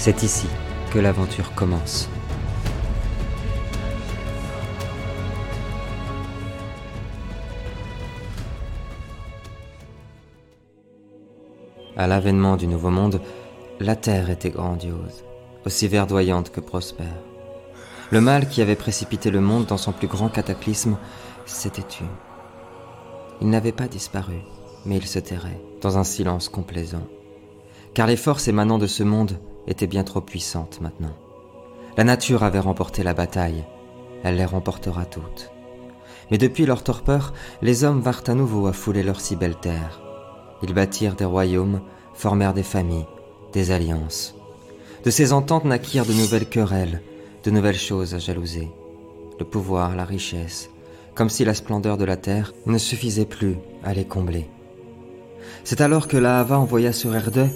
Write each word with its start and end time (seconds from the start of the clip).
C'est 0.00 0.22
ici 0.22 0.46
que 0.90 0.98
l'aventure 0.98 1.54
commence. 1.54 2.08
À 11.98 12.06
l'avènement 12.06 12.56
du 12.56 12.66
Nouveau 12.66 12.88
Monde, 12.88 13.20
la 13.78 13.94
Terre 13.94 14.30
était 14.30 14.48
grandiose, 14.48 15.22
aussi 15.66 15.86
verdoyante 15.86 16.48
que 16.48 16.60
prospère. 16.60 17.06
Le 18.10 18.22
mal 18.22 18.48
qui 18.48 18.62
avait 18.62 18.76
précipité 18.76 19.30
le 19.30 19.42
monde 19.42 19.66
dans 19.66 19.76
son 19.76 19.92
plus 19.92 20.08
grand 20.08 20.30
cataclysme 20.30 20.96
s'était 21.44 21.82
tu. 21.86 22.04
Il 23.42 23.50
n'avait 23.50 23.70
pas 23.70 23.86
disparu, 23.86 24.38
mais 24.86 24.96
il 24.96 25.06
se 25.06 25.18
tairait, 25.18 25.60
dans 25.82 25.98
un 25.98 26.04
silence 26.04 26.48
complaisant. 26.48 27.06
Car 27.92 28.06
les 28.06 28.16
forces 28.16 28.48
émanant 28.48 28.78
de 28.78 28.86
ce 28.86 29.02
monde 29.02 29.38
étaient 29.66 29.86
bien 29.86 30.04
trop 30.04 30.20
puissantes 30.20 30.80
maintenant. 30.80 31.14
La 31.96 32.04
nature 32.04 32.44
avait 32.44 32.60
remporté 32.60 33.02
la 33.02 33.14
bataille, 33.14 33.64
elle 34.22 34.36
les 34.36 34.44
remportera 34.44 35.04
toutes. 35.04 35.50
Mais 36.30 36.38
depuis 36.38 36.66
leur 36.66 36.84
torpeur, 36.84 37.32
les 37.62 37.84
hommes 37.84 38.00
vinrent 38.00 38.24
à 38.28 38.34
nouveau 38.34 38.66
à 38.66 38.72
fouler 38.72 39.02
leur 39.02 39.20
si 39.20 39.36
belle 39.36 39.56
terre. 39.56 40.00
Ils 40.62 40.74
bâtirent 40.74 41.16
des 41.16 41.24
royaumes, 41.24 41.80
formèrent 42.14 42.54
des 42.54 42.62
familles, 42.62 43.06
des 43.52 43.70
alliances. 43.70 44.34
De 45.04 45.10
ces 45.10 45.32
ententes 45.32 45.64
naquirent 45.64 46.06
de 46.06 46.12
nouvelles 46.12 46.48
querelles, 46.48 47.02
de 47.42 47.50
nouvelles 47.50 47.78
choses 47.78 48.14
à 48.14 48.18
jalouser. 48.18 48.70
Le 49.38 49.44
pouvoir, 49.44 49.96
la 49.96 50.04
richesse, 50.04 50.70
comme 51.14 51.30
si 51.30 51.44
la 51.44 51.54
splendeur 51.54 51.96
de 51.96 52.04
la 52.04 52.16
terre 52.16 52.52
ne 52.66 52.78
suffisait 52.78 53.24
plus 53.24 53.56
à 53.82 53.94
les 53.94 54.04
combler. 54.04 54.48
C'est 55.64 55.80
alors 55.80 56.06
que 56.06 56.16
Lahava 56.16 56.58
envoya 56.58 56.92
sur 56.92 57.14
Erde 57.14 57.48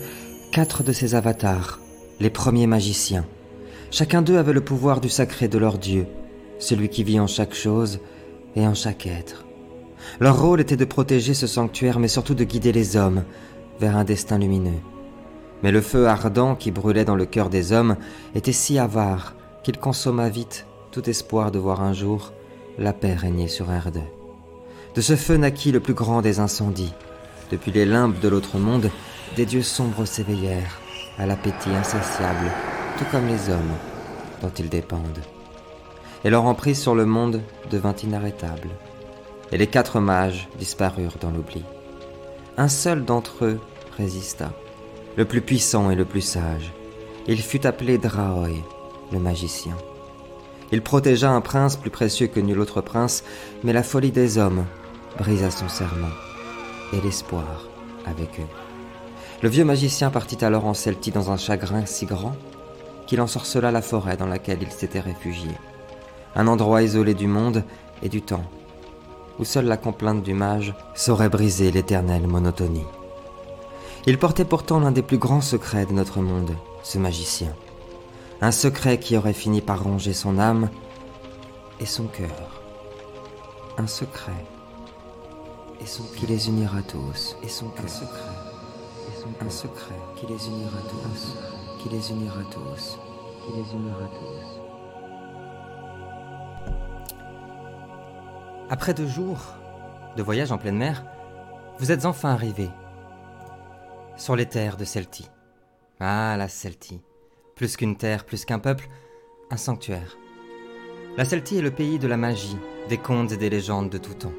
quatre 0.53 0.83
de 0.83 0.93
ses 0.93 1.15
avatars, 1.15 1.81
les 2.25 2.31
premiers 2.31 2.67
magiciens. 2.67 3.27
Chacun 3.91 4.23
d'eux 4.23 4.39
avait 4.39 4.55
le 4.55 4.63
pouvoir 4.63 5.03
du 5.03 5.11
sacré 5.11 5.47
de 5.47 5.59
leur 5.59 5.77
dieu, 5.77 6.07
celui 6.59 6.89
qui 6.89 7.05
vit 7.05 7.21
en 7.21 7.27
chaque 7.27 7.53
chose 7.55 8.01
et 8.57 8.67
en 8.67 8.73
chaque 8.73 9.07
être. 9.07 9.45
Leur 10.21 10.41
rôle 10.41 10.63
était 10.63 10.79
de 10.79 10.87
protéger 10.87 11.35
ce 11.35 11.47
sanctuaire, 11.47 11.99
mais 11.99 12.09
surtout 12.09 12.35
de 12.35 12.45
guider 12.45 12.73
les 12.73 12.97
hommes 12.97 13.25
vers 13.79 13.95
un 13.95 14.05
destin 14.05 14.39
lumineux. 14.39 14.81
Mais 15.63 15.71
le 15.71 15.83
feu 15.83 16.09
ardent 16.09 16.57
qui 16.57 16.71
brûlait 16.71 17.05
dans 17.05 17.15
le 17.15 17.27
cœur 17.27 17.51
des 17.51 17.73
hommes 17.73 17.97
était 18.35 18.53
si 18.53 18.79
avare 18.79 19.35
qu'il 19.63 19.77
consomma 19.77 20.31
vite 20.31 20.65
tout 20.93 21.11
espoir 21.11 21.51
de 21.51 21.59
voir 21.59 21.83
un 21.83 21.93
jour 21.93 22.33
la 22.79 22.95
paix 22.95 23.13
régner 23.13 23.49
sur 23.49 23.71
Erde. 23.71 24.01
De 24.95 25.03
ce 25.03 25.15
feu 25.15 25.37
naquit 25.37 25.73
le 25.73 25.81
plus 25.81 25.95
grand 25.95 26.23
des 26.23 26.41
incendies. 26.41 26.95
Depuis 27.51 27.71
les 27.71 27.85
limbes 27.85 28.19
de 28.19 28.29
l'autre 28.29 28.57
monde, 28.57 28.91
des 29.37 29.45
dieux 29.45 29.63
sombres 29.63 30.07
s'éveillèrent 30.07 30.81
à 31.19 31.27
l'appétit 31.27 31.71
insatiable, 31.71 32.51
tout 32.99 33.05
comme 33.11 33.27
les 33.27 33.51
hommes 33.51 33.77
dont 34.43 34.53
ils 34.59 34.69
dépendent. 34.69 35.23
Et 36.25 36.31
leur 36.31 36.45
emprise 36.45 36.81
sur 36.81 36.95
le 36.95 37.07
monde 37.07 37.43
devint 37.71 37.95
inarrêtable 38.03 38.71
et 39.55 39.57
les 39.57 39.69
quatre 39.69 40.01
mages 40.01 40.49
disparurent 40.59 41.19
dans 41.21 41.31
l'oubli. 41.31 41.63
Un 42.57 42.69
seul 42.69 43.05
d'entre 43.05 43.45
eux 43.45 43.61
résista, 43.97 44.53
le 45.17 45.25
plus 45.25 45.43
puissant 45.43 45.91
et 45.91 45.95
le 45.95 46.05
plus 46.05 46.23
sage. 46.23 46.73
Il 47.29 47.41
fut 47.41 47.65
appelé 47.65 47.97
Draoi, 47.99 48.49
le 49.13 49.19
magicien. 49.21 49.77
Il 50.73 50.83
protégea 50.83 51.31
un 51.31 51.41
prince 51.41 51.77
plus 51.77 51.91
précieux 51.91 52.27
que 52.27 52.41
nul 52.41 52.59
autre 52.59 52.81
prince, 52.81 53.23
mais 53.63 53.73
la 53.73 53.85
folie 53.85 54.11
des 54.11 54.39
hommes 54.39 54.65
brisa 55.19 55.53
son 55.53 55.69
serment, 55.69 56.09
et 56.93 57.01
l'espoir 57.01 57.69
avec 58.07 58.41
eux. 58.41 58.74
Le 59.45 59.51
vieux 59.51 59.67
magicien 59.67 60.09
partit 60.09 60.43
alors 60.43 60.65
en 60.65 60.73
Celtie 60.73 61.11
dans 61.11 61.31
un 61.31 61.37
chagrin 61.37 61.85
si 61.85 62.07
grand 62.07 62.35
qu'il 63.07 63.21
ensorcela 63.21 63.71
la 63.71 63.83
forêt 63.83 64.17
dans 64.17 64.27
laquelle 64.27 64.63
il 64.63 64.71
s'était 64.71 65.01
réfugié, 65.01 65.51
un 66.35 66.47
endroit 66.47 66.81
isolé 66.81 67.13
du 67.13 67.27
monde 67.27 67.63
et 68.03 68.09
du 68.09 68.23
temps, 68.23 68.47
où 69.39 69.45
seule 69.45 69.67
la 69.67 69.77
complainte 69.77 70.23
du 70.23 70.33
mage 70.33 70.75
saurait 70.95 71.29
briser 71.29 71.71
l'éternelle 71.71 72.27
monotonie. 72.27 72.87
Il 74.07 74.19
portait 74.19 74.47
pourtant 74.47 74.81
l'un 74.81 74.93
des 74.93 75.03
plus 75.03 75.19
grands 75.19 75.43
secrets 75.43 75.85
de 75.85 75.93
notre 75.93 76.21
monde, 76.21 76.57
ce 76.83 76.97
magicien. 76.97 77.55
Un 78.41 78.51
secret 78.51 78.99
qui 78.99 79.15
aurait 79.15 79.35
fini 79.35 79.61
par 79.61 79.83
ronger 79.83 80.15
son 80.15 80.39
âme 80.39 80.71
et 81.81 81.87
son 81.87 82.05
cœur. 82.05 82.63
Un 83.77 83.89
secret 83.89 84.47
et 85.83 85.87
son 85.87 86.05
qui 86.17 86.27
les 86.27 86.49
unira 86.49 86.81
tous 86.81 87.37
et 87.43 87.49
son 87.51 87.67
cœur. 87.67 87.85
Un 87.85 87.89
secret 87.89 88.44
un 89.41 89.51
secret 89.51 89.99
qui 90.17 90.27
les 90.27 90.49
unira 90.49 90.79
tous, 90.89 91.37
qui 91.79 91.89
les 91.89 92.11
unira 92.11 92.43
tous, 92.51 92.99
qui 93.45 93.53
les 93.53 93.73
unira 93.73 94.09
tous. 94.09 94.61
Après 98.71 98.95
deux 98.95 99.07
jours 99.07 99.55
de 100.17 100.23
voyage 100.23 100.53
en 100.53 100.59
pleine 100.59 100.77
mer, 100.77 101.05
vous 101.79 101.93
êtes 101.93 102.07
enfin 102.07 102.31
arrivé 102.31 102.71
sur 104.17 104.37
les 104.37 104.47
terres 104.47 104.77
de 104.77 104.85
Celtie. 104.85 105.29
Ah, 106.01 106.37
la 106.37 106.49
Celtie. 106.49 107.03
Plus 107.57 107.77
qu'une 107.77 107.97
terre, 107.97 108.25
plus 108.25 108.45
qu'un 108.45 108.59
peuple, 108.59 108.89
un 109.51 109.57
sanctuaire. 109.57 110.17
La 111.17 111.25
Celtie 111.25 111.59
est 111.59 111.63
le 111.63 111.71
pays 111.71 111.99
de 111.99 112.09
la 112.09 112.17
magie, 112.17 112.57
des 112.89 112.99
contes 112.99 113.33
et 113.33 113.37
des 113.37 113.51
légendes 113.51 113.91
de 113.91 113.99
tout 113.99 114.15
temps. 114.15 114.33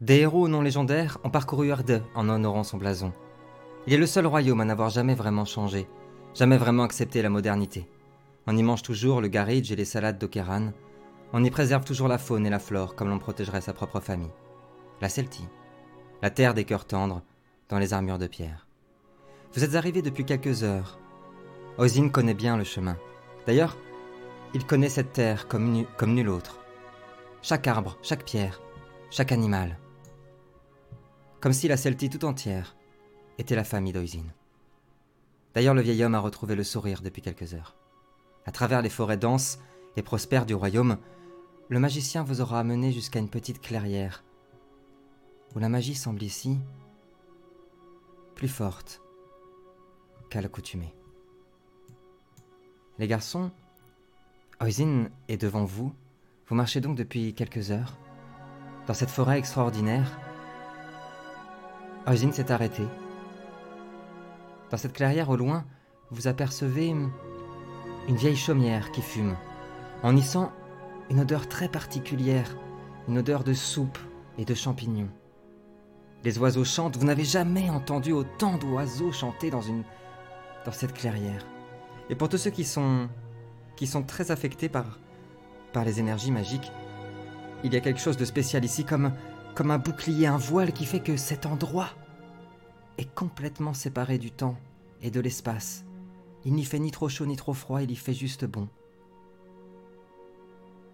Des 0.00 0.18
héros 0.20 0.46
non 0.46 0.60
légendaires 0.60 1.18
ont 1.24 1.30
parcouru 1.30 1.70
Erde 1.70 2.04
en 2.14 2.28
honorant 2.28 2.62
son 2.62 2.76
blason. 2.76 3.12
Il 3.88 3.94
est 3.94 3.98
le 3.98 4.06
seul 4.06 4.28
royaume 4.28 4.60
à 4.60 4.64
n'avoir 4.64 4.90
jamais 4.90 5.16
vraiment 5.16 5.44
changé, 5.44 5.88
jamais 6.34 6.56
vraiment 6.56 6.84
accepté 6.84 7.20
la 7.20 7.30
modernité. 7.30 7.88
On 8.46 8.56
y 8.56 8.62
mange 8.62 8.82
toujours 8.82 9.20
le 9.20 9.26
garridge 9.26 9.72
et 9.72 9.76
les 9.76 9.84
salades 9.84 10.18
d'Okeran. 10.18 10.70
On 11.32 11.42
y 11.42 11.50
préserve 11.50 11.84
toujours 11.84 12.06
la 12.06 12.18
faune 12.18 12.46
et 12.46 12.50
la 12.50 12.60
flore 12.60 12.94
comme 12.94 13.08
l'on 13.08 13.18
protégerait 13.18 13.60
sa 13.60 13.72
propre 13.72 13.98
famille. 13.98 14.30
La 15.00 15.08
Celtie, 15.08 15.48
la 16.22 16.30
terre 16.30 16.54
des 16.54 16.64
cœurs 16.64 16.86
tendres, 16.86 17.22
dans 17.68 17.80
les 17.80 17.92
armures 17.92 18.18
de 18.18 18.28
pierre. 18.28 18.68
Vous 19.52 19.64
êtes 19.64 19.74
arrivé 19.74 20.00
depuis 20.00 20.24
quelques 20.24 20.62
heures. 20.62 21.00
Ozine 21.76 22.12
connaît 22.12 22.34
bien 22.34 22.56
le 22.56 22.64
chemin. 22.64 22.96
D'ailleurs, 23.48 23.76
il 24.54 24.64
connaît 24.64 24.90
cette 24.90 25.12
terre 25.12 25.48
comme, 25.48 25.84
comme 25.96 26.14
nul 26.14 26.28
autre. 26.28 26.60
Chaque 27.42 27.66
arbre, 27.66 27.98
chaque 28.00 28.24
pierre, 28.24 28.60
chaque 29.10 29.32
animal. 29.32 29.76
Comme 31.40 31.52
si 31.52 31.68
la 31.68 31.76
Celtie 31.76 32.10
tout 32.10 32.24
entière 32.24 32.76
était 33.38 33.54
la 33.54 33.64
famille 33.64 33.92
d'Oisine. 33.92 34.32
D'ailleurs, 35.54 35.74
le 35.74 35.82
vieil 35.82 36.02
homme 36.02 36.14
a 36.14 36.20
retrouvé 36.20 36.54
le 36.54 36.64
sourire 36.64 37.00
depuis 37.00 37.22
quelques 37.22 37.54
heures. 37.54 37.76
À 38.46 38.52
travers 38.52 38.82
les 38.82 38.90
forêts 38.90 39.16
denses 39.16 39.58
et 39.96 40.02
prospères 40.02 40.46
du 40.46 40.54
royaume, 40.54 40.98
le 41.68 41.78
magicien 41.78 42.22
vous 42.22 42.40
aura 42.40 42.60
amené 42.60 42.92
jusqu'à 42.92 43.18
une 43.18 43.28
petite 43.28 43.60
clairière, 43.60 44.24
où 45.54 45.58
la 45.58 45.68
magie 45.68 45.94
semble 45.94 46.22
ici 46.22 46.58
plus 48.34 48.48
forte 48.48 49.00
qu'à 50.30 50.40
l'accoutumée. 50.40 50.94
Les 52.98 53.06
garçons, 53.06 53.50
Oisin 54.60 55.08
est 55.28 55.36
devant 55.36 55.64
vous. 55.64 55.92
Vous 56.48 56.54
marchez 56.54 56.80
donc 56.80 56.96
depuis 56.96 57.34
quelques 57.34 57.70
heures 57.70 57.96
dans 58.86 58.94
cette 58.94 59.10
forêt 59.10 59.38
extraordinaire. 59.38 60.18
Oisin 62.06 62.32
s'est 62.32 62.50
arrêté. 62.50 62.82
Dans 64.70 64.76
cette 64.76 64.92
clairière 64.92 65.30
au 65.30 65.36
loin, 65.36 65.64
vous 66.10 66.26
apercevez 66.26 66.88
une 66.88 68.16
vieille 68.16 68.36
chaumière 68.36 68.90
qui 68.92 69.02
fume. 69.02 69.36
On 70.02 70.16
y 70.16 70.22
sent 70.22 70.46
une 71.10 71.20
odeur 71.20 71.48
très 71.48 71.68
particulière, 71.68 72.56
une 73.08 73.18
odeur 73.18 73.44
de 73.44 73.52
soupe 73.52 73.98
et 74.38 74.44
de 74.44 74.54
champignons. 74.54 75.08
Les 76.24 76.38
oiseaux 76.38 76.64
chantent, 76.64 76.96
vous 76.96 77.06
n'avez 77.06 77.24
jamais 77.24 77.70
entendu 77.70 78.12
autant 78.12 78.58
d'oiseaux 78.58 79.12
chanter 79.12 79.50
dans, 79.50 79.62
une, 79.62 79.84
dans 80.64 80.72
cette 80.72 80.92
clairière. 80.92 81.46
Et 82.10 82.14
pour 82.14 82.28
tous 82.28 82.38
ceux 82.38 82.50
qui 82.50 82.64
sont, 82.64 83.08
qui 83.76 83.86
sont 83.86 84.02
très 84.02 84.30
affectés 84.30 84.68
par, 84.68 84.98
par 85.72 85.84
les 85.84 86.00
énergies 86.00 86.32
magiques, 86.32 86.72
il 87.64 87.72
y 87.72 87.76
a 87.76 87.80
quelque 87.80 88.00
chose 88.00 88.16
de 88.16 88.24
spécial 88.24 88.64
ici, 88.64 88.84
comme, 88.84 89.12
comme 89.58 89.72
un 89.72 89.78
bouclier, 89.78 90.28
un 90.28 90.36
voile 90.36 90.72
qui 90.72 90.86
fait 90.86 91.00
que 91.00 91.16
cet 91.16 91.44
endroit 91.44 91.90
est 92.96 93.12
complètement 93.12 93.74
séparé 93.74 94.16
du 94.16 94.30
temps 94.30 94.56
et 95.02 95.10
de 95.10 95.18
l'espace. 95.18 95.84
Il 96.44 96.52
n'y 96.52 96.64
fait 96.64 96.78
ni 96.78 96.92
trop 96.92 97.08
chaud 97.08 97.26
ni 97.26 97.34
trop 97.34 97.54
froid, 97.54 97.82
il 97.82 97.90
y 97.90 97.96
fait 97.96 98.14
juste 98.14 98.44
bon. 98.44 98.68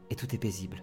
Et 0.08 0.16
tout 0.16 0.34
est 0.34 0.38
paisible. 0.38 0.82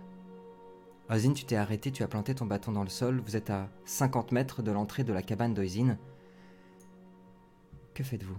Ozine, 1.09 1.33
tu 1.33 1.43
t'es 1.43 1.55
arrêté, 1.55 1.91
tu 1.91 2.03
as 2.03 2.07
planté 2.07 2.35
ton 2.35 2.45
bâton 2.45 2.71
dans 2.71 2.83
le 2.83 2.89
sol, 2.89 3.19
vous 3.19 3.35
êtes 3.35 3.49
à 3.49 3.67
50 3.85 4.31
mètres 4.31 4.61
de 4.61 4.71
l'entrée 4.71 5.03
de 5.03 5.11
la 5.11 5.23
cabane 5.23 5.55
d'Oisine. 5.55 5.97
Que 7.95 8.03
faites-vous? 8.03 8.37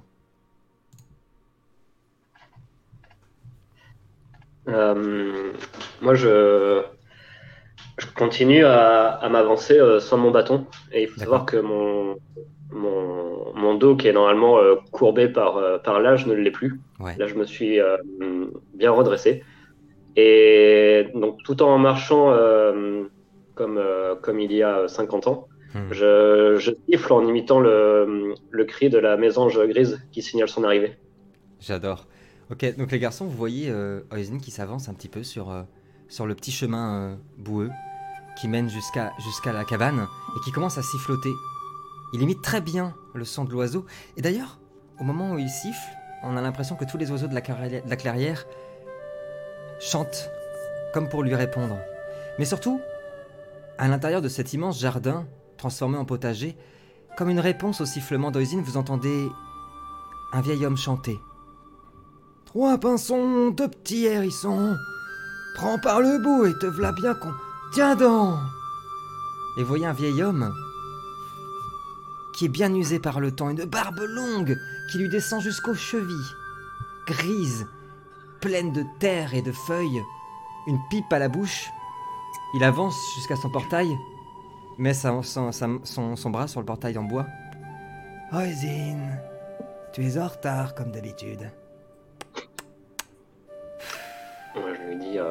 Euh, 4.68 5.52
Moi, 6.00 6.14
je 6.14 6.91
continue 8.16 8.64
à, 8.64 9.28
m'avancer 9.30 9.78
euh, 9.78 10.00
sans 10.00 10.18
mon 10.18 10.30
bâton. 10.30 10.66
Et 10.92 11.02
il 11.02 11.08
faut 11.08 11.20
savoir 11.20 11.46
que 11.46 11.56
mon, 11.56 12.16
mon, 12.70 13.54
mon 13.54 13.74
dos 13.74 13.96
qui 13.96 14.08
est 14.08 14.12
normalement 14.12 14.58
euh, 14.58 14.76
courbé 14.90 15.28
par, 15.28 15.56
euh, 15.56 15.78
par 15.78 16.00
l'âge 16.00 16.26
ne 16.26 16.34
l'est 16.34 16.50
plus. 16.50 16.80
Ouais. 17.00 17.14
Là, 17.18 17.26
je 17.26 17.34
me 17.34 17.44
suis 17.44 17.78
bien 18.74 18.90
redressé. 18.90 19.44
Et 20.16 21.06
donc, 21.14 21.42
tout 21.44 21.62
en 21.62 21.78
marchant 21.78 22.34
comme, 23.54 23.80
comme 24.20 24.40
il 24.40 24.52
y 24.52 24.62
a 24.62 24.88
50 24.88 25.26
ans, 25.26 25.48
Hmm. 25.74 25.90
je, 25.90 26.56
je 26.58 26.70
siffle 26.86 27.12
en 27.14 27.26
imitant 27.26 27.58
le, 27.58 28.34
le 28.50 28.64
cri 28.64 28.90
de 28.90 28.98
la 28.98 29.16
mésange 29.16 29.58
grise 29.68 30.02
qui 30.12 30.20
signale 30.20 30.48
son 30.48 30.64
arrivée. 30.64 30.98
J'adore. 31.60 32.06
Ok, 32.50 32.76
donc 32.76 32.92
les 32.92 32.98
garçons, 32.98 33.24
vous 33.24 33.36
voyez 33.36 33.70
euh, 33.70 34.00
Oisin 34.12 34.38
qui 34.38 34.50
s'avance 34.50 34.90
un 34.90 34.94
petit 34.94 35.08
peu 35.08 35.22
sur, 35.22 35.50
euh, 35.50 35.62
sur 36.08 36.26
le 36.26 36.34
petit 36.34 36.50
chemin 36.50 37.12
euh, 37.12 37.14
boueux 37.38 37.70
qui 38.36 38.48
mène 38.48 38.68
jusqu'à 38.68 39.52
la 39.52 39.64
cabane 39.64 40.06
et 40.36 40.40
qui 40.44 40.52
commence 40.52 40.78
à 40.78 40.82
siffloter. 40.82 41.32
Il 42.12 42.22
imite 42.22 42.42
très 42.42 42.60
bien 42.60 42.94
le 43.14 43.24
son 43.24 43.44
de 43.44 43.50
l'oiseau. 43.50 43.86
Et 44.16 44.22
d'ailleurs, 44.22 44.58
au 45.00 45.04
moment 45.04 45.32
où 45.32 45.38
il 45.38 45.48
siffle, 45.48 45.88
on 46.22 46.36
a 46.36 46.42
l'impression 46.42 46.76
que 46.76 46.84
tous 46.84 46.98
les 46.98 47.10
oiseaux 47.10 47.26
de 47.26 47.34
la, 47.34 47.96
clairière 47.96 48.44
chantent 49.80 50.30
comme 50.92 51.08
pour 51.08 51.22
lui 51.22 51.34
répondre. 51.34 51.78
Mais 52.38 52.44
surtout, 52.44 52.80
à 53.78 53.88
l'intérieur 53.88 54.20
de 54.20 54.28
cet 54.28 54.52
immense 54.52 54.78
jardin 54.78 55.26
transformé 55.56 55.96
en 55.98 56.04
potager, 56.04 56.56
comme 57.16 57.30
une 57.30 57.40
réponse 57.40 57.80
au 57.80 57.86
sifflement 57.86 58.30
d'Oisin, 58.30 58.62
vous 58.62 58.76
entendez 58.76 59.28
un 60.32 60.40
vieil 60.40 60.64
homme 60.64 60.76
chanter. 60.76 61.18
Trois 62.44 62.78
pinsons, 62.78 63.50
deux 63.50 63.68
petits 63.68 64.04
hérissons, 64.04 64.76
prends 65.56 65.78
par 65.78 66.00
le 66.00 66.18
bout 66.18 66.46
et 66.46 66.58
te 66.58 66.66
v'là 66.66 66.92
bien 66.92 67.14
con. 67.14 67.32
Tiens 67.74 67.96
donc 67.96 68.38
Et 69.58 69.62
voyez 69.62 69.86
un 69.86 69.92
vieil 69.92 70.22
homme 70.22 70.52
qui 72.34 72.46
est 72.46 72.48
bien 72.48 72.74
usé 72.74 72.98
par 72.98 73.20
le 73.20 73.30
temps, 73.30 73.50
une 73.50 73.64
barbe 73.66 74.00
longue 74.00 74.56
qui 74.90 74.98
lui 74.98 75.08
descend 75.10 75.42
jusqu'aux 75.42 75.74
chevilles, 75.74 76.32
grise, 77.06 77.66
pleine 78.40 78.72
de 78.72 78.84
terre 79.00 79.34
et 79.34 79.42
de 79.42 79.52
feuilles, 79.52 80.02
une 80.66 80.78
pipe 80.88 81.12
à 81.12 81.18
la 81.18 81.28
bouche. 81.28 81.70
Il 82.54 82.64
avance 82.64 82.96
jusqu'à 83.16 83.36
son 83.36 83.50
portail, 83.50 83.94
met 84.78 84.94
sa- 84.94 85.22
son, 85.22 85.52
sa- 85.52 85.68
son- 85.84 86.16
son 86.16 86.30
bras 86.30 86.48
sur 86.48 86.60
le 86.60 86.66
portail 86.66 86.96
en 86.96 87.04
bois. 87.04 87.26
Oisin, 88.32 88.98
tu 89.92 90.02
es 90.06 90.18
en 90.18 90.28
retard 90.28 90.74
comme 90.74 90.90
d'habitude. 90.90 91.50
Moi, 94.54 94.70
je 94.74 94.88
lui 94.88 94.96
dis 94.96 95.18
euh, 95.18 95.30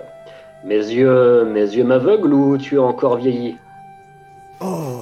Mes 0.64 0.76
yeux, 0.78 1.46
mes 1.46 1.62
yeux 1.76 1.84
m'aveuglent 1.84 2.34
ou 2.34 2.58
tu 2.58 2.76
es 2.76 2.80
encore 2.80 3.18
vieilli? 3.18 3.56
Oh, 4.60 5.02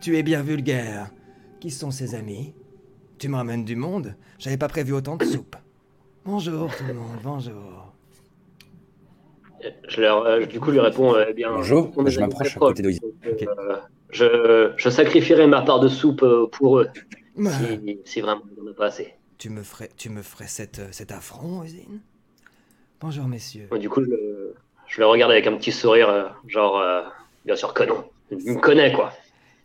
tu 0.00 0.16
es 0.16 0.22
bien 0.22 0.42
vulgaire. 0.42 1.10
Qui 1.60 1.70
sont 1.70 1.90
ces 1.90 2.14
amis? 2.14 2.52
Tu 3.18 3.28
me 3.28 3.36
ramènes 3.36 3.64
du 3.64 3.76
monde? 3.76 4.14
J'avais 4.38 4.56
pas 4.56 4.68
prévu 4.68 4.92
autant 4.92 5.16
de 5.16 5.24
soupe. 5.24 5.56
Bonjour 6.24 6.74
tout 6.76 6.84
le 6.84 6.94
monde, 6.94 7.18
bonjour. 7.22 7.92
je 9.88 10.00
leur, 10.00 10.26
euh, 10.26 10.44
Du 10.46 10.58
coup, 10.58 10.66
je 10.66 10.72
lui 10.72 10.80
réponds 10.80 11.14
euh, 11.14 11.26
Eh 11.28 11.34
bien, 11.34 11.52
Bonjour, 11.52 11.92
je 12.06 12.20
m'approche 12.20 12.48
très 12.48 12.56
à 12.56 12.60
côté 12.60 12.82
proches, 12.82 12.98
d'Oisin. 12.98 13.00
donc, 13.24 13.42
Ok. 13.42 13.48
euh, 13.48 13.76
je, 14.10 14.72
je 14.76 14.90
sacrifierai 14.90 15.46
ma 15.46 15.62
part 15.62 15.78
de 15.78 15.88
soupe 15.88 16.22
euh, 16.24 16.46
pour 16.50 16.80
eux, 16.80 16.88
Mais 17.36 17.50
si, 17.50 18.00
si 18.04 18.20
vraiment 18.20 18.42
il 18.56 18.62
n'y 18.62 18.68
en 18.68 18.72
a 18.72 18.74
pas 18.74 18.86
assez. 18.86 19.14
tu 19.38 19.48
me 19.50 19.62
ferais, 19.62 19.90
tu 19.96 20.10
me 20.10 20.22
ferais 20.22 20.48
cet, 20.48 20.80
euh, 20.80 20.88
cet 20.90 21.12
affront, 21.12 21.60
Oisin 21.60 22.00
Bonjour 23.00 23.26
messieurs. 23.26 23.68
Ouais, 23.70 23.78
Du 23.78 23.88
coup, 23.88 24.02
je 24.02 24.08
le, 24.10 24.54
je 24.86 25.00
le 25.00 25.06
regarde 25.06 25.32
avec 25.32 25.46
un 25.46 25.56
petit 25.56 25.72
sourire, 25.72 26.08
euh, 26.08 26.28
genre, 26.46 26.78
euh, 26.78 27.02
bien 27.44 27.56
sûr 27.56 27.74
que 27.74 27.84
non. 27.84 28.04
Il 28.30 28.54
me 28.54 28.60
connaît, 28.60 28.92
quoi. 28.92 29.12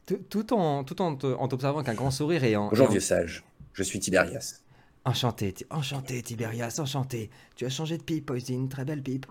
Tout, 0.05 0.19
tout 0.29 0.53
en, 0.53 0.83
tout 0.83 1.01
en, 1.01 1.15
t'observant 1.15 1.79
avec 1.79 1.89
un 1.89 1.93
grand 1.93 2.11
sourire 2.11 2.43
et 2.43 2.55
en... 2.55 2.69
Bonjour 2.69 2.89
vieux 2.89 2.99
sage, 2.99 3.43
je 3.73 3.83
suis 3.83 3.99
Tiberias. 3.99 4.61
Enchanté, 5.05 5.53
enchanté 5.69 6.21
Tiberias, 6.21 6.77
enchanté. 6.79 7.29
Tu 7.55 7.65
as 7.65 7.69
changé 7.69 7.97
de 7.97 8.03
pipe, 8.03 8.29
Oisin, 8.29 8.67
très 8.69 8.85
belle 8.85 9.01
pipe. 9.01 9.25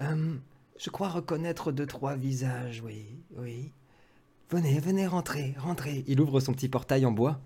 Hum, 0.00 0.40
je 0.78 0.90
crois 0.90 1.08
reconnaître 1.08 1.72
deux, 1.72 1.86
trois 1.86 2.14
visages, 2.14 2.82
oui, 2.84 3.06
oui. 3.36 3.72
Venez, 4.50 4.78
venez, 4.80 5.06
rentrez, 5.06 5.54
rentrez. 5.58 6.04
Il 6.06 6.20
ouvre 6.20 6.40
son 6.40 6.52
petit 6.52 6.68
portail 6.68 7.04
en 7.04 7.10
bois. 7.10 7.40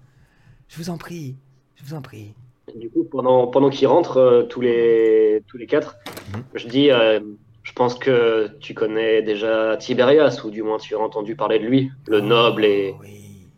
Je 0.69 0.77
vous 0.77 0.91
en 0.91 0.99
prie, 0.99 1.37
je 1.77 1.85
vous 1.85 1.95
en 1.95 2.03
prie. 2.03 2.35
Du 2.75 2.91
coup, 2.91 3.05
pendant, 3.05 3.47
pendant 3.47 3.71
qu'ils 3.71 3.87
rentrent, 3.87 4.17
euh, 4.19 4.43
tous, 4.43 4.61
les, 4.61 5.43
tous 5.47 5.57
les 5.57 5.67
quatre, 5.67 5.97
Mhm. 6.35 6.43
je 6.55 6.67
dis 6.69 6.91
euh, 6.91 7.21
Je 7.63 7.73
pense 7.73 7.95
que 7.97 8.49
tu 8.61 8.75
connais 8.75 9.23
déjà 9.23 9.77
Tiberias, 9.77 10.41
ou 10.45 10.51
du 10.51 10.63
moins 10.63 10.79
tu 10.79 10.95
as 10.95 10.99
entendu 10.99 11.35
parler 11.37 11.59
de 11.59 11.65
lui, 11.65 11.91
le 12.07 12.21
noble 12.21 12.65
et 12.65 12.95
oui. 13.01 13.49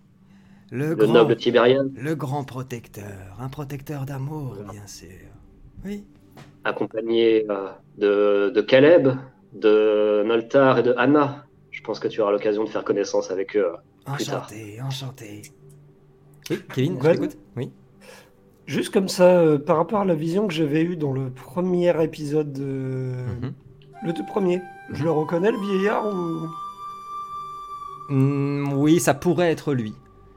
Le, 0.70 0.88
le 0.90 0.94
grand, 0.96 1.12
noble 1.12 1.36
Tiberias, 1.36 1.82
le 1.94 2.14
grand 2.14 2.44
protecteur, 2.44 3.36
un 3.38 3.48
protecteur 3.48 4.04
d'amour, 4.06 4.56
bien 4.70 4.86
sûr. 4.86 5.08
Oui. 5.84 6.04
accompagné 6.64 7.44
euh, 7.50 7.68
de, 7.96 8.50
de 8.50 8.60
Caleb, 8.60 9.08
de 9.54 10.22
Noltar 10.26 10.78
et 10.78 10.82
de 10.82 10.94
Anna. 10.98 11.44
Je 11.70 11.82
pense 11.82 11.98
que 12.00 12.08
tu 12.08 12.20
auras 12.20 12.32
l'occasion 12.32 12.64
de 12.64 12.68
faire 12.68 12.84
connaissance 12.84 13.30
avec 13.30 13.56
eux. 13.56 13.72
Plus 14.14 14.24
tard. 14.26 14.44
Enchanté, 14.46 14.80
enchanté. 14.82 15.42
Oui, 16.50 16.60
Kevin, 16.74 16.98
je 17.02 17.10
t'écoute 17.10 17.38
Oui. 17.56 17.70
Juste 18.68 18.92
comme 18.92 19.08
ça, 19.08 19.24
euh, 19.24 19.58
par 19.58 19.78
rapport 19.78 20.00
à 20.00 20.04
la 20.04 20.14
vision 20.14 20.46
que 20.46 20.52
j'avais 20.52 20.82
eue 20.82 20.96
dans 20.96 21.12
le 21.12 21.30
premier 21.30 21.90
épisode, 22.04 22.52
de... 22.52 22.62
Mhm. 23.42 23.52
le 24.04 24.12
tout 24.12 24.24
premier, 24.26 24.60
je 24.92 25.02
le 25.04 25.10
reconnais 25.10 25.50
le 25.50 25.58
vieillard 25.58 26.06
ou? 26.06 26.48
Hmm, 28.10 28.72
oui, 28.74 29.00
ça 29.00 29.14
pourrait 29.14 29.50
être 29.50 29.74
lui. 29.74 29.94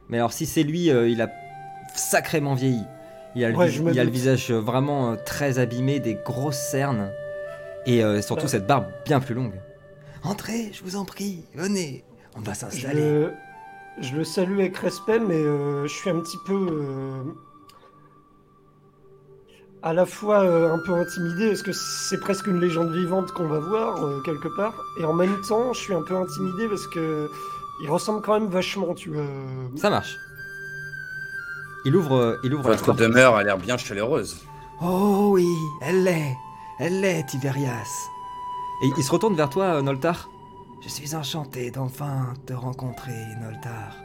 Mais 0.09 0.17
alors, 0.17 0.33
si 0.33 0.45
c'est 0.45 0.63
lui, 0.63 0.89
euh, 0.89 1.07
il 1.09 1.21
a 1.21 1.29
sacrément 1.95 2.53
vieilli. 2.53 2.83
Il 3.35 3.45
a 3.45 3.49
le, 3.49 3.55
Ouais, 3.57 3.67
vis- 3.67 3.75
je 3.77 3.83
me 3.83 3.91
il 3.93 3.99
a 3.99 4.03
le 4.03 4.09
doute. 4.09 4.17
visage 4.19 4.51
euh, 4.51 4.59
vraiment 4.59 5.11
euh, 5.11 5.15
très 5.25 5.59
abîmé, 5.59 5.99
des 5.99 6.15
grosses 6.15 6.59
cernes. 6.71 7.11
Et 7.85 8.03
euh, 8.03 8.21
surtout 8.21 8.47
cette 8.47 8.67
barbe 8.67 8.85
bien 9.05 9.19
plus 9.19 9.33
longue. 9.35 9.53
Entrez, 10.23 10.69
je 10.73 10.83
vous 10.83 10.95
en 10.97 11.05
prie, 11.05 11.43
venez. 11.55 12.03
On 12.37 12.41
va 12.41 12.53
je 12.53 12.59
s'installer. 12.59 13.01
le... 13.01 13.33
je 14.01 14.15
le 14.15 14.23
salue 14.23 14.59
avec 14.59 14.77
respect, 14.77 15.19
mais 15.19 15.35
euh, 15.35 15.87
je 15.87 15.93
suis 15.93 16.09
un 16.09 16.19
petit 16.19 16.37
peu 16.45 16.53
euh, 16.71 17.23
à 19.83 19.93
la 19.93 20.05
fois 20.05 20.41
euh, 20.41 20.73
un 20.73 20.79
peu 20.85 20.93
intimidé 20.93 21.47
parce 21.49 21.63
que 21.63 21.71
c'est 21.73 22.19
presque 22.19 22.47
une 22.47 22.59
légende 22.59 22.91
vivante 22.91 23.31
qu'on 23.31 23.47
va 23.47 23.59
voir 23.59 24.03
euh, 24.03 24.21
quelque 24.21 24.47
part, 24.55 24.73
et 24.99 25.05
en 25.05 25.13
même 25.13 25.39
temps, 25.41 25.73
je 25.73 25.79
suis 25.79 25.93
un 25.93 26.03
peu 26.03 26.15
intimidé 26.15 26.67
parce 26.67 26.85
que 26.87 27.29
il 27.83 27.89
ressemble 27.89 28.21
quand 28.21 28.33
même 28.39 28.47
vachement, 28.49 28.93
tu 28.93 29.09
vois. 29.09 29.23
Ça 29.75 29.89
marche. 29.89 30.15
Il 31.85 31.95
ouvre, 31.95 32.15
euh, 32.15 32.37
il 32.43 32.53
ouvre 32.53 32.69
la 32.69 32.75
Votre 32.75 32.85
porte. 32.87 32.99
demeure 32.99 33.35
a 33.35 33.43
l'air 33.43 33.57
bien 33.57 33.75
chaleureuse. 33.77 34.37
Oh 34.83 35.29
oui, 35.31 35.47
elle 35.81 36.03
l'est. 36.03 36.35
Elle 36.79 37.01
l'est, 37.01 37.23
Tiberias. 37.27 38.07
Et 38.83 38.89
il 38.97 39.03
se 39.03 39.11
retourne 39.11 39.35
vers 39.35 39.49
toi, 39.49 39.81
Noltar. 39.81 40.29
Je 40.83 40.89
suis 40.89 41.15
enchanté 41.15 41.69
d'enfin 41.71 42.33
te 42.45 42.53
rencontrer, 42.53 43.13
Noltar. 43.41 43.95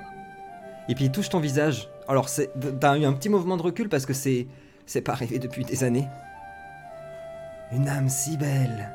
Et 0.88 0.94
puis 0.94 1.06
il 1.06 1.12
touche 1.12 1.28
ton 1.28 1.40
visage. 1.40 1.88
Alors, 2.08 2.28
c'est- 2.28 2.50
t'as 2.80 2.96
eu 2.98 3.04
un 3.04 3.12
petit 3.12 3.28
mouvement 3.28 3.56
de 3.58 3.62
recul 3.62 3.88
parce 3.90 4.06
que 4.06 4.12
c'est. 4.14 4.46
C'est 4.86 5.00
pas 5.00 5.12
arrivé 5.12 5.38
depuis 5.38 5.64
des 5.64 5.84
années. 5.84 6.08
Une 7.72 7.88
âme 7.88 8.08
si 8.08 8.36
belle. 8.36 8.94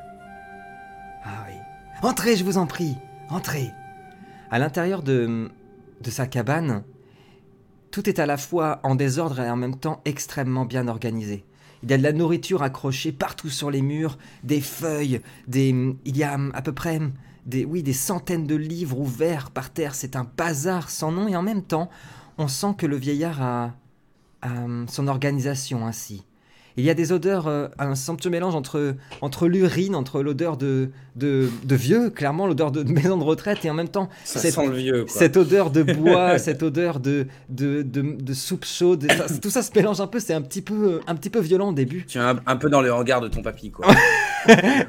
Ah 1.24 1.44
oui. 1.46 1.54
Entrez, 2.02 2.36
je 2.36 2.44
vous 2.44 2.56
en 2.56 2.66
prie. 2.66 2.96
Entrez. 3.28 3.70
À 4.50 4.58
l'intérieur 4.58 5.02
de, 5.02 5.50
de 6.00 6.10
sa 6.10 6.26
cabane, 6.26 6.82
tout 7.90 8.08
est 8.08 8.18
à 8.18 8.26
la 8.26 8.38
fois 8.38 8.80
en 8.82 8.94
désordre 8.94 9.40
et 9.40 9.50
en 9.50 9.56
même 9.56 9.76
temps 9.76 10.00
extrêmement 10.06 10.64
bien 10.64 10.88
organisé. 10.88 11.44
Il 11.82 11.90
y 11.90 11.94
a 11.94 11.98
de 11.98 12.02
la 12.02 12.12
nourriture 12.12 12.62
accrochée 12.62 13.12
partout 13.12 13.50
sur 13.50 13.70
les 13.70 13.82
murs, 13.82 14.16
des 14.44 14.60
feuilles, 14.60 15.20
des... 15.48 15.68
il 16.04 16.16
y 16.16 16.22
a 16.22 16.38
à 16.54 16.62
peu 16.62 16.72
près 16.72 17.00
des, 17.44 17.64
oui, 17.64 17.82
des 17.82 17.92
centaines 17.92 18.46
de 18.46 18.54
livres 18.54 18.98
ouverts 18.98 19.50
par 19.50 19.70
terre. 19.70 19.94
C'est 19.94 20.16
un 20.16 20.24
bazar 20.36 20.90
sans 20.90 21.12
nom 21.12 21.28
et 21.28 21.36
en 21.36 21.42
même 21.42 21.62
temps, 21.62 21.90
on 22.38 22.48
sent 22.48 22.74
que 22.78 22.86
le 22.86 22.96
vieillard 22.96 23.42
a, 23.42 23.72
hum, 24.44 24.86
son 24.88 25.08
organisation 25.08 25.86
ainsi. 25.86 26.24
Il 26.78 26.84
y 26.84 26.88
a 26.90 26.94
des 26.94 27.12
odeurs, 27.12 27.48
euh, 27.48 27.68
un 27.78 27.94
somptueux 27.94 28.30
mélange 28.30 28.54
entre, 28.54 28.96
entre 29.20 29.46
l'urine, 29.46 29.94
entre 29.94 30.22
l'odeur 30.22 30.56
de, 30.56 30.88
de, 31.16 31.50
de 31.64 31.74
vieux, 31.74 32.08
clairement 32.08 32.46
l'odeur 32.46 32.72
de, 32.72 32.82
de 32.82 32.90
maison 32.94 33.18
de 33.18 33.24
retraite, 33.24 33.62
et 33.66 33.70
en 33.70 33.74
même 33.74 33.88
temps 33.90 34.08
Ça 34.24 34.40
Cette- 34.40 34.54
sent 34.54 34.66
le 34.68 34.76
vieux, 34.76 35.04
quoi. 35.04 35.12
cette 35.12 35.36
odeur 35.36 35.70
de 35.70 35.82
bois, 35.94 36.38
cette 36.38 36.62
odeur 36.62 36.98
de, 36.98 37.26
de, 37.50 38.32
soupe 38.32 38.64
chaude, 38.64 39.06
ça- 39.12 39.38
tout 39.38 39.50
ça 39.50 39.60
se 39.62 39.70
mélange 39.76 40.00
un 40.00 40.06
peu, 40.06 40.18
c'est 40.18 40.32
un 40.32 40.40
petit 40.40 40.62
peu, 40.62 41.00
un 41.06 41.14
petit 41.14 41.28
peu 41.28 41.40
violent 41.40 41.68
au 41.68 41.72
début. 41.74 42.06
Tu 42.06 42.16
es 42.16 42.22
un, 42.22 42.40
un 42.46 42.56
peu 42.56 42.70
dans 42.70 42.80
le 42.80 42.90
regard 42.90 43.20
de 43.20 43.28
ton 43.28 43.42
papy, 43.42 43.70
quoi. 43.70 43.86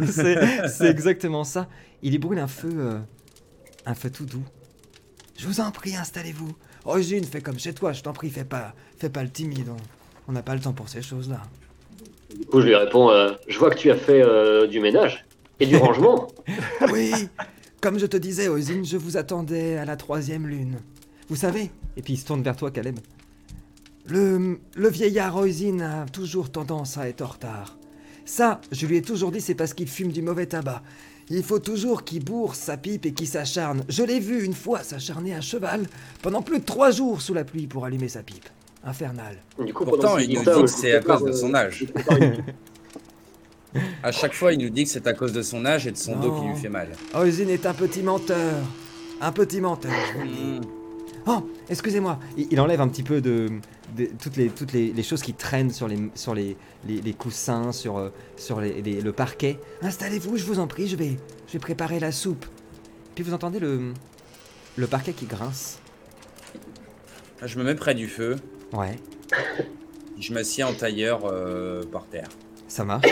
c'est 0.10 0.68
c'est 0.70 0.90
exactement 0.90 1.44
ça. 1.44 1.68
Il 2.02 2.14
y 2.14 2.18
brûle 2.18 2.40
un 2.40 2.48
feu, 2.48 2.72
euh, 2.78 2.98
un 3.86 3.94
feu 3.94 4.10
tout 4.10 4.26
doux. 4.26 4.44
Je 5.38 5.48
vous 5.48 5.60
en 5.60 5.72
prie, 5.72 5.98
installez-vous. 5.98 6.54
Rosine, 6.86 7.24
fais 7.24 7.42
comme 7.42 7.60
chez 7.60 7.74
toi, 7.74 7.94
je 7.94 8.02
t'en 8.02 8.14
prie, 8.14 8.30
fais 8.30 8.44
pas, 8.44 8.74
fais 8.98 9.10
pas 9.10 9.24
le 9.24 9.30
timide. 9.30 9.68
On- 10.28 10.32
n'a 10.32 10.42
pas 10.42 10.56
le 10.56 10.62
temps 10.62 10.74
pour 10.74 10.88
ces 10.90 11.02
choses-là. 11.02 11.42
Du 12.38 12.46
coup, 12.46 12.62
je 12.62 12.68
lui 12.68 12.76
réponds 12.76 13.10
euh, 13.10 13.32
Je 13.48 13.60
vois 13.60 13.70
que 13.70 13.78
tu 13.78 13.92
as 13.92 13.96
fait 13.98 14.22
euh, 14.22 14.68
du 14.68 14.80
ménage 14.80 15.26
et 15.60 15.66
du 15.66 15.76
rangement. 15.76 16.28
Oui, 16.92 17.12
comme 17.82 18.00
je 18.00 18.06
te 18.06 18.18
disais, 18.18 18.48
Ozine, 18.48 18.86
je 18.86 18.98
vous 18.98 19.18
attendais 19.18 19.78
à 19.78 19.86
la 19.86 19.96
troisième 19.98 20.48
lune. 20.48 20.80
Vous 21.30 21.36
savez 21.36 21.72
Et 21.98 22.02
puis 22.02 22.14
il 22.14 22.18
se 22.18 22.26
tourne 22.26 22.42
vers 22.42 22.56
toi, 22.56 22.72
Caleb. 22.72 23.00
Le, 24.08 24.60
le 24.76 24.90
vieillard 24.90 25.36
Oisin 25.38 25.80
a 25.80 26.06
toujours 26.06 26.52
tendance 26.52 26.98
à 26.98 27.08
être 27.08 27.22
en 27.22 27.28
retard. 27.28 27.78
Ça, 28.26 28.60
je 28.72 28.86
lui 28.88 28.98
ai 28.98 29.02
toujours 29.02 29.32
dit, 29.32 29.42
c'est 29.42 29.56
parce 29.56 29.74
qu'il 29.74 29.88
fume 29.88 30.12
du 30.12 30.22
mauvais 30.22 30.46
tabac. 30.46 30.82
Il 31.36 31.42
faut 31.42 31.58
toujours 31.58 32.04
qu'il 32.04 32.24
bourre 32.24 32.54
sa 32.54 32.78
pipe 32.78 33.08
et 33.08 33.12
qu'il 33.12 33.28
s'acharne. 33.28 33.84
Je 33.90 34.04
l'ai 34.04 34.20
vu 34.20 34.44
une 34.44 34.54
fois 34.54 34.84
s'acharner 34.84 35.34
à 35.34 35.42
cheval 35.42 35.88
pendant 36.22 36.44
plus 36.44 36.60
de 36.60 36.64
trois 36.64 36.92
jours 36.92 37.24
sous 37.24 37.34
la 37.34 37.44
pluie 37.44 37.66
pour 37.66 37.86
allumer 37.86 38.08
sa 38.08 38.22
pipe. 38.22 38.48
Infernal. 38.84 39.38
Du 39.66 39.74
coup, 39.74 39.84
Pourtant, 39.84 40.20
il 40.20 40.32
nous 40.32 40.44
dit 40.44 40.62
que 40.62 40.68
c'est 40.68 40.94
à 40.94 41.00
cause 41.00 41.24
de 41.24 41.32
son 41.32 41.56
âge. 41.56 41.86
À 44.04 44.12
chaque 44.12 44.36
fois, 44.36 44.54
il 44.54 44.60
nous 44.60 44.70
dit 44.70 44.84
que 44.84 44.90
c'est 44.92 45.08
à 45.08 45.14
cause 45.14 45.34
de 45.34 45.42
son 45.42 45.66
âge 45.66 45.88
et 45.88 45.92
de 45.92 45.98
son 45.98 46.16
dos 46.18 46.40
qui 46.40 46.48
lui 46.48 46.56
fait 46.56 46.70
mal. 46.70 46.90
Oisin 47.16 47.48
est 47.48 47.66
un 47.66 47.74
petit 47.74 48.04
menteur. 48.04 48.54
Un 49.20 49.32
petit 49.32 49.60
menteur, 49.60 49.92
je 50.10 50.20
vous 50.20 50.24
le 50.26 50.30
dis. 50.30 50.68
Oh, 51.26 51.50
excusez-moi. 51.70 52.20
Il, 52.38 52.48
il 52.52 52.60
enlève 52.60 52.82
un 52.82 52.88
petit 52.88 53.04
peu 53.04 53.22
de, 53.22 53.50
de- 53.98 54.10
toutes, 54.22 54.36
les, 54.36 54.50
toutes 54.50 54.74
les, 54.74 54.92
les 54.92 55.04
choses 55.04 55.22
qui 55.22 55.34
traînent 55.34 55.72
sur 55.72 55.88
les, 55.88 55.98
sur 56.16 56.34
les, 56.36 56.58
les, 56.88 57.02
les 57.02 57.14
coussins, 57.14 57.72
sur, 57.72 57.98
euh, 57.98 58.10
sur 58.38 58.60
le 58.62 59.12
parquet. 59.12 59.60
Installez-vous, 59.82 60.38
je 60.38 60.44
vous 60.46 60.60
en 60.60 60.68
prie, 60.68 60.88
je 60.88 60.96
vais, 60.96 61.18
je 61.48 61.54
vais 61.54 61.60
préparer 61.60 62.00
la 62.00 62.12
soupe. 62.12 62.46
Puis 63.16 63.24
vous 63.24 63.34
entendez 63.34 63.60
le, 63.60 63.94
le 64.76 64.88
parquet 64.88 65.14
qui 65.14 65.26
grince. 65.26 65.80
Je 67.42 67.58
me 67.60 67.64
mets 67.64 67.76
près 67.76 67.94
du 67.96 68.08
feu. 68.08 68.38
Ouais, 68.74 68.98
Je 70.20 70.34
m'assieds 70.34 70.64
en 70.64 70.74
tailleur 70.74 71.22
euh, 71.26 71.84
par 71.84 72.06
terre. 72.08 72.28
ça 72.68 72.84
marche. 72.84 73.06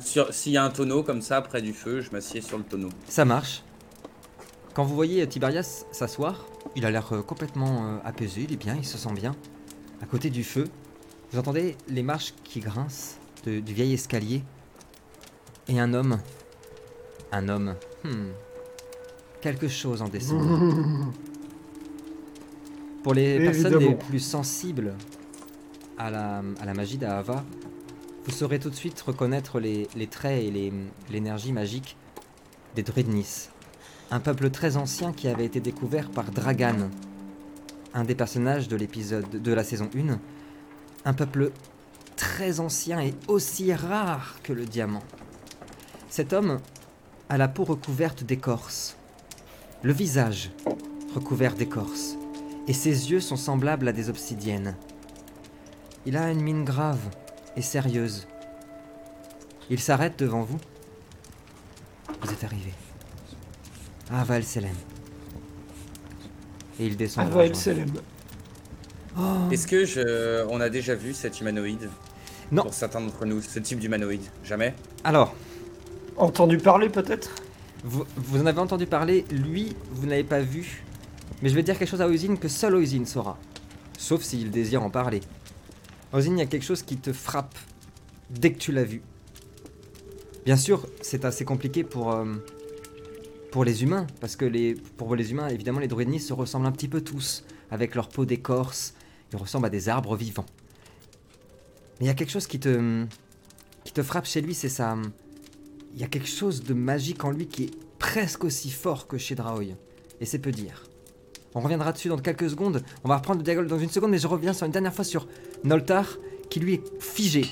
Sur- 0.00 0.32
S'il 0.32 0.52
y 0.52 0.56
a 0.56 0.64
un 0.64 0.70
tonneau 0.70 1.02
comme 1.02 1.22
ça 1.22 1.40
près 1.42 1.60
du 1.62 1.72
feu, 1.72 2.00
je 2.00 2.10
m'assieds 2.12 2.40
sur 2.40 2.56
le 2.58 2.64
tonneau. 2.64 2.88
Ça 3.08 3.24
marche. 3.24 3.62
Quand 4.74 4.84
vous 4.84 4.94
voyez 4.94 5.26
Tiberias 5.26 5.84
s'asseoir, 5.90 6.46
il 6.76 6.84
a 6.86 6.90
l'air 6.90 7.12
euh, 7.12 7.22
complètement 7.22 7.86
euh, 7.86 7.98
apaisé, 8.04 8.42
il 8.42 8.52
est 8.52 8.56
bien, 8.56 8.76
il 8.76 8.84
se 8.84 8.98
sent 8.98 9.12
bien. 9.12 9.34
À 10.02 10.06
côté 10.06 10.30
du 10.30 10.44
feu, 10.44 10.64
vous 11.32 11.38
entendez 11.38 11.76
les 11.88 12.02
marches 12.02 12.34
qui 12.44 12.60
grincent 12.60 13.16
de- 13.44 13.60
du 13.60 13.72
vieil 13.74 13.92
escalier. 13.94 14.42
Et 15.68 15.78
un 15.80 15.92
homme. 15.92 16.18
Un 17.32 17.48
homme. 17.48 17.74
Hmm. 18.04 18.30
Quelque 19.40 19.68
chose 19.68 20.00
en 20.02 20.08
descendant. 20.08 21.12
Pour 23.02 23.14
les 23.14 23.38
personnes 23.38 23.78
les 23.78 23.94
plus 23.94 24.18
sensibles 24.20 24.94
à 25.96 26.10
la, 26.10 26.42
à 26.60 26.64
la 26.64 26.74
magie 26.74 26.98
d'Ahava, 26.98 27.44
vous 28.24 28.32
saurez 28.32 28.58
tout 28.58 28.70
de 28.70 28.74
suite 28.74 29.00
reconnaître 29.00 29.60
les, 29.60 29.88
les 29.96 30.06
traits 30.06 30.42
et 30.44 30.72
l'énergie 31.10 31.52
magique 31.52 31.96
des 32.74 32.82
druides 32.82 33.08
Nice. 33.08 33.50
Un 34.10 34.20
peuple 34.20 34.48
très 34.48 34.78
ancien 34.78 35.12
qui 35.12 35.28
avait 35.28 35.44
été 35.44 35.60
découvert 35.60 36.08
par 36.08 36.30
Dragan, 36.30 36.88
un 37.92 38.04
des 38.04 38.14
personnages 38.14 38.66
de 38.66 38.76
l'épisode 38.76 39.28
de 39.28 39.52
la 39.52 39.62
saison 39.62 39.90
1. 39.94 40.18
Un 41.04 41.12
peuple 41.12 41.52
très 42.16 42.58
ancien 42.58 43.00
et 43.00 43.14
aussi 43.28 43.72
rare 43.74 44.36
que 44.42 44.54
le 44.54 44.64
diamant. 44.64 45.02
Cet 46.08 46.32
homme 46.32 46.58
a 47.28 47.36
la 47.36 47.48
peau 47.48 47.64
recouverte 47.64 48.24
d'écorce, 48.24 48.96
le 49.82 49.92
visage 49.92 50.52
recouvert 51.14 51.54
d'écorce, 51.54 52.16
et 52.66 52.72
ses 52.72 53.10
yeux 53.10 53.20
sont 53.20 53.36
semblables 53.36 53.88
à 53.88 53.92
des 53.92 54.08
obsidiennes. 54.08 54.74
Il 56.06 56.16
a 56.16 56.30
une 56.30 56.40
mine 56.40 56.64
grave 56.64 57.10
et 57.56 57.62
sérieuse. 57.62 58.26
Il 59.68 59.80
s'arrête 59.80 60.18
devant 60.18 60.42
vous. 60.42 60.58
Vous 62.22 62.32
êtes 62.32 62.44
arrivé. 62.44 62.72
À 64.10 64.24
Val 64.24 64.44
Selem. 64.44 64.74
Et 66.80 66.86
il 66.86 66.96
descend. 66.96 67.28
Ah. 67.34 67.54
Selem. 67.54 67.92
Oh, 69.18 69.50
Est-ce 69.50 69.66
que 69.66 69.84
je... 69.84 70.46
on 70.48 70.60
a 70.60 70.68
déjà 70.68 70.94
vu 70.94 71.12
cet 71.12 71.40
humanoïde 71.40 71.90
Non. 72.52 72.62
Pour 72.62 72.74
certains 72.74 73.00
d'entre 73.00 73.24
nous, 73.26 73.42
ce 73.42 73.58
type 73.58 73.80
d'humanoïde. 73.80 74.22
Jamais 74.44 74.74
Alors, 75.04 75.34
Entendu 76.18 76.58
parler 76.58 76.88
peut-être? 76.88 77.30
Vous, 77.84 78.04
vous 78.16 78.42
en 78.42 78.46
avez 78.46 78.58
entendu 78.58 78.86
parler, 78.86 79.24
lui, 79.30 79.76
vous 79.92 80.06
n'avez 80.06 80.24
pas 80.24 80.40
vu. 80.40 80.82
Mais 81.42 81.48
je 81.48 81.54
vais 81.54 81.62
dire 81.62 81.78
quelque 81.78 81.88
chose 81.88 82.02
à 82.02 82.08
Oisin 82.08 82.34
que 82.34 82.48
seul 82.48 82.74
Oisin 82.74 83.04
saura. 83.04 83.38
Sauf 83.96 84.22
s'il 84.22 84.50
désire 84.50 84.82
en 84.82 84.90
parler. 84.90 85.20
Oisin, 86.12 86.32
il 86.32 86.38
y 86.38 86.42
a 86.42 86.46
quelque 86.46 86.64
chose 86.64 86.82
qui 86.82 86.96
te 86.96 87.12
frappe 87.12 87.56
dès 88.30 88.52
que 88.52 88.58
tu 88.58 88.72
l'as 88.72 88.82
vu. 88.82 89.00
Bien 90.44 90.56
sûr, 90.56 90.88
c'est 91.02 91.24
assez 91.24 91.44
compliqué 91.44 91.84
pour, 91.84 92.12
euh, 92.12 92.24
pour 93.50 93.64
les 93.64 93.82
humains, 93.82 94.06
parce 94.20 94.36
que 94.36 94.44
les, 94.44 94.74
pour 94.74 95.14
les 95.16 95.30
humains, 95.30 95.48
évidemment, 95.48 95.80
les 95.80 95.88
druides 95.88 96.20
se 96.20 96.32
ressemblent 96.32 96.66
un 96.66 96.72
petit 96.72 96.88
peu 96.88 97.00
tous, 97.00 97.44
avec 97.70 97.94
leur 97.94 98.08
peau 98.08 98.24
d'écorce. 98.24 98.94
Ils 99.32 99.38
ressemblent 99.38 99.66
à 99.66 99.70
des 99.70 99.88
arbres 99.88 100.16
vivants. 100.16 100.46
Mais 101.98 102.06
il 102.06 102.08
y 102.08 102.10
a 102.10 102.14
quelque 102.14 102.30
chose 102.30 102.46
qui 102.46 102.60
te, 102.60 103.04
qui 103.84 103.92
te 103.92 104.02
frappe 104.02 104.26
chez 104.26 104.40
lui, 104.40 104.54
c'est 104.54 104.68
ça. 104.68 104.96
Il 105.94 106.00
y 106.00 106.04
a 106.04 106.06
quelque 106.06 106.28
chose 106.28 106.62
de 106.62 106.74
magique 106.74 107.24
en 107.24 107.30
lui 107.30 107.46
qui 107.46 107.64
est 107.64 107.70
presque 107.98 108.44
aussi 108.44 108.70
fort 108.70 109.06
que 109.06 109.18
chez 109.18 109.34
Draoy. 109.34 109.76
Et 110.20 110.26
c'est 110.26 110.38
peu 110.38 110.52
dire. 110.52 110.84
On 111.54 111.60
reviendra 111.60 111.92
dessus 111.92 112.08
dans 112.08 112.18
quelques 112.18 112.50
secondes. 112.50 112.82
On 113.04 113.08
va 113.08 113.16
reprendre 113.16 113.38
le 113.38 113.44
dialogue 113.44 113.66
dans 113.66 113.78
une 113.78 113.88
seconde, 113.88 114.10
mais 114.10 114.18
je 114.18 114.26
reviens 114.26 114.52
sur 114.52 114.66
une 114.66 114.72
dernière 114.72 114.94
fois 114.94 115.04
sur 115.04 115.26
Noltar, 115.64 116.18
qui 116.50 116.60
lui 116.60 116.74
est 116.74 117.02
figé 117.02 117.46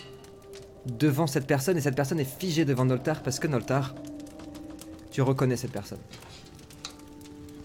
devant 0.86 1.26
cette 1.26 1.46
personne, 1.46 1.76
et 1.76 1.80
cette 1.80 1.96
personne 1.96 2.20
est 2.20 2.38
figée 2.38 2.64
devant 2.64 2.84
Noltar 2.84 3.22
parce 3.22 3.40
que 3.40 3.48
Noltar, 3.48 3.94
tu 5.16 5.22
reconnais 5.22 5.56
cette 5.56 5.72
personne. 5.72 6.00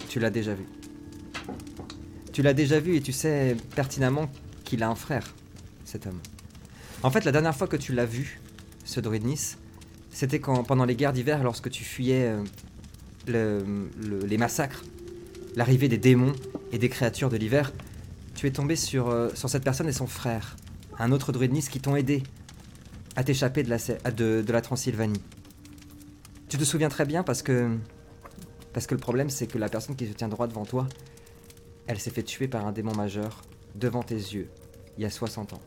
Tu 0.08 0.22
l'as 0.22 0.30
déjà 0.30 0.54
vu. 0.54 0.64
Tu 2.32 2.42
l'as 2.42 2.54
déjà 2.54 2.80
vu 2.80 2.96
et 2.96 3.02
tu 3.02 3.12
sais 3.12 3.58
pertinemment 3.76 4.32
qu'il 4.64 4.84
a 4.84 4.90
un 4.90 4.96
frère, 4.96 5.34
cet 5.84 6.08
homme. 6.08 6.22
En 7.04 7.12
fait, 7.12 7.26
la 7.26 7.34
dernière 7.34 7.54
fois 7.54 7.68
que 7.68 7.76
tu 7.76 7.92
l'as 7.92 8.06
vu, 8.06 8.40
ce 8.86 9.02
druide 9.02 9.26
Nice, 9.26 9.58
c'était 10.12 10.40
quand, 10.40 10.64
pendant 10.64 10.86
les 10.86 10.96
guerres 10.96 11.12
d'hiver, 11.12 11.44
lorsque 11.44 11.70
tu 11.70 11.84
fuyais 11.84 12.28
euh, 12.30 12.42
le- 13.28 13.90
le- 14.02 14.26
les 14.26 14.38
massacres, 14.38 14.86
l'arrivée 15.58 15.90
des 15.90 15.98
démons 15.98 16.32
et 16.72 16.78
des 16.78 16.88
créatures 16.88 17.30
de 17.30 17.36
l'hiver, 17.36 17.74
tu 18.34 18.48
es 18.48 18.52
tombé 18.52 18.78
sur, 18.78 19.10
euh, 19.10 19.28
sur 19.34 19.50
cette 19.50 19.66
personne 19.66 19.90
et 19.90 19.92
son 19.92 20.08
frère, 20.08 20.56
un 21.00 21.12
autre 21.12 21.34
druide 21.34 21.52
Nice 21.52 21.68
qui 21.68 21.82
t'ont 21.82 21.98
aidé 21.98 22.24
à 23.18 23.26
t'échapper 23.26 23.64
de 23.64 24.52
la 24.54 24.62
Transylvanie. 24.62 25.22
Tu 26.52 26.58
te 26.58 26.66
souviens 26.66 26.90
très 26.90 27.06
bien 27.06 27.24
parce 27.24 27.44
que. 27.44 27.78
Parce 28.74 28.86
que 28.86 28.94
le 28.94 29.00
problème, 29.00 29.30
c'est 29.30 29.48
que 29.48 29.58
la 29.58 29.70
personne 29.70 29.96
qui 29.96 30.06
se 30.06 30.12
tient 30.12 30.28
droit 30.28 30.48
devant 30.48 30.66
toi, 30.66 30.86
elle 31.88 31.98
s'est 31.98 32.10
fait 32.10 32.24
tuer 32.24 32.50
par 32.50 32.68
un 32.68 32.74
démon 32.74 32.94
majeur 32.94 33.42
devant 33.76 34.04
tes 34.04 34.16
yeux, 34.16 34.50
il 34.98 35.04
y 35.04 35.06
a 35.06 35.10
60 35.10 35.54
ans. 35.54 35.62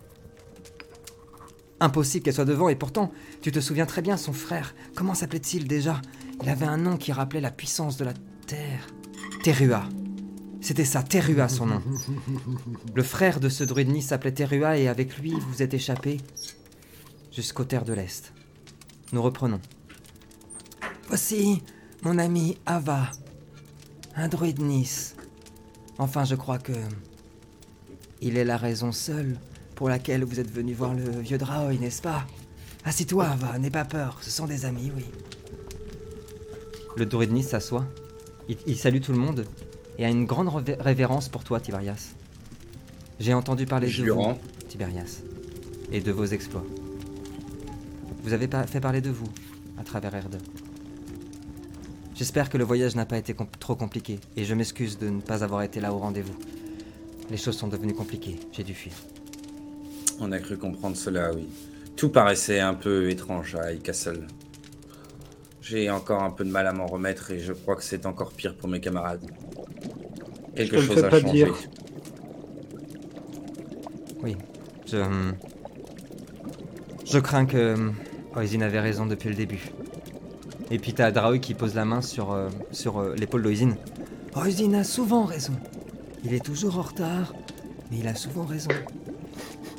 Impossible 1.81 2.23
qu'elle 2.23 2.35
soit 2.35 2.45
devant, 2.45 2.69
et 2.69 2.77
pourtant, 2.77 3.13
tu 3.41 3.51
te 3.51 3.61
souviens 3.61 3.87
très 3.87 4.03
bien, 4.03 4.19
son 4.19 4.35
frère, 4.35 4.75
comment 4.95 5.15
s'appelait-il 5.15 5.67
déjà? 5.67 6.03
Il 6.43 6.51
avait 6.51 6.67
un 6.67 6.77
nom 6.77 6.99
qui 6.99 7.13
rappelait 7.13 7.41
la 7.41 7.51
puissance 7.51 7.97
de 7.97 8.05
la 8.05 8.13
Terre. 8.47 8.87
Terua. 9.43 9.85
C'était 10.61 10.85
ça, 10.85 11.03
Terua 11.03 11.49
son 11.49 11.67
nom. 11.67 11.83
Le 12.95 13.03
frère 13.03 13.41
de 13.41 13.49
ce 13.49 13.65
druide 13.65 14.03
s'appelait 14.03 14.33
Terua, 14.33 14.77
et 14.77 14.89
avec 14.89 15.17
lui, 15.19 15.33
vous 15.49 15.63
êtes 15.63 15.73
échappé 15.73 16.19
jusqu'aux 17.33 17.65
terres 17.65 17.85
de 17.85 17.95
l'Est. 17.95 18.35
Nous 19.13 19.23
reprenons. 19.23 19.61
Voici 21.09 21.63
mon 22.03 22.19
ami 22.19 22.57
Ava, 22.67 23.11
un 24.17 24.29
druide 24.29 24.61
Nice. 24.61 25.15
Enfin, 25.99 26.25
je 26.25 26.35
crois 26.35 26.59
que 26.59 26.73
il 28.21 28.37
est 28.37 28.45
la 28.45 28.57
raison 28.57 28.93
seule 28.93 29.39
pour 29.75 29.89
laquelle 29.89 30.25
vous 30.25 30.41
êtes 30.41 30.51
venu 30.51 30.73
voir 30.73 30.95
le 30.95 31.21
vieux 31.21 31.39
Draoy, 31.39 31.79
n'est-ce 31.79 32.03
pas? 32.03 32.27
Assis-toi, 32.85 33.27
Ava, 33.27 33.59
n'aie 33.59 33.71
pas 33.71 33.85
peur, 33.85 34.19
ce 34.23 34.31
sont 34.31 34.47
des 34.47 34.65
amis, 34.65 34.93
oui. 34.95 35.05
Le 36.97 37.07
druide 37.07 37.33
Nice 37.33 37.49
s'assoit. 37.49 37.87
Il, 38.49 38.57
il 38.67 38.77
salue 38.77 39.01
tout 39.01 39.13
le 39.13 39.19
monde 39.19 39.47
et 39.99 40.05
a 40.05 40.11
une 40.11 40.27
grande 40.27 40.49
révé- 40.49 40.81
révérence 40.81 41.29
pour 41.29 41.45
toi, 41.45 41.61
Tiberias. 41.61 42.15
J'ai 43.19 43.35
entendu 43.35 43.67
parler 43.67 43.89
de 43.91 44.11
vous. 44.13 44.35
Tiberias, 44.69 45.23
et 45.93 46.01
de 46.01 46.13
vos 46.13 46.27
exploits. 46.27 46.65
Vous 48.23 48.33
avez 48.33 48.49
pas 48.49 48.67
fait 48.67 48.81
parler 48.81 49.01
de 49.01 49.11
vous 49.11 49.29
à 49.79 49.85
travers 49.85 50.15
Erde. 50.15 50.41
J'espère 52.15 52.49
que 52.49 52.59
le 52.59 52.65
voyage 52.65 52.95
n'a 52.95 53.07
pas 53.07 53.19
été 53.19 53.35
com- 53.35 53.47
trop 53.59 53.75
compliqué, 53.75 54.21
et 54.37 54.45
je 54.45 54.55
m'excuse 54.55 54.99
de 54.99 55.09
ne 55.09 55.21
pas 55.21 55.43
avoir 55.43 55.63
été 55.63 55.81
là 55.81 55.93
au 55.93 55.99
rendez-vous. 55.99 56.35
Les 57.31 57.37
choses 57.37 57.57
sont 57.57 57.69
devenues 57.69 57.95
compliquées, 57.95 58.37
j'ai 58.53 58.63
dû 58.63 58.75
fuir. 58.75 58.93
On 60.21 60.31
a 60.33 60.39
cru 60.39 60.57
comprendre 60.57 60.97
cela, 60.97 61.33
oui. 61.35 61.49
Tout 61.97 62.09
paraissait 62.11 62.61
un 62.61 62.75
peu 62.75 63.11
étrange 63.11 63.57
à 63.57 63.73
High 63.73 63.83
Castle. 63.83 64.27
J'ai 65.61 65.91
encore 65.91 66.23
un 66.23 66.31
peu 66.31 66.45
de 66.45 66.51
mal 66.51 66.67
à 66.67 66.73
m'en 66.73 66.87
remettre 66.87 67.31
et 67.31 67.39
je 67.41 67.53
crois 67.53 67.75
que 67.77 67.83
c'est 67.83 68.05
encore 68.07 68.33
pire 68.33 68.55
pour 68.57 68.69
mes 68.69 68.81
camarades. 68.81 69.25
Quelque 70.55 70.81
chose 70.81 70.95
fais 70.97 71.05
a 71.05 71.09
pas 71.09 71.21
changé. 71.21 71.33
dire. 71.33 71.55
Oui, 74.23 74.37
je. 74.87 74.99
hum, 74.99 75.35
Je 77.07 77.19
crains 77.19 77.47
que. 77.47 77.75
hum, 77.75 77.95
Oisin 78.37 78.61
avait 78.63 78.81
raison 78.81 79.07
depuis 79.07 79.29
le 79.31 79.35
début. 79.37 79.71
Et 80.71 80.79
puis 80.79 80.95
t'as 80.95 81.11
Draoui 81.11 81.41
qui 81.41 81.55
pose 81.55 81.75
la 81.75 81.85
main 81.85 82.01
sur, 82.01 82.33
euh, 82.33 82.49
sur 82.73 82.99
euh, 82.99 83.15
l'épaule 83.17 83.43
d'Oisin. 83.43 83.75
Oisin 84.37 84.75
a 84.75 84.85
souvent 84.85 85.25
raison. 85.25 85.53
Il 86.25 86.33
est 86.33 86.45
toujours 86.45 86.79
en 86.79 86.83
retard, 86.83 87.35
Mais 87.91 87.99
il 87.99 88.09
a 88.09 88.15
souvent 88.15 88.45
raison. 88.45 88.71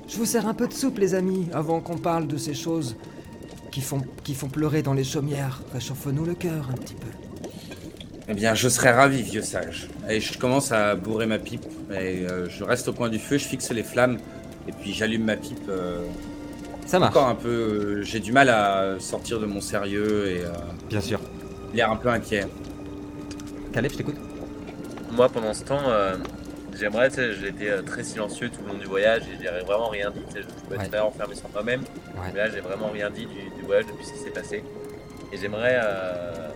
Je 0.07 0.17
vous 0.17 0.25
sers 0.25 0.47
un 0.47 0.53
peu 0.53 0.67
de 0.67 0.73
soupe, 0.73 0.99
les 0.99 1.15
amis, 1.15 1.47
avant 1.53 1.81
qu'on 1.81 1.97
parle 1.97 2.27
de 2.27 2.37
ces 2.37 2.53
choses 2.53 2.95
qui 3.71 3.81
font, 3.81 4.01
qui 4.23 4.35
font 4.35 4.47
pleurer 4.47 4.83
dans 4.83 4.93
les 4.93 5.03
chaumières. 5.03 5.61
Réchauffe-nous 5.73 6.23
le 6.23 6.35
cœur 6.35 6.69
un 6.71 6.77
petit 6.77 6.93
peu. 6.93 7.07
Eh 8.27 8.33
bien, 8.33 8.53
je 8.53 8.69
serais 8.69 8.91
ravi, 8.91 9.23
vieux 9.23 9.41
sage. 9.41 9.89
Et 10.09 10.19
je 10.19 10.37
commence 10.37 10.71
à 10.71 10.95
bourrer 10.95 11.25
ma 11.25 11.39
pipe. 11.39 11.65
Et 11.91 12.25
euh, 12.25 12.47
je 12.47 12.63
reste 12.63 12.87
au 12.87 12.93
coin 12.93 13.09
du 13.09 13.19
feu, 13.19 13.37
je 13.37 13.45
fixe 13.45 13.71
les 13.71 13.83
flammes. 13.83 14.17
Et 14.67 14.71
puis 14.71 14.93
j'allume 14.93 15.25
ma 15.25 15.35
pipe. 15.35 15.69
Ça 16.85 16.99
marche. 16.99 17.15
encore 17.15 17.27
un 17.27 17.35
peu. 17.35 17.49
euh, 17.49 18.01
J'ai 18.03 18.19
du 18.19 18.31
mal 18.31 18.49
à 18.49 18.99
sortir 18.99 19.39
de 19.39 19.45
mon 19.45 19.61
sérieux 19.61 20.27
et 20.27 20.41
euh, 20.45 20.49
Bien 20.89 21.01
sûr. 21.01 21.19
l'air 21.73 21.91
un 21.91 21.95
peu 21.95 22.09
inquiet. 22.09 22.45
Caleb, 23.73 23.91
je 23.91 23.97
t'écoute. 23.97 24.15
Moi, 25.11 25.29
pendant 25.29 25.53
ce 25.53 25.63
temps, 25.63 25.81
euh, 25.87 26.15
j'aimerais, 26.77 27.09
tu 27.09 27.15
sais, 27.15 27.33
j'ai 27.33 27.47
été 27.47 27.69
euh, 27.69 27.81
très 27.81 28.03
silencieux 28.03 28.49
tout 28.49 28.61
le 28.65 28.73
long 28.73 28.77
du 28.77 28.85
voyage 28.85 29.23
et 29.23 29.41
j'ai 29.41 29.49
vraiment 29.65 29.87
rien 29.89 30.11
dit. 30.11 30.21
tu 30.27 30.33
sais, 30.35 30.41
Je 30.41 30.65
peux 30.67 30.75
être 30.75 30.81
Ouais. 30.81 30.87
très 30.89 30.99
enfermé 30.99 31.35
sur 31.35 31.49
moi-même, 31.49 31.81
Ouais. 31.81 32.31
mais 32.33 32.39
là, 32.39 32.49
j'ai 32.49 32.59
vraiment 32.61 32.89
rien 32.89 33.09
dit 33.09 33.25
du, 33.25 33.49
du 33.57 33.61
voyage 33.65 33.85
depuis 33.87 34.05
ce 34.05 34.13
qui 34.13 34.19
s'est 34.19 34.29
passé. 34.31 34.63
Et 35.33 35.37
j'aimerais, 35.37 35.79
euh, 35.83 36.49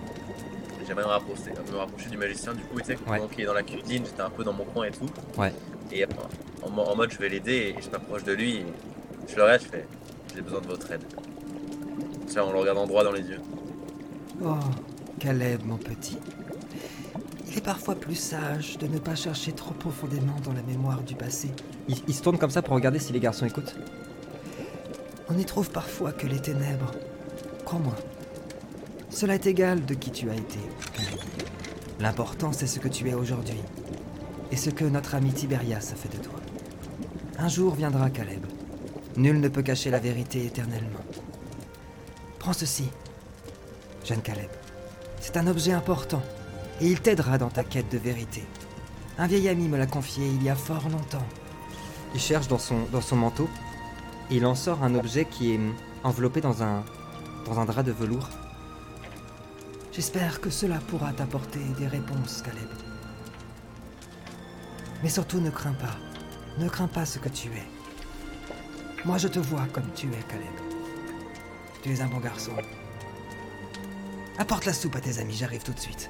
j'aimerais 0.88 1.04
me 1.04 1.10
rapprocher, 1.10 1.52
me 1.72 1.78
rapprocher 1.78 2.10
du 2.10 2.18
magicien. 2.18 2.54
Du 2.54 2.62
coup, 2.64 2.80
tu 2.80 2.86
sais, 2.86 2.94
Ouais. 2.94 3.18
pendant 3.18 3.28
qu'il 3.28 3.42
est 3.42 3.48
dans 3.48 3.54
la 3.54 3.64
cuisine, 3.64 4.04
j'étais 4.06 4.22
un 4.22 4.30
peu 4.30 4.44
dans 4.44 4.54
mon 4.54 4.66
coin 4.66 4.86
et 4.86 4.92
tout. 4.92 5.10
Ouais. 5.38 5.52
Et 5.92 6.04
euh, 6.04 6.08
en, 6.62 6.70
mo- 6.70 6.84
en 6.84 6.96
mode, 6.96 7.12
je 7.12 7.18
vais 7.18 7.30
l'aider 7.30 7.76
et 7.78 7.82
je 7.82 7.90
m'approche 7.90 8.24
de 8.24 8.34
lui. 8.34 8.58
Et 8.58 8.66
je 9.28 9.36
le 9.36 9.44
regarde, 9.44 9.62
je 9.62 9.68
fais, 9.68 9.86
j'ai 10.40 10.44
besoin 10.44 10.62
de 10.62 10.68
votre 10.68 10.90
aide. 10.90 11.04
Sais, 12.28 12.40
en 12.40 12.54
le 12.54 12.60
regardant 12.60 12.88
droit 12.88 13.04
dans 13.04 13.12
les 13.12 13.24
yeux. 13.24 13.42
Oh, 14.42 14.54
Caleb, 15.20 15.66
mon 15.66 15.76
petit. 15.76 16.18
Il 17.50 17.58
est 17.58 17.62
parfois 17.62 17.96
plus 17.96 18.16
sage 18.16 18.78
de 18.78 18.88
ne 18.88 19.00
pas 19.00 19.16
chercher 19.16 19.52
trop 19.52 19.74
profondément 19.74 20.38
dans 20.46 20.54
la 20.54 20.62
mémoire 20.62 21.02
du 21.02 21.16
passé. 21.16 21.50
Il, 21.90 21.98
il 22.08 22.14
se 22.14 22.22
tourne 22.22 22.38
comme 22.38 22.52
ça 22.52 22.62
pour 22.62 22.74
regarder 22.74 23.00
si 23.00 23.12
les 23.12 23.20
garçons 23.20 23.46
écoutent. 23.46 23.76
On 25.30 25.34
n'y 25.34 25.44
trouve 25.44 25.72
parfois 25.72 26.14
que 26.14 26.26
les 26.26 26.40
ténèbres. 26.40 26.92
Crois-moi. 27.66 27.96
Cela 29.10 29.36
est 29.36 29.46
égal 29.46 29.84
de 29.84 29.94
qui 29.94 30.10
tu 30.10 30.30
as 30.30 30.36
été. 30.36 30.60
L'important, 32.00 32.54
c'est 32.54 32.68
ce 32.68 32.80
que 32.80 32.88
tu 32.88 33.10
es 33.10 33.14
aujourd'hui. 33.14 33.60
Et 34.54 34.56
ce 34.56 34.70
que 34.70 34.86
notre 34.86 35.16
ami 35.16 35.34
Tiberias 35.34 35.92
a 35.92 35.96
fait 35.96 36.18
de 36.18 36.24
toi. 36.24 36.40
Un 37.38 37.50
jour 37.50 37.76
viendra, 37.76 38.10
Caleb. 38.10 38.46
Nul 39.20 39.42
ne 39.42 39.50
peut 39.50 39.62
cacher 39.62 39.92
la 39.92 40.00
vérité 40.00 40.46
éternellement. 40.46 41.02
Prends 42.40 42.54
ceci, 42.54 42.90
jeune 44.06 44.22
Caleb. 44.22 44.50
C'est 45.20 45.36
un 45.36 45.46
objet 45.48 45.74
important. 45.74 46.24
Et 46.80 46.88
il 46.88 47.02
t'aidera 47.02 47.38
dans 47.38 47.50
ta 47.50 47.66
quête 47.66 47.92
de 47.92 47.98
vérité. 47.98 48.46
Un 49.18 49.28
vieil 49.28 49.50
ami 49.50 49.68
me 49.68 49.78
l'a 49.78 49.88
confié 49.88 50.26
il 50.26 50.42
y 50.42 50.50
a 50.50 50.56
fort 50.56 50.88
longtemps. 50.88 51.28
Il 52.14 52.22
cherche 52.22 52.48
dans 52.48 52.58
son, 52.58 52.86
dans 52.94 53.02
son 53.02 53.18
manteau 53.18 53.50
et 54.32 54.38
il 54.38 54.46
en 54.46 54.56
sort 54.56 54.86
un 54.86 54.96
objet 54.96 55.26
qui 55.26 55.52
est 55.52 55.60
enveloppé 56.06 56.40
dans 56.40 56.64
un, 56.64 56.86
dans 57.46 57.60
un 57.60 57.66
drap 57.66 57.84
de 57.84 57.92
velours. 57.92 58.30
J'espère 59.92 60.40
que 60.40 60.50
cela 60.50 60.78
pourra 60.88 61.12
t'apporter 61.12 61.60
des 61.78 61.88
réponses, 61.88 62.42
Caleb. 62.42 62.70
Mais 65.04 65.10
surtout 65.10 65.42
ne 65.42 65.50
crains 65.50 65.74
pas. 65.74 65.98
Ne 66.58 66.70
crains 66.70 66.88
pas 66.88 67.06
ce 67.06 67.20
que 67.20 67.28
tu 67.28 67.50
es. 67.50 67.79
Moi 69.06 69.18
je 69.18 69.28
te 69.28 69.40
vois 69.40 69.66
comme 69.74 69.86
tu 69.96 70.08
es, 70.08 70.24
Caleb. 70.28 70.48
Tu 71.82 71.94
es 71.94 72.02
un 72.02 72.08
bon 72.08 72.20
garçon. 72.20 72.52
Apporte 74.38 74.66
la 74.66 74.74
soupe 74.74 74.96
à 74.96 75.00
tes 75.00 75.20
amis, 75.20 75.36
j'arrive 75.38 75.64
tout 75.64 75.74
de 75.74 75.80
suite. 75.80 76.10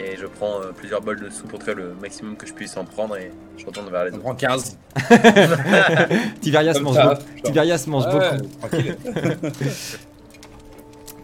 Et 0.00 0.16
je 0.16 0.26
prends 0.26 0.60
euh, 0.60 0.70
plusieurs 0.72 1.00
bols 1.02 1.20
de 1.20 1.28
soupe 1.28 1.48
pour 1.48 1.62
faire 1.62 1.74
le 1.74 1.92
maximum 2.00 2.36
que 2.36 2.46
je 2.46 2.52
puisse 2.52 2.76
en 2.76 2.84
prendre 2.84 3.16
et 3.16 3.32
je 3.56 3.66
retourne 3.66 3.90
vers 3.90 4.04
les 4.04 4.12
On 4.12 4.16
autres. 4.16 4.22
prend 4.22 4.34
15. 4.36 4.78
Tiberias 6.40 6.78
mange, 6.80 6.94
ça, 6.94 7.02
beaucoup. 7.14 7.26
genre. 7.26 7.42
Tiberias 7.42 7.84
mange 7.88 8.04
Ouais, 8.06 8.12
beaucoup. 8.38 8.48
tranquille. 8.60 8.96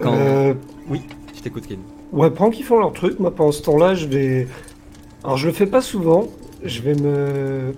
Quand- 0.01 0.15
Euh, 0.15 0.55
Je 1.37 1.41
t'écoute, 1.41 1.67
Ken. 1.69 1.79
ouais, 2.13 2.31
prends 2.33 2.51
qu'ils 2.51 2.65
font 2.65 2.81
leur 2.81 2.93
truc. 2.93 3.21
Moi, 3.21 3.33
pendant 3.33 3.53
ce 3.53 3.63
temps-là, 3.63 3.95
je 3.95 4.07
vais. 4.07 4.49
Alors, 5.23 5.37
je 5.37 5.47
le 5.47 5.53
fais 5.53 5.67
pas 5.67 5.81
souvent. 5.81 6.27
Je 6.65 6.81
vais 6.83 6.95
me 6.95 7.75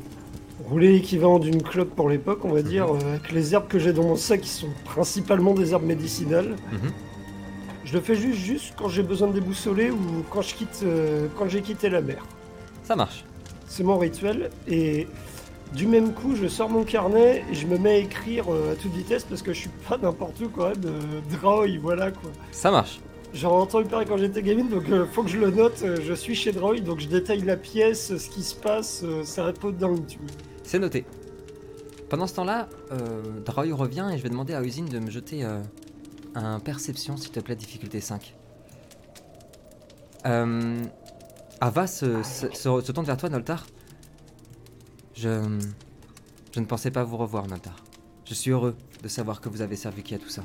rouler 0.68 0.92
l'équivalent 0.92 1.38
d'une 1.38 1.62
clope 1.62 1.94
pour 1.94 2.08
l'époque, 2.08 2.40
on 2.44 2.52
va 2.52 2.62
dire, 2.62 2.86
euh, 2.92 2.98
avec 3.10 3.32
les 3.32 3.54
herbes 3.54 3.68
que 3.68 3.78
j'ai 3.78 3.92
dans 3.92 4.02
mon 4.02 4.16
sac, 4.16 4.40
qui 4.40 4.48
sont 4.48 4.68
principalement 4.84 5.54
des 5.54 5.72
herbes 5.72 5.84
médicinales. 5.84 6.56
Mhm. 6.72 6.92
Je 7.84 7.92
le 7.94 8.00
fais 8.00 8.16
juste, 8.16 8.38
juste 8.40 8.74
quand 8.76 8.88
j'ai 8.88 9.04
besoin 9.04 9.28
de 9.28 9.34
déboussoler 9.34 9.90
ou 9.92 9.98
quand 10.30 10.42
je 10.42 10.54
quitte, 10.54 10.80
euh, 10.82 11.28
quand 11.38 11.48
j'ai 11.48 11.62
quitté 11.62 11.88
la 11.88 12.00
mer. 12.00 12.24
Ça 12.82 12.96
marche. 12.96 13.24
C'est 13.68 13.84
mon 13.84 13.96
rituel 13.96 14.50
et 14.66 15.06
du 15.74 15.86
même 15.86 16.12
coup, 16.12 16.34
je 16.34 16.48
sors 16.48 16.68
mon 16.68 16.82
carnet 16.84 17.44
et 17.50 17.54
je 17.54 17.66
me 17.66 17.78
mets 17.78 17.90
à 17.90 17.96
écrire 17.98 18.46
euh, 18.52 18.72
à 18.72 18.76
toute 18.76 18.92
vitesse 18.92 19.24
parce 19.24 19.42
que 19.42 19.52
je 19.52 19.60
suis 19.60 19.70
pas 19.88 19.98
n'importe 19.98 20.40
où 20.40 20.48
quand 20.48 20.68
même. 20.68 20.82
Euh, 20.84 21.20
Draoy, 21.40 21.78
voilà 21.78 22.10
quoi. 22.10 22.30
Ça 22.50 22.70
marche. 22.72 22.98
J'en 23.34 23.50
ai 23.50 23.62
entendu 23.62 23.84
parler 23.88 24.06
quand 24.06 24.16
j'étais 24.16 24.42
gamine, 24.42 24.68
donc 24.68 24.88
euh, 24.88 25.04
faut 25.12 25.22
que 25.22 25.28
je 25.28 25.38
le 25.38 25.50
note. 25.50 25.80
Euh, 25.84 25.96
je 26.04 26.14
suis 26.14 26.34
chez 26.34 26.52
Droid, 26.52 26.80
donc 26.82 27.00
je 27.00 27.06
détaille 27.06 27.42
la 27.42 27.56
pièce, 27.56 28.16
ce 28.16 28.28
qui 28.30 28.42
se 28.42 28.54
passe. 28.54 29.02
euh, 29.04 29.22
c'est 29.24 29.42
un 29.42 29.52
peu 29.52 29.70
dingue, 29.72 30.06
tu 30.06 30.18
vois. 30.18 30.26
C'est 30.66 30.78
noté. 30.80 31.04
Pendant 32.10 32.26
ce 32.26 32.34
temps-là, 32.34 32.68
euh, 32.92 33.22
Droy 33.44 33.72
revient 33.72 34.08
et 34.12 34.18
je 34.18 34.22
vais 34.22 34.28
demander 34.28 34.52
à 34.54 34.62
Usine 34.62 34.88
de 34.88 34.98
me 34.98 35.10
jeter 35.10 35.44
euh, 35.44 35.60
un 36.34 36.60
perception, 36.60 37.16
s'il 37.16 37.30
te 37.30 37.40
plaît, 37.40 37.56
difficulté 37.56 38.00
5. 38.00 38.34
Euh, 40.26 40.82
Ava 41.60 41.86
se, 41.86 42.22
se- 42.22 42.48
se- 42.52 42.80
se 42.84 42.92
tourne 42.92 43.06
vers 43.06 43.16
toi, 43.16 43.28
Noltar. 43.28 43.66
Je, 45.14 45.58
je 46.52 46.60
ne 46.60 46.64
pensais 46.66 46.90
pas 46.90 47.04
vous 47.04 47.16
revoir, 47.16 47.46
Noltar. 47.46 47.76
Je 48.24 48.34
suis 48.34 48.50
heureux 48.50 48.74
de 49.02 49.08
savoir 49.08 49.40
que 49.40 49.48
vous 49.48 49.62
avez 49.62 49.76
servi 49.76 50.02
qui 50.02 50.14
à 50.14 50.18
tout 50.18 50.28
ça. 50.28 50.42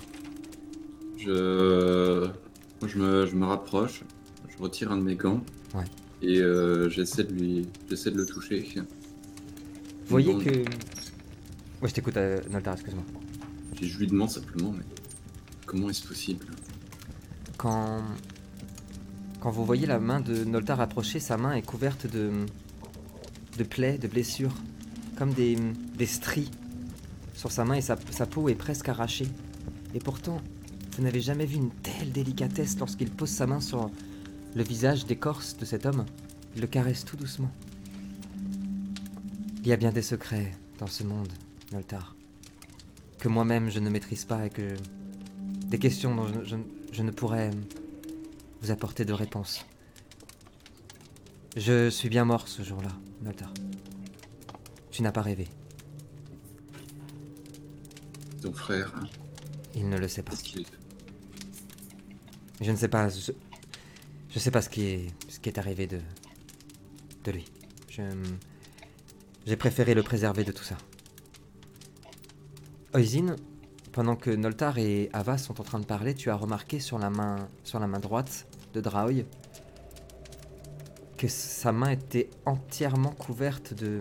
Je... 1.17 2.27
me, 2.95 3.25
je 3.25 3.35
me 3.35 3.45
rapproche, 3.45 4.03
je 4.49 4.61
retire 4.61 4.91
un 4.91 4.97
de 4.97 5.03
mes 5.03 5.15
gants. 5.15 5.41
Ouais. 5.75 5.83
Et 6.21 6.39
euh, 6.39 6.89
j'essaie 6.89 7.23
de 7.23 7.33
lui, 7.33 7.67
j'essaie 7.89 8.11
de 8.11 8.17
le 8.17 8.25
toucher. 8.25 8.67
Vous 10.11 10.21
voyez 10.21 10.43
que... 10.43 10.59
Ouais, 11.81 11.87
je 11.87 11.93
t'écoute, 11.93 12.17
euh, 12.17 12.41
Noltar, 12.49 12.73
excuse-moi. 12.73 13.05
Je 13.81 13.97
lui 13.97 14.07
demande 14.07 14.29
simplement, 14.29 14.73
mais 14.73 14.83
comment 15.65 15.89
est-ce 15.89 16.05
possible? 16.05 16.47
Quand... 17.55 18.01
Quand 19.39 19.51
vous 19.51 19.63
voyez 19.63 19.87
la 19.87 20.01
main 20.01 20.19
de 20.19 20.43
Noltar 20.43 20.81
approcher, 20.81 21.21
sa 21.21 21.37
main 21.37 21.53
est 21.53 21.61
couverte 21.61 22.07
de... 22.07 22.29
de 23.57 23.63
plaies, 23.63 23.97
de 23.97 24.09
blessures, 24.09 24.53
comme 25.17 25.31
des, 25.31 25.57
des 25.97 26.05
stries 26.05 26.51
sur 27.33 27.49
sa 27.49 27.63
main 27.63 27.75
et 27.75 27.81
sa, 27.81 27.95
sa 28.09 28.25
peau 28.25 28.49
est 28.49 28.55
presque 28.55 28.89
arrachée. 28.89 29.29
Et 29.95 29.99
pourtant, 29.99 30.41
vous 30.97 31.03
n'avez 31.03 31.21
jamais 31.21 31.45
vu 31.45 31.55
une 31.55 31.71
telle 31.71 32.11
délicatesse 32.11 32.77
lorsqu'il 32.77 33.09
pose 33.09 33.29
sa 33.29 33.47
main 33.47 33.61
sur 33.61 33.89
le 34.55 34.63
visage 34.63 35.05
d'écorce 35.05 35.55
de 35.55 35.63
cet 35.63 35.85
homme. 35.85 36.05
Il 36.55 36.61
le 36.61 36.67
caresse 36.67 37.05
tout 37.05 37.15
doucement. 37.15 37.49
Il 39.61 39.67
y 39.67 39.73
a 39.73 39.77
bien 39.77 39.91
des 39.91 40.01
secrets 40.01 40.51
dans 40.79 40.87
ce 40.87 41.03
monde, 41.03 41.31
Noltar, 41.71 42.15
que 43.19 43.27
moi-même 43.27 43.69
je 43.69 43.79
ne 43.79 43.89
maîtrise 43.89 44.25
pas 44.25 44.45
et 44.45 44.49
que 44.49 44.75
des 45.67 45.77
questions 45.79 46.15
dont 46.15 46.27
je, 46.27 46.43
je- 46.43 46.55
je 46.91 47.03
ne 47.03 47.11
pourrais 47.11 47.51
vous 48.61 48.71
apporter 48.71 49.05
de 49.05 49.13
réponses. 49.13 49.65
Je 51.55 51.89
suis 51.89 52.09
bien 52.09 52.25
mort 52.25 52.47
ce 52.47 52.63
jour-là, 52.63 52.91
Noltar. 53.21 53.53
Tu 54.91 55.03
n'as 55.03 55.11
pas 55.11 55.21
rêvé. 55.21 55.47
Ton 58.41 58.53
frère, 58.53 58.91
hein, 58.97 59.07
Il 59.75 59.87
ne 59.89 59.97
le 59.97 60.07
sait 60.07 60.23
pas. 60.23 60.33
Je 62.59 62.71
ne 62.71 62.75
sais 62.75 62.87
pas. 62.87 63.09
Je, 63.09 63.31
je 64.29 64.39
sais 64.39 64.51
pas 64.51 64.61
ce 64.61 64.69
qui 64.69 64.83
est, 64.85 65.07
ce 65.29 65.39
qui 65.39 65.49
est 65.49 65.57
arrivé 65.59 65.87
de, 65.87 65.99
de 67.23 67.31
lui. 67.31 67.45
Je, 67.89 68.01
j'ai 69.45 69.55
préféré 69.55 69.93
le 69.93 70.03
préserver 70.03 70.43
de 70.43 70.51
tout 70.51 70.63
ça. 70.63 70.77
Oisin, 72.93 73.35
pendant 73.91 74.15
que 74.15 74.29
Noltar 74.29 74.77
et 74.77 75.09
Ava 75.13 75.37
sont 75.37 75.59
en 75.59 75.63
train 75.63 75.79
de 75.79 75.85
parler, 75.85 76.13
tu 76.13 76.29
as 76.29 76.35
remarqué 76.35 76.79
sur 76.79 76.99
la 76.99 77.09
main, 77.09 77.49
sur 77.63 77.79
la 77.79 77.87
main 77.87 77.99
droite 77.99 78.47
de 78.73 78.81
Draoy 78.81 79.25
que 81.21 81.27
sa 81.27 81.71
main 81.71 81.91
était 81.91 82.31
entièrement 82.47 83.11
couverte 83.11 83.75
de 83.75 83.99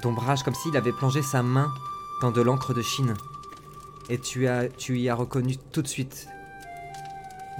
d'ombrage, 0.00 0.44
comme 0.44 0.54
s'il 0.54 0.76
avait 0.76 0.92
plongé 0.92 1.22
sa 1.22 1.42
main 1.42 1.68
dans 2.22 2.30
de 2.30 2.40
l'encre 2.40 2.72
de 2.72 2.82
Chine. 2.82 3.14
Et 4.08 4.18
tu, 4.20 4.46
as, 4.46 4.68
tu 4.68 4.96
y 4.98 5.08
as 5.08 5.14
reconnu 5.16 5.56
tout 5.56 5.82
de 5.82 5.88
suite 5.88 6.28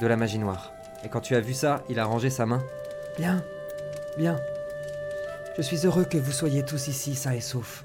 de 0.01 0.07
la 0.07 0.17
magie 0.17 0.39
noire. 0.39 0.71
Et 1.03 1.09
quand 1.09 1.21
tu 1.21 1.35
as 1.35 1.41
vu 1.41 1.53
ça, 1.53 1.83
il 1.89 1.99
a 1.99 2.05
rangé 2.05 2.31
sa 2.31 2.47
main. 2.47 2.63
Bien, 3.19 3.43
bien. 4.19 4.37
Je 5.57 5.63
suis 5.63 5.87
heureux 5.87 6.05
que 6.05 6.19
vous 6.19 6.33
soyez 6.33 6.65
tous 6.65 6.89
ici, 6.89 7.15
sains 7.15 7.33
et 7.33 7.41
saufs. 7.41 7.85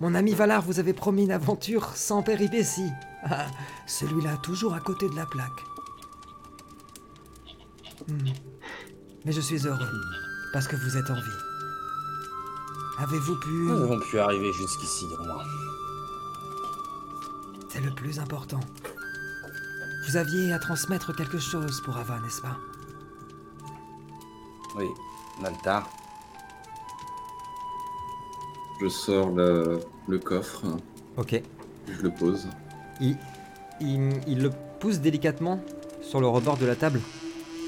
Mon 0.00 0.14
ami 0.14 0.34
Valar 0.34 0.62
vous 0.62 0.78
avait 0.78 0.92
promis 0.92 1.24
une 1.24 1.32
aventure 1.32 1.96
sans 1.96 2.22
péripéties. 2.22 2.90
Ah, 3.24 3.46
Celui-là, 3.86 4.36
toujours 4.42 4.74
à 4.74 4.80
côté 4.80 5.08
de 5.08 5.16
la 5.16 5.24
plaque. 5.24 5.48
Hmm. 8.08 8.32
Mais 9.24 9.32
je 9.32 9.40
suis 9.40 9.66
heureux, 9.66 9.90
parce 10.52 10.66
que 10.66 10.76
vous 10.76 10.96
êtes 10.96 11.08
en 11.08 11.14
vie. 11.14 11.40
Avez-vous 12.98 13.36
pu... 13.36 13.48
Nous 13.48 13.82
avons 13.82 14.00
pu 14.00 14.18
arriver 14.18 14.52
jusqu'ici, 14.52 15.06
au 15.18 15.24
moins. 15.24 15.44
C'est 17.70 17.80
le 17.80 17.94
plus 17.94 18.18
important. 18.18 18.60
Vous 20.08 20.16
aviez 20.16 20.52
à 20.52 20.58
transmettre 20.58 21.14
quelque 21.14 21.38
chose 21.38 21.80
pour 21.84 21.96
Ava, 21.96 22.20
n'est-ce 22.20 22.42
pas? 22.42 22.58
Oui, 24.76 24.88
Naltar. 25.40 25.88
Je 28.82 28.88
sors 28.88 29.30
le, 29.30 29.78
le 30.08 30.18
coffre, 30.18 30.64
Ok. 31.16 31.40
je 31.88 32.02
le 32.02 32.10
pose. 32.10 32.48
Il, 33.00 33.16
il, 33.80 34.10
il 34.26 34.42
le 34.42 34.50
pousse 34.80 34.98
délicatement 34.98 35.60
sur 36.00 36.20
le 36.20 36.26
rebord 36.26 36.56
de 36.56 36.66
la 36.66 36.74
table. 36.74 37.00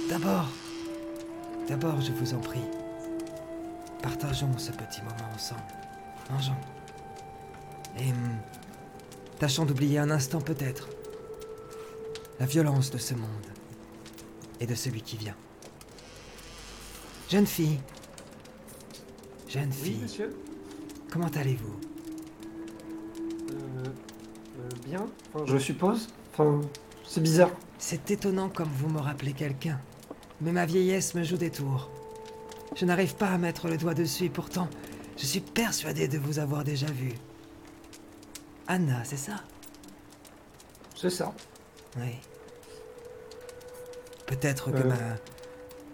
D'abord, 0.09 0.49
d'abord, 1.69 2.01
je 2.01 2.11
vous 2.11 2.35
en 2.35 2.41
prie, 2.41 2.65
partageons 4.03 4.59
ce 4.59 4.73
petit 4.73 5.03
moment 5.03 5.33
ensemble. 5.35 5.63
Mangeons. 6.33 6.57
Et 8.01 8.11
hum, 8.11 8.37
tâchons 9.39 9.67
d'oublier 9.67 9.99
un 10.01 10.11
instant 10.11 10.41
peut-être 10.41 10.89
la 12.41 12.47
violence 12.47 12.91
de 12.91 12.99
ce 12.99 13.15
monde 13.15 13.29
et 14.59 14.67
de 14.67 14.75
celui 14.75 15.01
qui 15.03 15.17
vient. 15.17 15.37
Jeune 17.31 17.47
fille, 17.47 17.79
jeune 19.49 19.71
Oui, 19.71 19.77
fille, 19.77 20.01
monsieur 20.03 20.35
comment 21.15 21.29
allez-vous? 21.37 21.77
Euh, 23.53 23.85
euh, 24.59 24.69
Bien, 24.85 25.07
enfin, 25.33 25.45
je 25.47 25.59
suppose. 25.59 26.09
Enfin, 26.33 26.61
c'est 27.07 27.21
bizarre. 27.23 27.51
C'est 27.79 28.11
étonnant 28.11 28.49
comme 28.49 28.69
vous 28.79 28.89
me 28.89 28.99
rappelez 28.99 29.33
quelqu'un. 29.33 29.79
Mais 30.41 30.51
ma 30.51 30.67
vieillesse 30.67 31.15
me 31.15 31.23
joue 31.23 31.37
des 31.37 31.51
tours. 31.51 31.89
Je 32.75 32.85
n'arrive 32.85 33.15
pas 33.15 33.29
à 33.29 33.39
mettre 33.39 33.69
le 33.69 33.77
doigt 33.77 33.95
dessus 33.95 34.25
et 34.25 34.29
pourtant, 34.29 34.69
je 35.17 35.25
suis 35.25 35.41
persuadé 35.41 36.09
de 36.09 36.19
vous 36.19 36.41
avoir 36.41 36.65
déjà 36.65 36.87
vu. 36.89 37.13
Anna, 38.67 39.05
c'est 39.05 39.17
ça? 39.17 39.45
C'est 40.97 41.11
ça. 41.11 41.33
Oui. 41.99 42.17
Peut-être 44.27 44.73
que 44.73 44.79
Euh. 44.79 44.89
ma, 44.89 44.97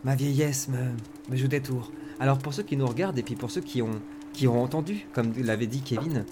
ma 0.04 0.14
vieillesse 0.16 0.68
me, 0.68 0.94
me 1.28 1.36
joue 1.36 1.48
des 1.48 1.60
tours. 1.60 1.92
Alors 2.20 2.38
pour 2.38 2.54
ceux 2.54 2.62
qui 2.62 2.78
nous 2.78 2.86
regardent 2.86 3.18
et 3.18 3.22
puis 3.22 3.36
pour 3.36 3.50
ceux 3.50 3.60
qui 3.60 3.82
ont, 3.82 4.00
qui 4.32 4.48
ont 4.48 4.62
entendu, 4.62 5.06
comme 5.12 5.32
l'avait 5.38 5.66
dit 5.66 5.82
Kevin, 5.82 6.24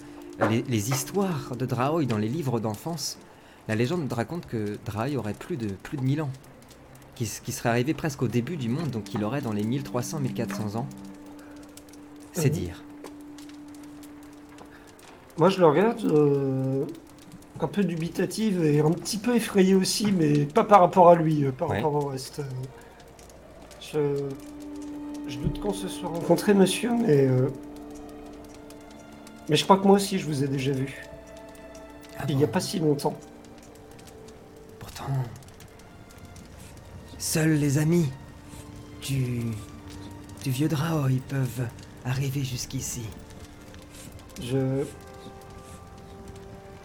les, 0.49 0.61
les 0.63 0.91
histoires 0.91 1.55
de 1.57 1.65
Draoï 1.65 2.05
dans 2.07 2.17
les 2.17 2.27
livres 2.29 2.59
d'enfance, 2.59 3.17
la 3.67 3.75
légende 3.75 4.11
raconte 4.11 4.45
que 4.45 4.77
Draoï 4.85 5.17
aurait 5.17 5.33
plus 5.33 5.57
de, 5.57 5.67
plus 5.67 5.97
de 5.97 6.03
1000 6.03 6.21
ans, 6.21 6.31
qui, 7.15 7.25
serait 7.25 7.69
arrivé 7.69 7.93
presque 7.93 8.21
au 8.21 8.27
début 8.29 8.55
du 8.55 8.69
monde, 8.69 8.89
donc 8.91 9.13
il 9.13 9.23
aurait 9.25 9.41
dans 9.41 9.51
les 9.51 9.63
1300-1400 9.65 10.77
ans. 10.77 10.87
C'est 12.31 12.49
Mhm. 12.49 12.55
dire. 12.55 12.83
Moi, 15.37 15.49
je 15.49 15.59
le 15.59 15.65
regarde 15.67 16.03
euh, 16.05 16.85
un 17.59 17.67
peu 17.67 17.83
dubitative 17.83 18.63
et 18.63 18.79
un 18.79 18.91
petit 18.91 19.17
peu 19.17 19.35
effrayé 19.35 19.75
aussi, 19.75 20.11
mais 20.11 20.45
pas 20.45 20.63
par 20.63 20.81
rapport 20.81 21.09
à 21.09 21.15
lui, 21.15 21.45
euh, 21.45 21.51
par 21.51 21.69
Ouais. 21.69 21.77
rapport 21.77 21.95
au 21.95 22.07
reste. 22.07 22.39
euh. 22.39 22.43
Je, 23.79 24.29
je 25.27 25.37
doute 25.39 25.59
qu'on 25.59 25.73
se 25.73 25.87
soit 25.87 26.09
rencontrés, 26.09 26.53
monsieur, 26.53 26.91
mais. 26.93 27.27
euh, 27.27 27.49
Mais 29.49 29.55
je 29.55 29.63
crois 29.63 29.77
que 29.77 29.83
moi 29.87 29.95
aussi, 29.95 30.19
je 30.19 30.25
vous 30.25 30.43
ai 30.43 30.47
déjà 30.47 30.71
vu. 30.71 30.95
Ah 32.17 32.25
Il 32.29 32.37
n'y 32.37 32.43
a 32.43 32.47
pas 32.47 32.59
si 32.59 32.79
longtemps. 32.79 33.17
Pourtant, 34.79 35.07
seuls 37.17 37.53
les 37.55 37.77
amis 37.77 38.09
du, 39.01 39.41
du 40.43 40.51
vieux 40.51 40.67
Draoï 40.67 41.21
peuvent 41.27 41.67
arriver 42.05 42.43
jusqu'ici. 42.43 43.03
Je. 44.41 44.83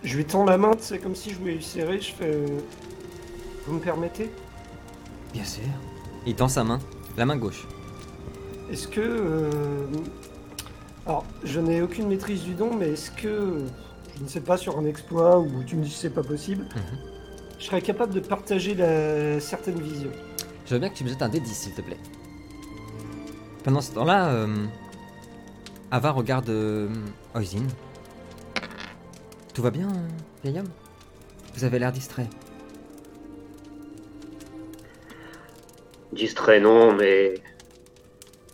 Je 0.03 0.17
lui 0.19 0.25
tends 0.27 0.45
la 0.45 0.59
main, 0.59 0.73
c'est 0.79 0.99
comme 0.99 1.15
si 1.15 1.31
je 1.31 1.37
voulais 1.39 1.55
lui 1.55 1.63
serrer. 1.65 2.01
Je 2.01 2.13
fais. 2.13 2.27
euh, 2.35 2.47
Vous 3.67 3.75
me 3.75 3.81
permettez? 3.81 4.31
Bien 5.33 5.45
sûr. 5.45 5.63
Il 6.27 6.35
tend 6.35 6.49
sa 6.49 6.63
main, 6.65 6.79
la 7.17 7.25
main 7.27 7.37
gauche. 7.37 7.67
Est-ce 8.71 8.87
que. 8.89 9.01
euh, 9.01 9.87
Alors, 11.07 11.25
je 11.45 11.61
n'ai 11.61 11.83
aucune 11.83 12.09
maîtrise 12.09 12.43
du 12.45 12.55
don, 12.55 12.75
mais 12.75 12.91
est-ce 12.91 13.11
que. 13.11 13.59
Je 14.17 14.23
ne 14.23 14.29
sais 14.29 14.41
pas, 14.41 14.57
sur 14.57 14.79
un 14.79 14.85
exploit 14.87 15.39
où 15.41 15.65
tu 15.65 15.75
me 15.77 15.83
dis 15.83 15.91
que 15.91 15.97
c'est 15.97 16.11
pas 16.15 16.23
possible, 16.23 16.65
Mhm. 16.77 16.99
je 17.59 17.65
serais 17.65 17.83
capable 17.83 18.15
de 18.15 18.21
partager 18.21 18.75
la... 18.75 19.41
certaines 19.41 19.81
visions. 19.81 20.13
Je 20.67 20.75
veux 20.75 20.79
bien 20.81 20.89
que 20.89 20.95
tu 20.95 21.03
me 21.05 21.09
jettes 21.09 21.21
un 21.23 21.29
D10, 21.29 21.47
s'il 21.47 21.75
te 21.75 21.83
plaît. 21.83 21.99
Pendant 23.65 23.81
ce 23.81 23.93
temps-là, 23.93 24.29
euh, 24.29 24.67
Ava 25.91 26.11
regarde 26.13 26.49
euh, 26.49 26.89
Oisin. 27.35 27.67
Tout 29.53 29.63
va 29.63 29.71
bien, 29.71 29.89
euh, 29.89 30.09
vieil 30.45 30.59
homme? 30.61 30.69
Vous 31.55 31.65
avez 31.65 31.79
l'air 31.81 31.91
distrait. 31.93 32.29
Distrait, 36.13 36.61
non, 36.61 36.95
mais. 36.95 37.35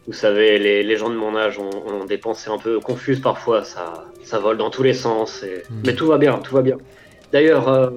Vous 0.06 0.12
savez, 0.14 0.58
les, 0.58 0.82
les 0.82 0.96
gens 0.96 1.10
de 1.10 1.14
mon 1.16 1.36
âge 1.36 1.58
ont, 1.58 1.70
ont 1.86 2.04
des 2.04 2.18
pensées 2.18 2.50
un 2.50 2.58
peu 2.58 2.80
confuses 2.80 3.20
parfois, 3.20 3.64
ça, 3.64 4.06
ça 4.24 4.38
vole 4.38 4.56
dans 4.58 4.70
tous 4.70 4.82
les 4.82 4.94
sens. 4.94 5.42
et- 5.42 5.62
Mhm. 5.70 5.82
Mais 5.86 5.94
tout 5.94 6.06
va 6.06 6.18
bien, 6.18 6.38
tout 6.38 6.54
va 6.54 6.62
bien. 6.62 6.78
D'ailleurs, 7.32 7.68
euh, 7.68 7.90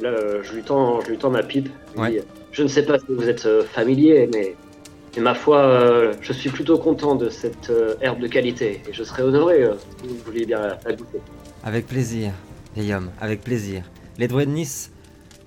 je 0.00 0.52
lui, 0.52 0.62
tends, 0.62 1.00
je 1.00 1.10
lui 1.10 1.18
tends 1.18 1.30
ma 1.30 1.42
pipe. 1.42 1.68
je 1.90 1.94
lui 1.94 2.00
Ouais. 2.00 2.10
dis, 2.10 2.26
Je 2.52 2.62
ne 2.62 2.68
sais 2.68 2.84
pas 2.84 2.98
si 2.98 3.06
vous 3.08 3.28
êtes 3.28 3.46
euh, 3.46 3.64
familier, 3.64 4.28
mais, 4.32 4.54
mais 5.16 5.22
ma 5.22 5.34
foi, 5.34 5.58
euh, 5.58 6.12
je 6.20 6.32
suis 6.32 6.50
plutôt 6.50 6.78
content 6.78 7.14
de 7.16 7.28
cette 7.28 7.70
euh, 7.70 7.94
herbe 8.00 8.20
de 8.20 8.28
qualité 8.28 8.80
et 8.88 8.92
je 8.92 9.02
serais 9.02 9.22
honoré 9.22 9.68
si 10.02 10.08
vous 10.08 10.16
vouliez 10.24 10.44
bien 10.46 10.60
la, 10.60 10.78
la 10.84 10.92
goûter. 10.92 11.20
Avec 11.64 11.86
plaisir, 11.88 12.30
vieil 12.76 12.92
homme, 12.94 13.10
avec 13.20 13.42
plaisir. 13.42 13.82
Les 14.18 14.28
druides 14.28 14.50
de 14.50 14.54
Nice 14.54 14.92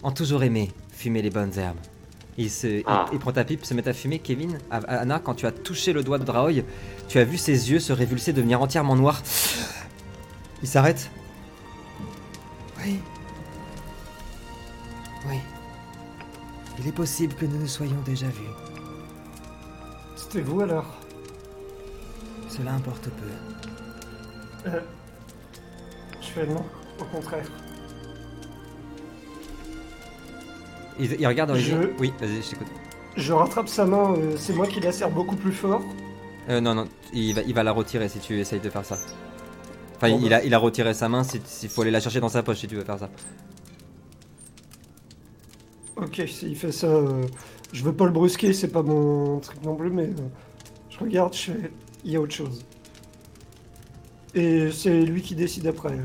ont 0.04 0.12
toujours 0.12 0.44
aimé 0.44 0.70
fumer 0.92 1.22
les 1.22 1.30
bonnes 1.30 1.58
herbes. 1.58 1.78
Il, 2.38 2.50
se, 2.52 2.68
il- 2.68 2.84
Ah. 2.86 3.06
il 3.12 3.20
prend 3.20 3.32
ta 3.32 3.44
pipe, 3.44 3.66
se 3.66 3.74
met 3.74 3.88
à 3.88 3.94
fumer. 3.94 4.20
Kevin, 4.20 4.60
Anna, 4.70 5.20
quand 5.20 5.34
tu 5.34 5.46
as 5.48 5.52
touché 5.52 5.92
le 5.94 6.04
doigt 6.04 6.20
de 6.20 6.24
Draoï, 6.24 6.64
tu 7.08 7.18
as 7.20 7.24
vu 7.24 7.38
ses 7.38 7.72
yeux 7.72 7.80
se 7.80 7.92
révulser, 7.94 8.32
devenir 8.34 8.62
entièrement 8.62 8.96
noirs. 8.96 9.22
Il 10.62 10.68
s'arrête. 10.68 11.10
Oui. 12.86 13.00
Oui. 15.28 15.38
Il 16.80 16.88
est 16.88 16.92
possible 16.92 17.34
que 17.34 17.46
nous 17.46 17.58
nous 17.58 17.68
soyons 17.68 18.00
déjà 18.06 18.28
vus. 18.28 18.54
C'était 20.16 20.42
vous 20.42 20.62
alors? 20.62 20.86
Cela 22.50 22.74
importe 22.74 23.10
peu. 23.10 24.70
Euh, 24.70 24.80
Je 26.22 26.28
fais 26.28 26.46
non, 26.48 26.64
au 27.00 27.06
contraire. 27.06 27.48
Il, 31.00 31.16
il 31.20 31.28
regarde 31.28 31.52
Oisin. 31.52 31.82
Je- 31.82 31.88
Oui, 32.00 32.14
vas-y, 32.20 32.42
je 32.42 32.50
t'écoute. 32.52 32.68
Je 33.16 33.34
rattrape 33.34 33.68
sa 33.68 33.86
main, 33.86 34.14
euh, 34.16 34.36
c'est 34.38 34.54
moi 34.54 34.68
qui 34.68 34.80
la 34.80 34.92
serre 34.92 35.10
beaucoup 35.10 35.36
plus 35.36 35.52
fort. 35.52 35.82
Euh, 36.50 36.62
non, 36.62 36.76
non, 36.76 36.88
il 37.14 37.34
va, 37.34 37.42
il 37.42 37.54
va 37.54 37.64
la 37.64 37.72
retirer 37.72 38.08
si 38.10 38.20
tu 38.20 38.40
essayes 38.40 38.60
de 38.60 38.70
faire 38.70 38.86
ça. 38.86 38.96
Enfin, 39.96 40.10
Bon, 40.12 40.20
il, 40.22 40.30
bah. 40.30 40.38
a, 40.38 40.44
il 40.44 40.54
a 40.54 40.58
retiré 40.60 40.94
sa 40.94 41.10
main, 41.10 41.24
s'il 41.24 41.42
s'il 41.46 41.70
faut 41.70 41.82
aller 41.82 41.92
la 41.92 42.00
chercher 42.00 42.20
dans 42.20 42.30
sa 42.30 42.44
poche 42.44 42.60
si 42.60 42.68
tu 42.68 42.76
veux 42.76 42.84
faire 42.84 43.00
ça. 43.00 43.10
Ok, 45.96 46.22
s'il 46.28 46.56
fait 46.56 46.72
ça, 46.72 46.88
euh, 46.88 47.24
je 47.74 47.84
veux 47.84 47.94
pas 47.94 48.06
le 48.06 48.12
brusquer, 48.12 48.54
c'est 48.54 48.68
pas 48.68 48.84
mon 48.84 49.40
truc 49.40 49.64
non 49.64 49.76
plus, 49.76 49.90
mais 49.90 50.04
euh, 50.04 50.28
je 50.92 51.00
regarde, 51.00 51.34
je 51.34 51.52
fais, 51.52 51.72
il 52.06 52.12
y 52.12 52.16
a 52.16 52.22
autre 52.22 52.34
chose. 52.36 52.64
Et 54.36 54.70
c'est 54.72 55.02
lui 55.02 55.24
qui 55.24 55.34
décide 55.34 55.66
après. 55.66 55.98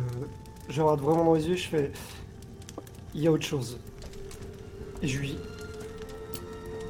je 0.70 0.80
regarde 0.80 1.00
vraiment 1.02 1.24
dans 1.26 1.34
les 1.34 1.46
yeux, 1.46 1.56
je 1.56 1.68
fais, 1.68 1.92
il 3.14 3.20
y 3.20 3.26
a 3.26 3.32
autre 3.32 3.44
chose. 3.44 3.78
Et 5.02 5.08
je 5.08 5.18
lui, 5.18 5.36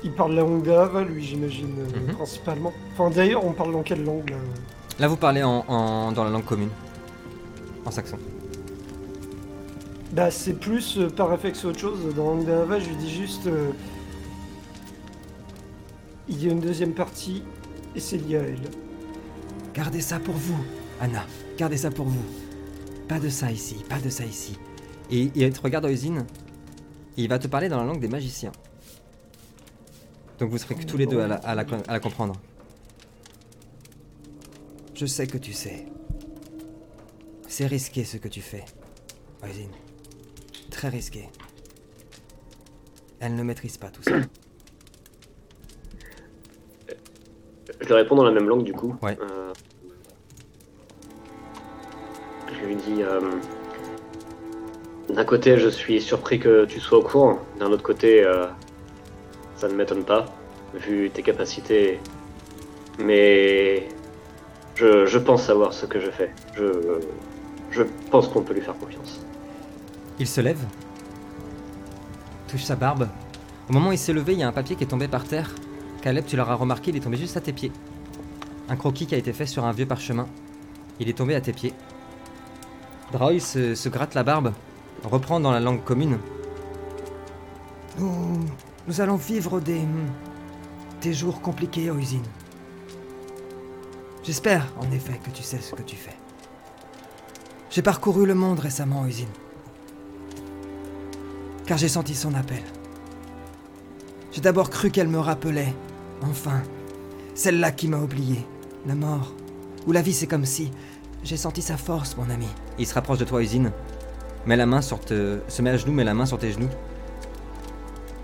il 0.04 0.12
parle 0.12 0.32
la 0.34 0.42
langue 0.42 0.62
d'Ava, 0.64 1.02
lui, 1.02 1.24
j'imagine, 1.24 1.74
euh, 1.78 2.00
Mhm. 2.08 2.14
principalement. 2.16 2.72
Enfin, 2.92 3.10
d'ailleurs, 3.10 3.44
on 3.44 3.52
parle 3.52 3.72
dans 3.72 3.82
quelle 3.82 4.04
langue 4.04 4.30
là 4.30 4.36
Là, 4.98 5.08
vous 5.08 5.16
parlez 5.16 5.42
en, 5.42 5.64
en- 5.68 6.12
dans 6.12 6.24
la 6.24 6.30
langue 6.30 6.44
commune. 6.44 6.68
En 7.86 7.90
saxon. 7.90 8.18
Bah, 10.12 10.30
c'est 10.30 10.52
plus 10.52 10.98
euh, 10.98 11.08
par 11.08 11.30
réflexe 11.30 11.64
autre 11.64 11.78
chose. 11.78 12.14
Dans 12.14 12.36
d'Ava, 12.36 12.78
je 12.78 12.88
lui 12.88 12.96
dis 12.96 13.10
juste, 13.10 13.46
euh, 13.46 13.70
il 16.28 16.44
y 16.44 16.48
a 16.48 16.52
une 16.52 16.60
deuxième 16.60 16.92
partie, 16.92 17.42
et 17.96 18.00
c'est 18.00 18.18
lié 18.18 18.36
à 18.36 18.40
elle. 18.42 18.58
Gardez 19.74 20.00
ça 20.02 20.18
pour 20.18 20.34
vous, 20.34 20.58
Anna. 21.00 21.24
Gardez 21.56 21.76
ça 21.78 21.90
pour 21.90 22.06
vous. 22.06 22.22
Pas 23.08 23.18
de 23.18 23.28
ça 23.30 23.50
ici, 23.50 23.76
pas 23.88 23.98
de 23.98 24.10
ça 24.10 24.24
ici. 24.24 24.58
Et, 25.10 25.22
et 25.22 25.30
il 25.46 25.52
te 25.52 25.60
regarde 25.62 25.86
Oisin. 25.86 26.26
Et 27.16 27.22
il 27.22 27.28
va 27.28 27.38
te 27.38 27.46
parler 27.48 27.68
dans 27.68 27.78
la 27.78 27.84
langue 27.84 28.00
des 28.00 28.08
magiciens. 28.08 28.52
Donc 30.38 30.50
vous 30.50 30.58
serez 30.58 30.74
que 30.74 30.84
tous 30.84 30.96
les 30.96 31.06
deux 31.06 31.20
à 31.20 31.26
la, 31.28 31.34
à 31.36 31.54
la- 31.54 31.64
à 31.88 31.92
la 31.92 32.00
comprendre. 32.00 32.34
Je 34.94 35.06
sais 35.06 35.26
que 35.26 35.38
tu 35.38 35.52
sais. 35.52 35.86
C'est 37.48 37.66
risqué 37.66 38.04
ce 38.04 38.16
que 38.16 38.28
tu 38.28 38.40
fais, 38.40 38.64
Oisin. 39.42 39.68
Très 40.70 40.88
risqué. 40.88 41.28
Elle 43.20 43.34
ne 43.34 43.42
maîtrise 43.42 43.76
pas 43.76 43.88
tout 43.90 44.02
ça. 44.02 44.16
Je 47.80 47.86
lui 47.86 47.94
réponds 47.94 48.14
dans 48.16 48.24
la 48.24 48.30
même 48.32 48.48
langue 48.48 48.64
du 48.64 48.72
coup. 48.72 48.96
Ouais. 49.02 49.18
Euh, 49.20 49.52
Je 52.48 52.66
lui 52.66 52.76
dis 52.76 53.02
euh, 53.02 53.20
D'un 55.12 55.24
côté, 55.24 55.58
je 55.58 55.68
suis 55.68 56.00
surpris 56.00 56.38
que 56.38 56.64
tu 56.64 56.80
sois 56.80 56.98
au 56.98 57.02
courant. 57.02 57.38
D'un 57.60 57.70
autre 57.70 57.82
côté, 57.82 58.24
euh, 58.24 58.46
ça 59.56 59.68
ne 59.68 59.74
m'étonne 59.74 60.04
pas, 60.04 60.24
vu 60.72 61.10
tes 61.10 61.22
capacités. 61.22 62.00
Mais 62.98 63.88
je, 64.74 65.18
pense 65.18 65.42
savoir 65.42 65.74
ce 65.74 65.84
que 65.84 66.00
je 66.00 66.10
fais. 66.10 66.32
Je, 66.54 67.82
pense 68.10 68.28
qu'on 68.28 68.42
peut 68.42 68.54
lui 68.54 68.62
faire 68.62 68.76
confiance. 68.78 69.20
Il 70.18 70.26
se 70.26 70.40
lève, 70.40 70.64
touche 72.48 72.62
sa 72.62 72.76
barbe. 72.76 73.08
Au 73.68 73.72
moment 73.74 73.90
où 73.90 73.92
il 73.92 73.98
s'est 73.98 74.12
levé, 74.14 74.32
il 74.32 74.38
y 74.38 74.42
a 74.42 74.48
un 74.48 74.52
papier 74.52 74.76
qui 74.76 74.84
est 74.84 74.88
tombé 74.88 75.08
par 75.08 75.24
terre. 75.24 75.50
Caleb, 76.00 76.24
tu 76.26 76.36
l'auras 76.36 76.54
remarqué, 76.54 76.90
il 76.90 76.96
est 76.96 77.00
tombé 77.00 77.18
juste 77.18 77.36
à 77.36 77.40
tes 77.40 77.52
pieds. 77.52 77.72
Un 78.70 78.76
croquis 78.76 79.06
qui 79.06 79.14
a 79.14 79.18
été 79.18 79.34
fait 79.34 79.46
sur 79.46 79.64
un 79.66 79.72
vieux 79.72 79.86
parchemin. 79.86 80.26
Il 81.00 81.08
est 81.10 81.16
tombé 81.18 81.34
à 81.34 81.42
tes 81.42 81.52
pieds. 81.52 81.74
Se, 83.40 83.74
se 83.74 83.88
gratte 83.90 84.14
la 84.14 84.22
barbe, 84.22 84.52
reprend 85.08 85.40
dans 85.40 85.52
la 85.52 85.60
langue 85.60 85.82
commune. 85.82 86.18
Nous, 87.98 88.40
nous 88.86 89.00
allons 89.00 89.16
vivre 89.16 89.60
des, 89.60 89.80
des 91.00 91.12
jours 91.12 91.40
compliqués 91.40 91.90
aux 91.90 91.98
usines. 91.98 92.22
J'espère, 94.22 94.66
en 94.80 94.90
effet, 94.92 95.20
que 95.22 95.30
tu 95.30 95.42
sais 95.42 95.58
ce 95.58 95.74
que 95.74 95.82
tu 95.82 95.96
fais. 95.96 96.16
J'ai 97.70 97.82
parcouru 97.82 98.26
le 98.26 98.34
monde 98.34 98.60
récemment 98.60 99.02
aux 99.02 99.06
usines. 99.06 99.26
Car 101.66 101.78
j'ai 101.78 101.88
senti 101.88 102.14
son 102.14 102.34
appel. 102.34 102.62
J'ai 104.30 104.40
d'abord 104.40 104.70
cru 104.70 104.90
qu'elle 104.90 105.08
me 105.08 105.18
rappelait, 105.18 105.74
enfin, 106.22 106.62
celle-là 107.34 107.72
qui 107.72 107.88
m'a 107.88 107.98
oublié, 107.98 108.46
la 108.86 108.94
mort, 108.94 109.34
ou 109.86 109.92
la 109.92 110.02
vie 110.02 110.12
c'est 110.12 110.26
comme 110.26 110.44
si. 110.44 110.70
J'ai 111.24 111.36
senti 111.36 111.62
sa 111.62 111.76
force, 111.76 112.16
mon 112.16 112.30
ami. 112.30 112.48
Il 112.78 112.86
se 112.86 112.94
rapproche 112.94 113.18
de 113.18 113.24
toi, 113.24 113.42
usine. 113.42 113.72
Met 114.44 114.56
la 114.56 114.66
main 114.66 114.82
sur 114.82 114.98
se 115.08 115.62
met 115.62 115.70
à 115.70 115.76
genoux, 115.76 115.92
met 115.92 116.04
la 116.04 116.14
main 116.14 116.26
sur 116.26 116.38
tes 116.38 116.52
genoux. 116.52 116.68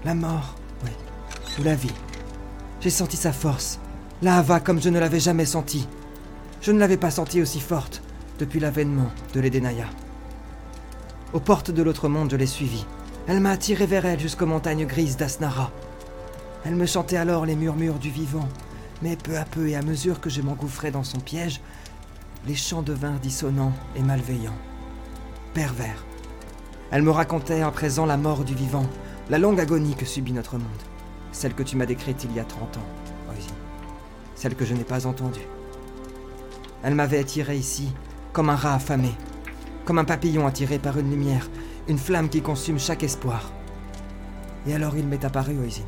La 0.04 0.14
mort, 0.14 0.56
oui. 0.84 0.90
Ou 1.58 1.62
la 1.62 1.74
vie. 1.74 1.94
J'ai 2.80 2.90
senti 2.90 3.16
sa 3.16 3.32
force. 3.32 3.78
La 4.20 4.38
Hava 4.38 4.58
comme 4.58 4.82
je 4.82 4.88
ne 4.88 4.98
l'avais 4.98 5.20
jamais 5.20 5.46
sentie. 5.46 5.88
Je 6.60 6.72
ne 6.72 6.78
l'avais 6.80 6.96
pas 6.96 7.12
sentie 7.12 7.40
aussi 7.40 7.60
forte 7.60 8.02
depuis 8.38 8.58
l'avènement 8.58 9.10
de 9.32 9.40
l'Edenaya. 9.40 9.86
Aux 11.32 11.40
portes 11.40 11.70
de 11.70 11.82
l'autre 11.82 12.08
monde, 12.08 12.30
je 12.30 12.36
l'ai 12.36 12.46
suivie. 12.46 12.86
Elle 13.28 13.40
m'a 13.40 13.50
attiré 13.50 13.86
vers 13.86 14.06
elle 14.06 14.18
jusqu'aux 14.18 14.46
montagnes 14.46 14.86
grises 14.86 15.16
d'Asnara. 15.16 15.70
Elle 16.64 16.74
me 16.74 16.86
chantait 16.86 17.16
alors 17.16 17.46
les 17.46 17.54
murmures 17.54 17.98
du 17.98 18.10
vivant, 18.10 18.48
mais 19.02 19.16
peu 19.16 19.36
à 19.36 19.44
peu 19.44 19.68
et 19.68 19.76
à 19.76 19.82
mesure 19.82 20.20
que 20.20 20.30
je 20.30 20.42
m'engouffrais 20.42 20.90
dans 20.90 21.04
son 21.04 21.18
piège, 21.18 21.60
les 22.46 22.56
chants 22.56 22.82
devinrent 22.82 23.20
dissonants 23.20 23.74
et 23.94 24.02
malveillants, 24.02 24.58
pervers. 25.54 26.07
Elle 26.90 27.02
me 27.02 27.10
racontait 27.10 27.60
à 27.60 27.70
présent 27.70 28.06
la 28.06 28.16
mort 28.16 28.44
du 28.44 28.54
vivant, 28.54 28.86
la 29.28 29.36
longue 29.36 29.60
agonie 29.60 29.94
que 29.94 30.06
subit 30.06 30.32
notre 30.32 30.54
monde, 30.56 30.64
celle 31.32 31.54
que 31.54 31.62
tu 31.62 31.76
m'as 31.76 31.84
décrite 31.84 32.24
il 32.24 32.34
y 32.34 32.40
a 32.40 32.44
30 32.44 32.78
ans, 32.78 32.86
Oisin. 33.28 33.52
celle 34.34 34.54
que 34.54 34.64
je 34.64 34.72
n'ai 34.72 34.84
pas 34.84 35.06
entendue. 35.06 35.46
Elle 36.82 36.94
m'avait 36.94 37.18
attiré 37.18 37.56
ici, 37.56 37.92
comme 38.32 38.48
un 38.48 38.56
rat 38.56 38.74
affamé, 38.74 39.10
comme 39.84 39.98
un 39.98 40.04
papillon 40.04 40.46
attiré 40.46 40.78
par 40.78 40.98
une 40.98 41.10
lumière, 41.10 41.50
une 41.88 41.98
flamme 41.98 42.30
qui 42.30 42.40
consume 42.40 42.78
chaque 42.78 43.02
espoir. 43.02 43.52
Et 44.66 44.74
alors 44.74 44.96
il 44.96 45.06
m'est 45.06 45.26
apparu, 45.26 45.58
Oisin. 45.58 45.82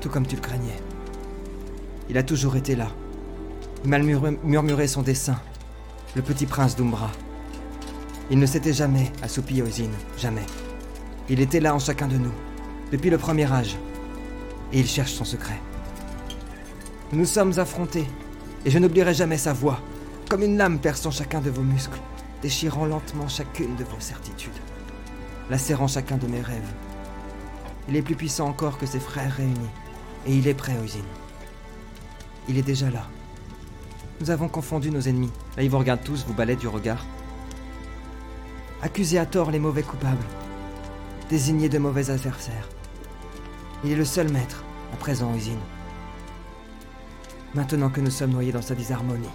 Tout 0.00 0.08
comme 0.08 0.26
tu 0.26 0.36
le 0.36 0.42
craignais. 0.42 0.80
Il 2.08 2.16
a 2.16 2.22
toujours 2.22 2.54
été 2.54 2.76
là. 2.76 2.88
Il 3.82 3.90
m'a 3.90 3.98
murmuré, 3.98 4.38
murmuré 4.44 4.86
son 4.86 5.02
dessein. 5.02 5.40
Le 6.14 6.22
petit 6.22 6.46
prince 6.46 6.76
d'Umbra. 6.76 7.10
Il 8.32 8.38
ne 8.38 8.46
s'était 8.46 8.72
jamais 8.72 9.12
assoupi, 9.20 9.60
Oisin, 9.60 9.90
jamais. 10.16 10.46
Il 11.28 11.38
était 11.38 11.60
là 11.60 11.74
en 11.74 11.78
chacun 11.78 12.08
de 12.08 12.16
nous, 12.16 12.32
depuis 12.90 13.10
le 13.10 13.18
premier 13.18 13.44
âge. 13.52 13.76
Et 14.72 14.80
il 14.80 14.86
cherche 14.86 15.12
son 15.12 15.26
secret. 15.26 15.60
Nous 17.12 17.18
nous 17.18 17.26
sommes 17.26 17.58
affrontés, 17.58 18.06
et 18.64 18.70
je 18.70 18.78
n'oublierai 18.78 19.12
jamais 19.12 19.36
sa 19.36 19.52
voix, 19.52 19.80
comme 20.30 20.42
une 20.42 20.56
lame 20.56 20.78
perçant 20.78 21.10
chacun 21.10 21.42
de 21.42 21.50
vos 21.50 21.60
muscles, 21.60 22.00
déchirant 22.40 22.86
lentement 22.86 23.28
chacune 23.28 23.76
de 23.76 23.84
vos 23.84 24.00
certitudes, 24.00 24.50
lacérant 25.50 25.86
chacun 25.86 26.16
de 26.16 26.26
mes 26.26 26.40
rêves. 26.40 26.72
Il 27.86 27.96
est 27.96 28.02
plus 28.02 28.16
puissant 28.16 28.48
encore 28.48 28.78
que 28.78 28.86
ses 28.86 29.00
frères 29.00 29.36
réunis, 29.36 29.58
et 30.26 30.34
il 30.34 30.48
est 30.48 30.54
prêt, 30.54 30.78
Oisin. 30.80 31.04
Il 32.48 32.56
est 32.56 32.62
déjà 32.62 32.88
là. 32.88 33.06
Nous 34.22 34.30
avons 34.30 34.48
confondu 34.48 34.90
nos 34.90 35.02
ennemis. 35.02 35.32
Là, 35.58 35.64
ils 35.64 35.70
vous 35.70 35.78
regardent 35.78 36.02
tous, 36.02 36.24
vous 36.26 36.32
balayent 36.32 36.56
du 36.56 36.68
regard. 36.68 37.04
Accusé 38.84 39.16
à 39.16 39.26
tort 39.26 39.52
les 39.52 39.60
mauvais 39.60 39.84
coupables. 39.84 40.26
Désigné 41.30 41.68
de 41.68 41.78
mauvais 41.78 42.10
adversaires. 42.10 42.68
Il 43.84 43.92
est 43.92 43.96
le 43.96 44.04
seul 44.04 44.28
maître, 44.28 44.64
à 44.92 44.96
présent, 44.96 45.32
Usine. 45.36 45.60
Maintenant 47.54 47.90
que 47.90 48.00
nous 48.00 48.10
sommes 48.10 48.32
noyés 48.32 48.50
dans 48.50 48.60
sa 48.60 48.74
disharmonie. 48.74 49.28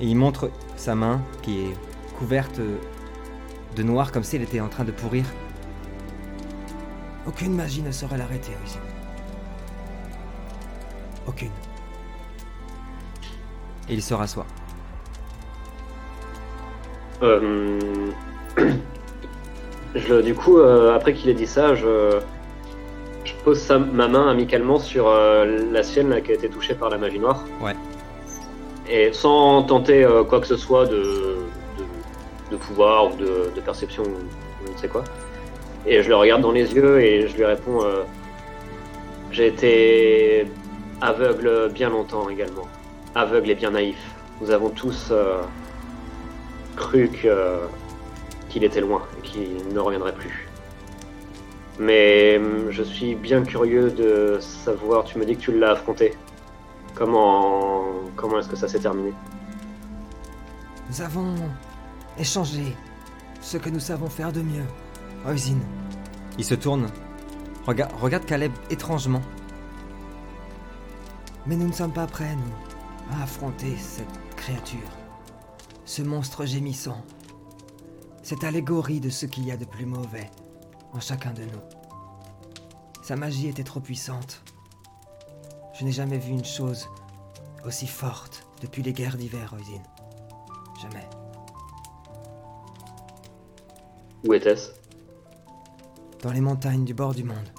Et 0.00 0.06
il 0.08 0.16
montre 0.16 0.50
sa 0.76 0.96
main 0.96 1.22
qui 1.42 1.60
est 1.60 1.76
couverte 2.18 2.60
de 3.76 3.82
noir 3.84 4.10
comme 4.10 4.24
si 4.24 4.34
elle 4.34 4.42
était 4.42 4.60
en 4.60 4.68
train 4.68 4.84
de 4.84 4.90
pourrir. 4.90 5.26
Aucune 7.28 7.54
magie 7.54 7.82
ne 7.82 7.92
saurait 7.92 8.18
l'arrêter, 8.18 8.50
Usine. 8.64 8.80
Aucune. 11.28 11.52
Et 13.88 13.94
il 13.94 14.02
se 14.02 14.14
rassoit. 14.14 14.46
Euh, 17.22 18.10
je, 19.94 20.20
du 20.20 20.34
coup, 20.34 20.58
euh, 20.58 20.94
après 20.94 21.12
qu'il 21.14 21.30
ait 21.30 21.34
dit 21.34 21.46
ça, 21.46 21.74
je, 21.74 22.18
je 23.24 23.32
pose 23.44 23.58
sa- 23.60 23.78
ma 23.78 24.08
main 24.08 24.28
amicalement 24.28 24.78
sur 24.78 25.08
euh, 25.08 25.44
la 25.72 25.82
sienne 25.82 26.10
là, 26.10 26.20
qui 26.20 26.30
a 26.30 26.34
été 26.34 26.48
touchée 26.48 26.74
par 26.74 26.90
la 26.90 26.98
magie 26.98 27.18
noire. 27.18 27.44
Ouais. 27.60 27.74
Et 28.88 29.12
sans 29.12 29.62
tenter 29.62 30.04
euh, 30.04 30.24
quoi 30.24 30.40
que 30.40 30.46
ce 30.46 30.56
soit 30.56 30.86
de, 30.86 30.96
de, 30.96 31.84
de 32.52 32.56
pouvoir 32.56 33.12
ou 33.12 33.16
de, 33.16 33.50
de 33.54 33.60
perception 33.64 34.02
ou 34.04 34.66
je 34.66 34.72
ne 34.72 34.76
sais 34.78 34.88
quoi. 34.88 35.04
Et 35.86 36.02
je 36.02 36.08
le 36.08 36.16
regarde 36.16 36.42
dans 36.42 36.52
les 36.52 36.74
yeux 36.74 37.00
et 37.00 37.26
je 37.26 37.34
lui 37.36 37.44
réponds 37.46 37.80
J'ai 39.32 39.46
été 39.46 40.46
aveugle 41.00 41.70
bien 41.72 41.88
longtemps 41.88 42.28
également. 42.28 42.66
Aveugle 43.14 43.50
et 43.50 43.54
bien 43.54 43.70
naïf. 43.70 43.96
Nous 44.42 44.50
avons 44.50 44.68
tous 44.68 45.10
cru 46.76 47.08
que- 47.08 47.58
qu'il 48.50 48.64
était 48.64 48.80
loin 48.82 49.02
et 49.18 49.22
qu'il 49.22 49.68
ne 49.72 49.78
reviendrait 49.78 50.14
plus. 50.14 50.46
Mais 51.78 52.36
hum, 52.38 52.70
je 52.70 52.82
suis 52.82 53.14
bien 53.14 53.42
curieux 53.42 53.90
de 53.90 54.38
savoir, 54.40 55.04
tu 55.04 55.18
me 55.18 55.24
dis 55.24 55.36
que 55.36 55.40
tu 55.40 55.58
l'as 55.58 55.70
affronté. 55.72 56.12
Comment, 56.94 57.84
comment 58.16 58.38
est-ce 58.40 58.48
que 58.48 58.56
ça 58.56 58.68
s'est 58.68 58.80
terminé? 58.80 59.14
Nous 60.90 61.00
avons 61.00 61.34
échangé 62.18 62.76
ce 63.40 63.56
que 63.56 63.70
nous 63.70 63.80
savons 63.80 64.08
faire 64.10 64.32
de 64.32 64.42
mieux. 64.42 64.64
Oisin. 65.26 65.56
Il 66.36 66.44
se 66.44 66.54
tourne. 66.54 66.88
Rega- 67.66 67.88
regarde 68.00 68.26
Caleb 68.26 68.52
étrangement. 68.70 69.22
Mais 71.46 71.56
nous 71.56 71.68
ne 71.68 71.72
sommes 71.72 71.92
pas 71.92 72.06
prêts, 72.06 72.34
nous, 72.36 73.16
à 73.18 73.22
affronter 73.22 73.76
cette 73.78 74.06
créature. 74.36 74.78
Ce 75.86 76.02
monstre 76.02 76.44
gémissant. 76.44 77.02
Cette 78.30 78.44
allégorie 78.44 79.00
de 79.00 79.10
ce 79.10 79.26
qu'il 79.26 79.44
y 79.44 79.50
a 79.50 79.56
de 79.56 79.64
plus 79.64 79.86
mauvais 79.86 80.30
en 80.92 81.00
chacun 81.00 81.32
de 81.32 81.42
nous. 81.42 81.60
Sa 83.02 83.16
magie 83.16 83.48
était 83.48 83.64
trop 83.64 83.80
puissante. 83.80 84.44
Je 85.74 85.84
n'ai 85.84 85.90
jamais 85.90 86.18
vu 86.18 86.30
une 86.30 86.44
chose 86.44 86.88
aussi 87.66 87.88
forte 87.88 88.46
depuis 88.62 88.84
les 88.84 88.92
guerres 88.92 89.16
d'hiver, 89.16 89.52
Oisin. 89.52 89.82
Jamais. 90.80 91.08
Où 94.24 94.32
était-ce? 94.32 94.70
Dans 96.22 96.30
les 96.30 96.40
montagnes 96.40 96.84
du 96.84 96.94
bord 96.94 97.16
du 97.16 97.24
monde. 97.24 97.52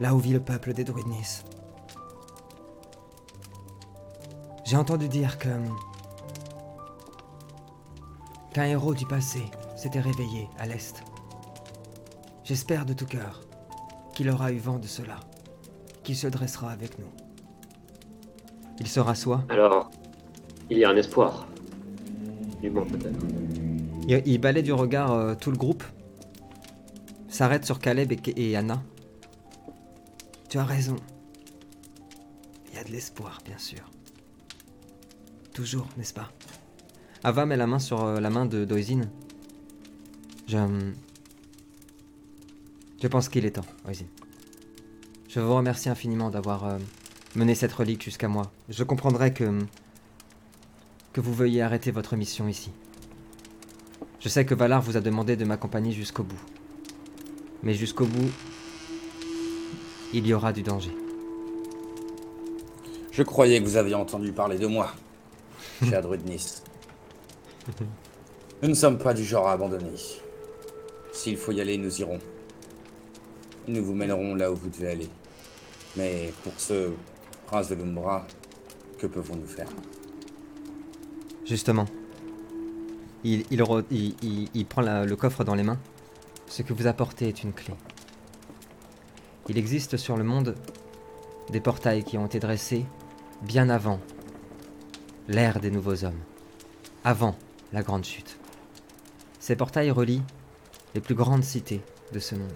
Là 0.00 0.14
où 0.14 0.18
vit 0.18 0.32
le 0.32 0.40
peuple 0.40 0.72
des 0.72 0.84
Druidnis. 0.84 1.42
J'ai 4.64 4.78
entendu 4.78 5.10
dire 5.10 5.36
que. 5.36 5.50
Qu'un 8.52 8.64
héros 8.64 8.94
du 8.94 9.06
passé 9.06 9.42
s'était 9.76 10.00
réveillé 10.00 10.48
à 10.58 10.66
l'est. 10.66 11.02
J'espère 12.44 12.86
de 12.86 12.92
tout 12.94 13.06
cœur 13.06 13.42
qu'il 14.14 14.30
aura 14.30 14.52
eu 14.52 14.58
vent 14.58 14.78
de 14.78 14.86
cela, 14.86 15.20
qu'il 16.02 16.16
se 16.16 16.26
dressera 16.26 16.70
avec 16.70 16.98
nous. 16.98 17.10
Il 18.80 18.86
se 18.88 19.00
rassoit. 19.00 19.44
Alors, 19.48 19.90
il 20.70 20.78
y 20.78 20.84
a 20.84 20.90
un 20.90 20.96
espoir. 20.96 21.46
Du 22.62 22.70
moins 22.70 22.84
peut-être. 22.86 23.18
Il, 24.08 24.22
il 24.24 24.38
balaie 24.38 24.62
du 24.62 24.72
regard 24.72 25.12
euh, 25.12 25.34
tout 25.34 25.50
le 25.50 25.56
groupe. 25.58 25.84
S'arrête 27.28 27.64
sur 27.64 27.78
Caleb 27.78 28.12
et, 28.12 28.20
et 28.36 28.56
Anna. 28.56 28.82
Tu 30.48 30.58
as 30.58 30.64
raison. 30.64 30.96
Il 32.70 32.76
y 32.76 32.78
a 32.78 32.84
de 32.84 32.90
l'espoir, 32.90 33.38
bien 33.44 33.58
sûr. 33.58 33.82
toujours, 35.52 35.88
n'est-ce 35.96 36.14
pas? 36.14 36.30
Ava 37.24 37.46
met 37.46 37.56
la 37.56 37.66
main 37.66 37.78
sur 37.78 38.04
euh, 38.04 38.20
la 38.20 38.30
main 38.30 38.46
de 38.46 38.64
d'Oisin. 38.64 39.00
Je. 40.46 40.58
Je 43.00 43.06
pense 43.06 43.28
qu'il 43.28 43.44
est 43.44 43.52
temps, 43.52 43.66
Oisin. 43.86 44.06
Je 45.28 45.40
vous 45.40 45.54
remercie 45.54 45.88
infiniment 45.88 46.30
d'avoir 46.30 46.64
euh, 46.64 46.78
mené 47.34 47.54
cette 47.54 47.72
relique 47.72 48.02
jusqu'à 48.02 48.28
moi. 48.28 48.50
Je 48.68 48.84
comprendrai 48.84 49.32
que. 49.32 49.58
que 51.12 51.20
vous 51.20 51.34
veuillez 51.34 51.62
arrêter 51.62 51.90
votre 51.90 52.16
mission 52.16 52.46
ici. 52.46 52.70
Je 54.20 54.28
sais 54.28 54.44
que 54.44 54.54
Valar 54.54 54.80
vous 54.80 54.96
a 54.96 55.00
demandé 55.00 55.36
de 55.36 55.44
m'accompagner 55.44 55.92
jusqu'au 55.92 56.22
bout. 56.22 56.40
Mais 57.62 57.74
jusqu'au 57.74 58.06
bout, 58.06 58.30
il 60.12 60.26
y 60.26 60.32
aura 60.32 60.52
du 60.52 60.62
danger. 60.62 60.94
Je 63.10 63.22
croyais 63.24 63.60
que 63.60 63.64
vous 63.64 63.76
aviez 63.76 63.96
entendu 63.96 64.32
parler 64.32 64.58
de 64.58 64.66
moi, 64.66 64.92
druide 65.82 66.24
Nice. 66.24 66.62
Nous 68.62 68.68
ne 68.68 68.74
sommes 68.74 68.98
pas 68.98 69.14
du 69.14 69.24
genre 69.24 69.48
à 69.48 69.52
abandonner. 69.52 69.90
S'il 71.12 71.36
faut 71.36 71.52
y 71.52 71.60
aller, 71.60 71.76
nous 71.78 72.00
irons. 72.00 72.18
Nous 73.66 73.84
vous 73.84 73.94
mènerons 73.94 74.34
là 74.34 74.50
où 74.50 74.56
vous 74.56 74.68
devez 74.68 74.88
aller. 74.90 75.08
Mais 75.96 76.32
pour 76.42 76.52
ce 76.58 76.90
prince 77.46 77.68
de 77.68 77.74
l'Umbra, 77.74 78.26
que 78.98 79.06
pouvons-nous 79.06 79.46
faire? 79.46 79.68
Justement. 81.44 81.86
Il, 83.24 83.44
il, 83.50 83.62
re- 83.62 83.84
il- 83.90 84.14
il- 84.22 84.48
il 84.54 84.66
prend 84.66 84.82
le 84.82 85.14
coffre 85.16 85.44
dans 85.44 85.54
les 85.54 85.62
mains. 85.64 85.78
Ce 86.46 86.62
que 86.62 86.72
vous 86.72 86.86
apportez 86.86 87.28
est 87.28 87.42
une 87.42 87.52
clé. 87.52 87.74
Il 89.48 89.58
existe 89.58 89.96
sur 89.96 90.16
le 90.16 90.24
monde 90.24 90.54
des 91.50 91.60
portails 91.60 92.04
qui 92.04 92.16
ont 92.18 92.26
été 92.26 92.38
dressés 92.38 92.84
bien 93.42 93.68
avant 93.70 94.00
l'ère 95.26 95.60
des 95.60 95.70
nouveaux 95.70 96.04
hommes, 96.04 96.20
avant 97.04 97.34
la 97.72 97.82
grande 97.82 98.04
chute. 98.04 98.38
Ces 99.40 99.56
portails 99.56 99.90
relient 99.90 100.22
les 100.94 101.00
plus 101.00 101.14
grandes 101.14 101.44
cités 101.44 101.82
de 102.12 102.18
ce 102.18 102.34
monde. 102.34 102.50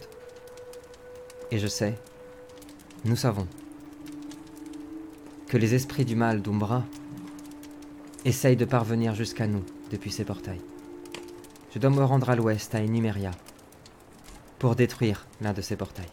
Et 1.51 1.59
je 1.59 1.66
sais, 1.66 1.94
nous 3.05 3.16
savons, 3.16 3.46
que 5.48 5.57
les 5.59 5.75
esprits 5.75 6.05
du 6.05 6.16
mal 6.16 6.40
d'Umbra 6.40 6.85
essaye 8.25 8.57
de 8.57 8.64
parvenir 8.64 9.14
jusqu'à 9.14 9.46
nous 9.46 9.64
depuis 9.90 10.11
ces 10.11 10.25
portails. 10.25 10.62
Je 11.75 11.79
dois 11.79 11.90
me 11.90 12.05
rendre 12.05 12.31
à 12.31 12.37
l'ouest, 12.37 12.75
à 12.75 12.83
Enumeria, 12.83 13.33
pour 14.59 14.77
détruire 14.77 15.27
l'un 15.40 15.53
de 15.53 15.61
ces 15.61 15.77
portails. 15.77 16.11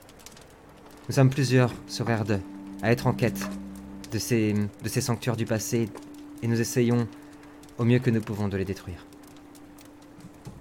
Nous 1.08 1.16
sommes 1.16 1.30
plusieurs 1.30 1.74
sur 1.88 2.10
Erde 2.10 2.42
à 2.82 2.92
être 2.92 3.08
en 3.08 3.14
quête 3.14 3.48
de 4.12 4.18
ces 4.18 5.02
sanctuaires 5.02 5.38
du 5.38 5.46
passé 5.46 5.90
et 6.42 6.48
nous 6.48 6.60
essayons 6.60 7.08
au 7.80 7.86
mieux 7.86 8.00
que 8.00 8.10
nous 8.12 8.22
pouvons 8.22 8.48
de 8.48 8.58
les 8.58 8.65
détruire. 8.65 9.06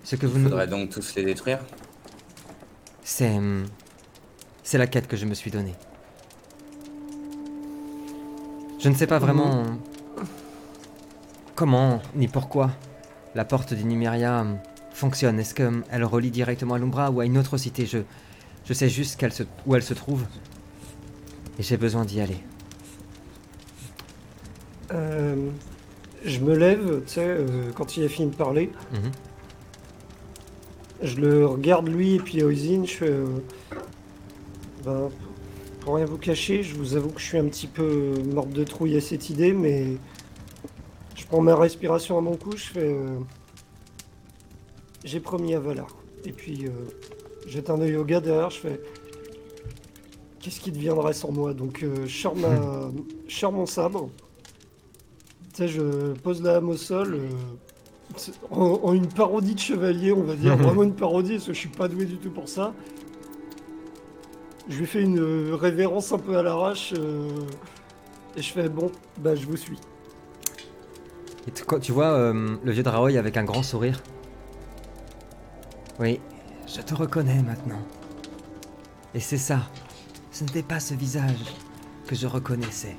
Ce 0.04 0.16
que 0.16 0.26
vous 0.26 0.37
Il 0.38 0.44
nous... 0.44 0.48
faudrait 0.48 0.66
donc 0.68 0.90
tous 0.90 1.14
les 1.16 1.24
détruire 1.24 1.59
C'est... 3.02 3.37
hum, 3.37 3.66
C'est 4.62 4.78
la 4.78 4.87
quête 4.87 5.07
que 5.09 5.16
je 5.16 5.26
me 5.26 5.35
suis 5.35 5.50
donnée. 5.50 5.74
Je 8.78 8.88
ne 8.88 8.94
sais 8.94 9.07
pas 9.09 9.18
vraiment 9.18 9.64
comment 11.57 12.00
ni 12.14 12.28
pourquoi 12.28 12.70
la 13.35 13.44
porte 13.44 13.74
d'Inimeria 13.74 14.40
hum, 14.40 14.59
fonctionne. 14.92 15.38
Est-ce 15.40 15.54
qu'elle 15.54 16.04
relie 16.04 16.31
directement 16.31 16.74
à 16.74 16.78
l'Umbra 16.78 17.11
ou 17.11 17.20
à 17.20 17.26
une 17.26 17.37
autre 17.37 17.57
cité? 17.59 17.85
Je, 17.87 17.98
je 18.64 18.72
sais 18.72 18.88
juste 18.88 19.18
qu'elle 19.18 19.33
se, 19.33 19.42
où 19.66 19.74
elle 19.74 19.83
se 19.83 19.94
trouve. 19.94 20.24
Et 21.59 21.62
j'ai 21.64 21.76
besoin 21.76 22.04
d'y 22.04 22.20
aller. 22.20 22.38
Euh, 24.92 25.50
je 26.24 26.40
me 26.40 26.54
lève, 26.57 27.02
tu 27.07 27.14
sais, 27.14 27.20
euh, 27.26 27.70
quand 27.74 27.96
il 27.96 28.04
a 28.04 28.09
fini 28.09 28.31
de 28.31 28.35
parler. 28.37 28.70
Mhm. 28.92 29.11
Je 31.02 31.16
le 31.20 31.46
regarde 31.46 31.88
lui 31.88 32.14
et 32.16 32.18
puis 32.18 32.42
Oisin, 32.42 32.85
je 32.85 32.92
fais. 32.92 33.09
euh, 33.11 33.26
ben, 34.85 35.11
pour 35.81 35.94
rien 35.94 36.07
vous 36.07 36.18
cacher, 36.18 36.62
je 36.62 36.74
vous 36.74 36.96
avoue 36.96 37.11
que 37.11 37.20
je 37.20 37.26
suis 37.26 37.38
un 37.38 37.46
petit 37.46 37.66
peu 37.68 38.14
morte 38.35 38.50
de 38.50 38.64
trouille 38.64 38.96
à 38.96 39.00
cette 39.00 39.31
idée, 39.31 39.52
mais 39.52 39.96
je 41.14 41.24
prends 41.26 41.40
ma 41.40 41.54
respiration 41.57 42.18
à 42.18 42.20
mon 42.20 42.37
cou, 42.37 42.52
je 42.57 42.64
fais. 42.64 42.81
euh, 42.92 43.16
J'ai 45.04 45.20
promis 45.20 45.54
à 45.54 45.61
Valar. 45.61 45.87
Et 46.24 46.33
puis, 46.33 46.66
euh, 46.66 46.70
jette 47.46 47.70
un 47.70 47.81
œil 47.81 47.94
au 47.96 48.04
gars 48.04 48.20
derrière, 48.20 48.50
je 48.50 48.59
fais. 48.59 48.81
Qu'est-ce 50.40 50.61
qui 50.61 50.72
deviendrait 50.72 51.12
sans 51.12 51.31
moi? 51.31 51.54
Donc, 51.54 51.83
euh, 51.85 52.07
je, 52.07 52.20
sors 52.22 52.35
ma... 52.37 52.90
je 53.28 53.35
sors 53.37 53.52
mon 53.52 53.66
sabre. 53.66 54.09
Tu 55.58 55.64
sais, 55.64 55.68
je 55.70 56.12
pose 56.12 56.40
la 56.40 56.52
lame 56.52 56.68
au 56.68 56.76
sol. 56.76 57.14
euh, 57.14 57.28
c'est- 58.16 58.30
en, 58.52 58.78
en 58.84 58.92
une 58.92 59.08
parodie 59.08 59.56
de 59.56 59.58
chevalier, 59.58 60.12
on 60.12 60.22
va 60.22 60.36
dire. 60.36 60.56
Vraiment 60.56 60.84
une 60.84 60.94
parodie, 60.94 61.32
parce 61.34 61.46
que 61.46 61.52
je 61.52 61.58
suis 61.58 61.68
pas 61.68 61.88
doué 61.88 62.04
du 62.04 62.16
tout 62.18 62.30
pour 62.30 62.48
ça. 62.48 62.72
Je 64.68 64.78
lui 64.78 64.86
fais 64.86 65.02
une 65.02 65.18
euh, 65.18 65.56
révérence 65.56 66.12
un 66.12 66.18
peu 66.18 66.36
à 66.38 66.44
l'arrache. 66.44 66.94
euh, 66.96 67.28
et 68.36 68.42
je 68.42 68.52
fais 68.52 68.68
bon, 68.68 68.92
bah 69.18 69.34
je 69.34 69.46
vous 69.46 69.56
suis. 69.56 69.78
Et 71.48 71.50
tu, 71.50 71.64
quand 71.64 71.80
tu 71.80 71.90
vois 71.90 72.12
euh, 72.12 72.56
le 72.62 72.70
vieux 72.70 72.84
Draoï 72.84 73.18
avec 73.18 73.36
un 73.36 73.42
grand 73.44 73.64
sourire. 73.64 74.00
Oui, 75.98 76.20
Je 76.72 76.80
te 76.82 76.94
reconnais 76.94 77.42
maintenant. 77.42 77.82
et 79.12 79.18
c'est 79.18 79.38
ça. 79.38 79.62
Ce 80.30 80.44
n'était 80.44 80.62
pas 80.62 80.78
ce 80.78 80.94
visage 80.94 81.52
que 82.06 82.14
je 82.14 82.28
reconnaissais. 82.28 82.94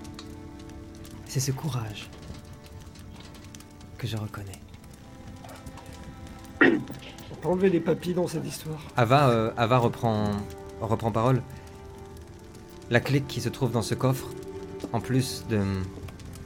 C'est 1.26 1.40
ce 1.40 1.54
courage 1.54 2.10
que 4.00 4.08
je 4.08 4.18
reconnais. 4.18 4.60
On 6.62 7.36
peut 7.36 7.48
enlever 7.50 7.70
les 7.70 7.80
papilles 7.80 8.16
dans 8.16 8.28
cette 8.28 8.48
histoire. 8.48 8.82
Ava, 8.98 9.30
euh, 9.30 9.52
Ava 9.58 9.78
reprend, 9.78 10.32
reprend 10.82 11.12
parole. 11.12 11.44
La 12.90 13.00
clé 13.00 13.22
qui 13.22 13.42
se 13.42 13.50
trouve 13.50 13.72
dans 13.72 13.84
ce 13.84 13.94
coffre, 13.94 14.30
en 14.94 15.00
plus 15.00 15.46
de, 15.50 15.62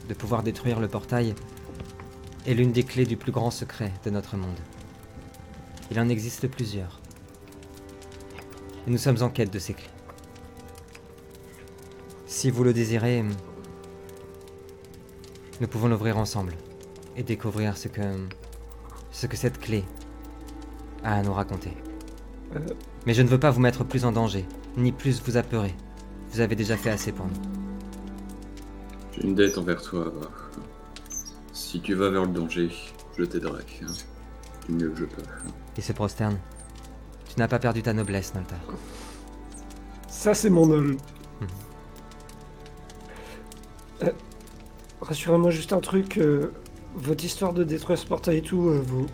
de 0.08 0.14
pouvoir 0.14 0.42
détruire 0.42 0.80
le 0.80 0.88
portail, 0.88 1.34
est 2.46 2.54
l'une 2.54 2.72
des 2.72 2.82
clés 2.82 3.06
du 3.06 3.16
plus 3.16 3.32
grand 3.32 3.50
secret 3.50 3.92
de 4.04 4.10
notre 4.10 4.36
monde. 4.36 4.58
Il 5.90 5.98
en 5.98 6.08
existe 6.08 6.48
plusieurs. 6.48 7.00
Et 8.86 8.90
nous 8.90 8.98
sommes 8.98 9.22
en 9.22 9.30
quête 9.30 9.52
de 9.52 9.58
ces 9.58 9.72
clés. 9.72 9.88
Si 12.26 12.50
vous 12.50 12.64
le 12.64 12.74
désirez, 12.74 13.24
nous 15.60 15.68
pouvons 15.68 15.88
l'ouvrir 15.88 16.18
ensemble 16.18 16.52
et 17.16 17.22
découvrir 17.22 17.76
ce 17.76 17.88
que, 17.88 18.00
ce 19.12 19.26
que 19.26 19.36
cette 19.36 19.58
clé 19.60 19.84
a 21.02 21.16
à 21.16 21.22
nous 21.22 21.32
raconter. 21.32 21.72
Euh, 22.56 22.60
Mais 23.06 23.14
je 23.14 23.22
ne 23.22 23.28
veux 23.28 23.38
pas 23.40 23.50
vous 23.50 23.60
mettre 23.60 23.84
plus 23.84 24.04
en 24.04 24.12
danger, 24.12 24.44
ni 24.76 24.92
plus 24.92 25.22
vous 25.24 25.36
apeurer. 25.36 25.74
Vous 26.32 26.40
avez 26.40 26.56
déjà 26.56 26.76
fait 26.76 26.90
assez 26.90 27.12
pour 27.12 27.26
nous. 27.26 27.32
J'ai 29.12 29.24
une 29.24 29.34
dette 29.34 29.56
envers 29.58 29.80
toi, 29.82 30.06
Ava. 30.06 30.30
Si 31.52 31.80
tu 31.80 31.94
vas 31.94 32.10
vers 32.10 32.22
le 32.22 32.32
danger, 32.32 32.70
je 33.16 33.24
t'aiderai. 33.24 33.62
hein, 33.82 33.92
Du 34.68 34.74
mieux 34.74 34.90
que 34.90 34.98
je 35.00 35.04
peux. 35.04 35.22
Il 35.76 35.82
se 35.82 35.92
prosterne. 35.92 36.38
Tu 37.28 37.38
n'as 37.38 37.48
pas 37.48 37.58
perdu 37.58 37.82
ta 37.82 37.92
noblesse, 37.92 38.34
Nolta. 38.34 38.56
Ça, 40.08 40.34
c'est 40.34 40.50
mon 40.50 40.68
ol. 40.70 40.96
Euh, 44.02 44.10
Rassurez-moi 45.00 45.50
juste 45.50 45.72
un 45.72 45.80
truc. 45.80 46.18
euh, 46.18 46.52
votre 46.96 47.24
histoire 47.24 47.52
de 47.52 47.64
détruire 47.64 47.98
ce 47.98 48.06
portail 48.06 48.38
et 48.38 48.42
tout, 48.42 48.68
euh, 48.68 48.82
vous. 48.84 49.06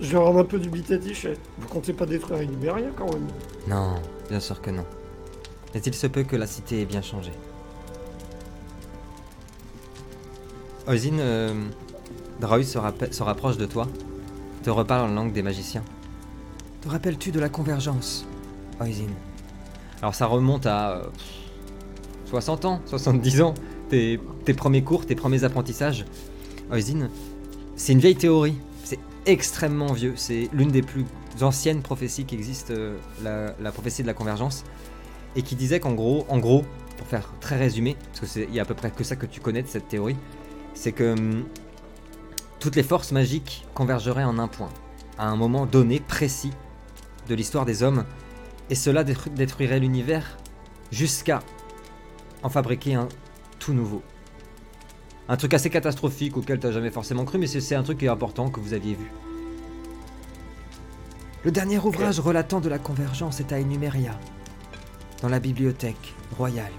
Je 0.00 0.12
vais 0.12 0.18
rendre 0.18 0.40
un 0.40 0.44
peu 0.44 0.58
dubitatif. 0.58 1.26
Vous 1.58 1.68
comptez 1.68 1.92
pas 1.92 2.04
détruire 2.04 2.42
Iberia 2.42 2.88
quand 2.96 3.12
même 3.12 3.26
Non, 3.66 3.94
bien 4.28 4.40
sûr 4.40 4.60
que 4.60 4.70
non. 4.70 4.84
Mais 5.74 5.80
il 5.80 5.94
se 5.94 6.06
peut 6.06 6.22
que 6.22 6.36
la 6.36 6.46
cité 6.46 6.82
ait 6.82 6.84
bien 6.84 7.02
changé. 7.02 7.30
Oisin, 10.86 11.18
euh, 11.18 11.68
Draui 12.40 12.64
se, 12.64 12.78
rapproche 12.78 13.56
de 13.56 13.66
toi, 13.66 13.88
te 14.62 14.70
reparle 14.70 15.10
en 15.10 15.14
langue 15.14 15.32
des 15.32 15.42
magiciens. 15.42 15.82
Te 16.82 16.88
rappelles-tu 16.88 17.32
de 17.32 17.40
la 17.40 17.48
convergence, 17.48 18.26
Oisin 18.80 19.08
Alors 20.02 20.14
ça 20.14 20.26
remonte 20.26 20.66
à 20.66 20.98
euh, 20.98 21.04
60 22.26 22.64
ans, 22.66 22.80
70 22.86 23.40
ans, 23.42 23.54
tes, 23.88 24.20
tes 24.44 24.54
premiers 24.54 24.84
cours, 24.84 25.06
tes 25.06 25.14
premiers 25.14 25.42
apprentissages. 25.44 26.04
Oisin, 26.70 27.08
c'est 27.76 27.92
une 27.92 28.00
vieille 28.00 28.16
théorie, 28.16 28.58
c'est 28.84 28.98
extrêmement 29.26 29.92
vieux, 29.92 30.14
c'est 30.16 30.48
l'une 30.52 30.70
des 30.70 30.82
plus 30.82 31.04
anciennes 31.40 31.82
prophéties 31.82 32.24
qui 32.24 32.34
existent, 32.34 32.72
euh, 32.74 32.96
la, 33.60 33.72
prophétie 33.72 34.02
de 34.02 34.06
la 34.06 34.14
convergence, 34.14 34.64
et 35.36 35.42
qui 35.42 35.54
disait 35.54 35.80
qu'en 35.80 35.92
gros, 35.92 36.24
en 36.28 36.38
gros, 36.38 36.64
pour 36.96 37.06
faire 37.06 37.32
très 37.40 37.56
résumé, 37.56 37.96
parce 38.08 38.20
que 38.20 38.26
c'est- 38.26 38.44
il 38.48 38.54
y 38.54 38.58
a 38.58 38.62
à 38.62 38.64
peu 38.64 38.74
près 38.74 38.90
que 38.90 39.04
ça 39.04 39.16
que 39.16 39.26
tu 39.26 39.40
connais 39.40 39.62
de 39.62 39.68
cette 39.68 39.88
théorie, 39.88 40.16
c'est 40.74 40.92
que 40.92 41.12
hum, 41.12 41.44
toutes 42.58 42.74
les 42.76 42.82
forces 42.82 43.12
magiques 43.12 43.66
convergeraient 43.74 44.24
en 44.24 44.38
un 44.38 44.48
point, 44.48 44.70
à 45.18 45.28
un 45.28 45.36
moment 45.36 45.66
donné 45.66 46.00
précis 46.00 46.52
de 47.28 47.34
l'histoire 47.34 47.64
des 47.66 47.82
hommes, 47.82 48.04
et 48.70 48.74
cela 48.74 49.04
détru- 49.04 49.32
détruirait 49.32 49.78
l'univers 49.78 50.38
jusqu'à 50.90 51.40
en 52.42 52.48
fabriquer 52.48 52.94
un 52.94 53.08
tout 53.58 53.72
nouveau. 53.74 54.02
Un 55.28 55.36
truc 55.36 55.54
assez 55.54 55.70
catastrophique 55.70 56.36
auquel 56.36 56.60
t'as 56.60 56.70
jamais 56.70 56.90
forcément 56.90 57.24
cru, 57.24 57.38
mais 57.38 57.46
c'est 57.46 57.74
un 57.74 57.82
truc 57.82 57.98
qui 57.98 58.04
est 58.04 58.08
important 58.08 58.48
que 58.48 58.60
vous 58.60 58.74
aviez 58.74 58.94
vu. 58.94 59.10
Le 61.44 61.50
dernier 61.50 61.78
ouvrage 61.78 62.20
relatant 62.20 62.60
de 62.60 62.68
la 62.68 62.78
convergence 62.78 63.40
est 63.40 63.52
à 63.52 63.60
Enumeria, 63.60 64.18
dans 65.22 65.28
la 65.28 65.40
bibliothèque 65.40 66.14
royale. 66.36 66.72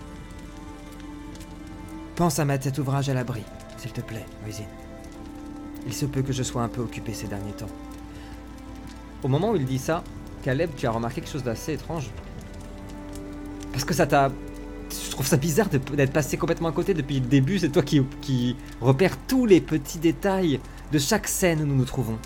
Pense 2.15 2.39
à 2.39 2.45
mettre 2.45 2.63
cet 2.63 2.77
ouvrage 2.77 3.09
à 3.09 3.13
l'abri, 3.13 3.43
s'il 3.77 3.91
te 3.91 4.01
plaît, 4.01 4.25
Moisine. 4.43 4.65
Il 5.85 5.93
se 5.93 6.05
peut 6.05 6.21
que 6.21 6.33
je 6.33 6.43
sois 6.43 6.63
un 6.63 6.67
peu 6.67 6.81
occupé 6.81 7.13
ces 7.13 7.27
derniers 7.27 7.53
temps. 7.53 7.69
Au 9.23 9.27
moment 9.27 9.51
où 9.51 9.55
il 9.55 9.65
dit 9.65 9.77
ça, 9.77 10.03
Caleb, 10.43 10.71
tu 10.75 10.87
as 10.87 10.91
remarqué 10.91 11.21
quelque 11.21 11.31
chose 11.31 11.43
d'assez 11.43 11.73
étrange. 11.73 12.09
Parce 13.71 13.85
que 13.85 13.93
ça 13.93 14.07
t'a. 14.07 14.31
Je 14.89 15.11
trouve 15.11 15.27
ça 15.27 15.37
bizarre 15.37 15.67
d'être 15.69 16.13
passé 16.13 16.37
complètement 16.37 16.69
à 16.69 16.71
côté 16.71 16.93
depuis 16.93 17.19
le 17.19 17.25
début. 17.25 17.59
C'est 17.59 17.69
toi 17.69 17.83
qui, 17.83 18.03
qui 18.21 18.55
repères 18.81 19.17
tous 19.27 19.45
les 19.45 19.61
petits 19.61 19.99
détails 19.99 20.59
de 20.91 20.99
chaque 20.99 21.27
scène 21.27 21.61
où 21.61 21.65
nous 21.65 21.75
nous 21.75 21.85
trouvons. 21.85 22.17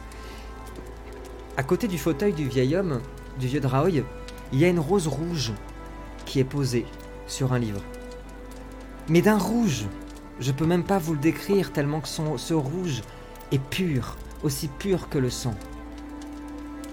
À 1.58 1.64
côté 1.64 1.88
du 1.88 1.98
fauteuil 1.98 2.34
du 2.34 2.48
vieil 2.48 2.76
homme, 2.76 3.02
du 3.40 3.48
vieux 3.48 3.60
Draoy, 3.60 4.04
il 4.54 4.60
y 4.60 4.66
a 4.66 4.70
une 4.70 4.80
rose 4.80 5.08
rouge 5.08 5.54
qui 6.26 6.40
est 6.40 6.46
posée 6.46 6.86
sur 7.28 7.54
un 7.54 7.60
livre. 7.60 7.82
Mais 9.10 9.22
d'un 9.22 9.38
rouge, 9.38 9.86
je 10.40 10.52
peux 10.52 10.66
même 10.66 10.84
pas 10.84 10.98
vous 10.98 11.14
le 11.14 11.20
décrire 11.20 11.72
tellement 11.72 12.02
que 12.02 12.08
ce 12.08 12.54
rouge 12.54 13.02
est 13.52 13.62
pur, 13.62 14.18
aussi 14.44 14.68
pur 14.68 15.10
que 15.10 15.18
le 15.18 15.30
sang. 15.30 15.56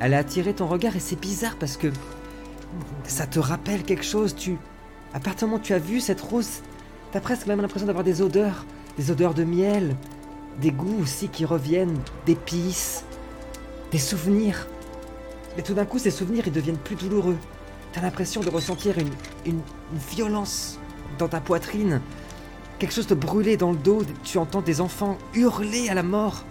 Elle 0.01 0.14
a 0.14 0.19
attiré 0.19 0.55
ton 0.55 0.66
regard 0.66 0.97
et 0.97 1.01
c'est 1.01 1.21
bizarre 1.21 1.57
parce 1.59 1.77
que 1.77 1.89
ça 3.05 3.27
te 3.27 3.39
rappelle 3.39 3.83
quelque 3.83 4.05
chose. 4.05 4.35
Tu, 4.35 4.57
à 5.15 5.21
partir 5.21 5.47
du 5.47 5.51
moment 5.53 5.63
où 5.63 5.65
tu 5.65 5.73
as 5.75 5.79
vu 5.79 6.01
cette 6.01 6.21
rose, 6.21 6.61
t'as 7.13 7.21
presque 7.21 7.47
même 7.47 7.61
l'impression 7.61 7.87
d'avoir 7.87 8.05
des 8.05 8.21
odeurs, 8.23 8.65
des 8.97 9.11
odeurs 9.11 9.35
de 9.35 9.45
miel, 9.45 9.97
des 10.61 10.71
goûts 10.71 11.01
aussi 11.01 11.29
qui 11.29 11.45
reviennent, 11.45 11.99
d'épices, 12.27 13.05
des 13.91 13.99
souvenirs. 13.99 14.67
Mais 15.57 15.63
tout 15.63 15.75
d'un 15.75 15.87
coup, 15.87 15.99
ces 15.99 16.11
souvenirs 16.11 16.45
ils 16.47 16.53
deviennent 16.53 16.79
plus 16.79 16.97
douloureux. 16.97 17.37
T'as 17.93 18.03
l'impression 18.03 18.43
de 18.43 18.51
ressentir 18.51 18.99
une, 18.99 19.09
une, 19.47 19.61
une 19.93 19.99
violence 20.11 20.79
dans 21.17 21.29
ta 21.29 21.41
poitrine, 21.41 22.01
quelque 22.79 22.93
chose 22.93 23.07
de 23.07 23.15
brûlé 23.15 23.57
dans 23.57 23.71
le 23.73 23.79
dos. 23.79 24.03
Tu 24.25 24.37
entends 24.39 24.61
des 24.61 24.81
enfants 24.81 25.17
hurler 25.35 25.89
à 25.89 25.95
la 25.95 26.03
mort. 26.03 26.45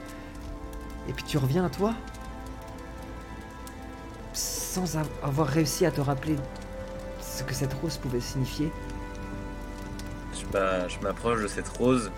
Et 1.07 1.13
puis 1.13 1.23
tu 1.23 1.37
reviens 1.37 1.63
à 1.65 1.69
toi 1.69 1.93
sans 4.33 4.97
av- 4.97 5.09
avoir 5.23 5.47
réussi 5.47 5.85
à 5.85 5.91
te 5.91 6.01
rappeler 6.01 6.35
ce 7.37 7.43
que 7.43 7.53
cette 7.53 7.73
rose 7.75 7.97
pouvait 7.97 8.19
signifier. 8.19 8.71
Je 10.33 10.57
m'a- 10.57 10.87
je 10.87 10.99
m'approche 10.99 11.41
de 11.41 11.47
cette 11.47 11.67
rose 11.69 12.11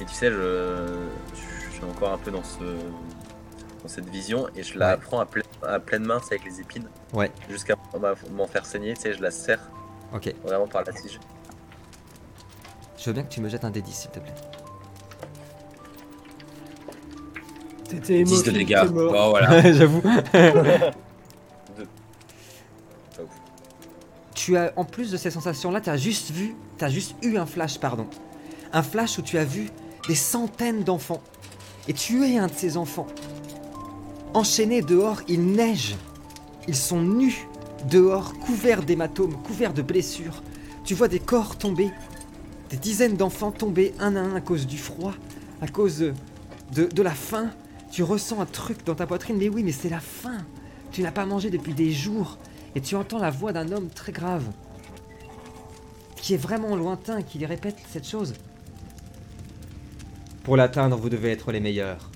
et 0.00 0.04
tu 0.04 0.12
sais, 0.12 0.30
je, 0.30 0.86
je 1.34 1.72
suis 1.74 1.84
encore 1.84 2.12
un 2.12 2.18
peu 2.18 2.30
dans, 2.30 2.42
ce, 2.44 2.58
dans 3.82 3.88
cette 3.88 4.08
vision 4.08 4.48
et 4.56 4.62
je 4.62 4.78
la 4.78 4.90
Ouais. 4.94 4.96
prends 5.00 5.20
à, 5.20 5.26
pleine- 5.26 5.44
à 5.66 5.78
pleine 5.78 6.04
main, 6.04 6.20
c'est 6.22 6.34
avec 6.34 6.44
les 6.44 6.60
épines, 6.60 6.88
Ouais. 7.12 7.30
jusqu'à 7.48 7.74
m'a- 8.00 8.14
m'en 8.32 8.46
faire 8.46 8.66
saigner. 8.66 8.94
Tu 8.94 9.02
sais, 9.02 9.12
je 9.14 9.22
la 9.22 9.30
serre 9.30 9.60
Ok. 10.14 10.34
vraiment 10.44 10.66
par 10.66 10.84
la 10.84 10.92
tige. 10.92 11.18
Je 12.98 13.04
veux 13.06 13.12
bien 13.12 13.22
que 13.22 13.28
tu 13.32 13.40
me 13.40 13.48
jettes 13.48 13.64
un 13.64 13.70
D10 13.70 13.92
s'il 13.92 14.10
te 14.10 14.18
plaît. 14.18 14.34
T'étais 17.88 18.24
10 18.24 18.42
de 18.42 18.50
dégâts. 18.50 18.84
Bon, 18.88 19.30
voilà. 19.30 19.72
J'avoue. 19.72 20.02
Tu 24.46 24.56
as, 24.56 24.72
en 24.76 24.84
plus 24.84 25.10
de 25.10 25.16
ces 25.16 25.32
sensations-là, 25.32 25.80
tu 25.80 25.90
as 25.90 25.96
juste 25.96 26.30
vu, 26.30 26.54
tu 26.78 26.88
juste 26.88 27.16
eu 27.20 27.36
un 27.36 27.46
flash, 27.46 27.80
pardon. 27.80 28.06
Un 28.72 28.84
flash 28.84 29.18
où 29.18 29.22
tu 29.22 29.38
as 29.38 29.44
vu 29.44 29.70
des 30.06 30.14
centaines 30.14 30.84
d'enfants. 30.84 31.20
Et 31.88 31.92
tu 31.92 32.24
es 32.24 32.38
un 32.38 32.46
de 32.46 32.52
ces 32.54 32.76
enfants. 32.76 33.08
Enchaînés 34.34 34.82
dehors, 34.82 35.20
il 35.26 35.46
neige. 35.46 35.96
Ils 36.68 36.76
sont 36.76 37.02
nus 37.02 37.48
dehors, 37.90 38.34
couverts 38.34 38.84
d'hématomes, 38.84 39.34
couverts 39.42 39.74
de 39.74 39.82
blessures. 39.82 40.44
Tu 40.84 40.94
vois 40.94 41.08
des 41.08 41.18
corps 41.18 41.58
tomber, 41.58 41.90
des 42.70 42.76
dizaines 42.76 43.16
d'enfants 43.16 43.50
tomber 43.50 43.94
un 43.98 44.14
à 44.14 44.20
un 44.20 44.36
à 44.36 44.40
cause 44.40 44.68
du 44.68 44.78
froid, 44.78 45.14
à 45.60 45.66
cause 45.66 46.12
de 46.70 47.02
la 47.02 47.10
faim. 47.10 47.50
Tu 47.90 48.04
ressens 48.04 48.40
un 48.40 48.46
truc 48.46 48.86
dans 48.86 48.94
ta 48.94 49.08
poitrine, 49.08 49.38
mais 49.38 49.48
oui, 49.48 49.64
mais 49.64 49.72
c'est 49.72 49.90
la 49.90 49.98
faim. 49.98 50.38
Tu 50.92 51.02
n'as 51.02 51.10
pas 51.10 51.26
mangé 51.26 51.50
depuis 51.50 51.74
des 51.74 51.90
jours 51.90 52.38
et 52.76 52.80
tu 52.80 52.94
entends 52.94 53.18
la 53.18 53.30
voix 53.30 53.52
d'un 53.52 53.72
homme 53.72 53.88
très 53.88 54.12
grave, 54.12 54.44
qui 56.16 56.34
est 56.34 56.36
vraiment 56.36 56.76
lointain, 56.76 57.22
qui 57.22 57.38
lui 57.38 57.46
répète 57.46 57.76
cette 57.90 58.06
chose. 58.06 58.34
Pour 60.44 60.56
l'atteindre, 60.56 60.96
vous 60.96 61.08
devez 61.08 61.32
être 61.32 61.50
les 61.50 61.58
meilleurs. 61.60 62.10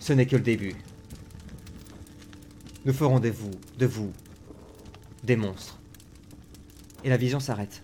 Ce 0.00 0.12
n'est 0.12 0.26
que 0.26 0.36
le 0.36 0.42
début. 0.42 0.74
Nous 2.84 2.92
ferons 2.92 3.20
de 3.20 3.28
vous, 3.30 3.50
de 3.78 3.86
vous, 3.86 4.12
des 5.22 5.36
monstres. 5.36 5.78
Et 7.04 7.08
la 7.10 7.16
vision 7.16 7.40
s'arrête. 7.40 7.82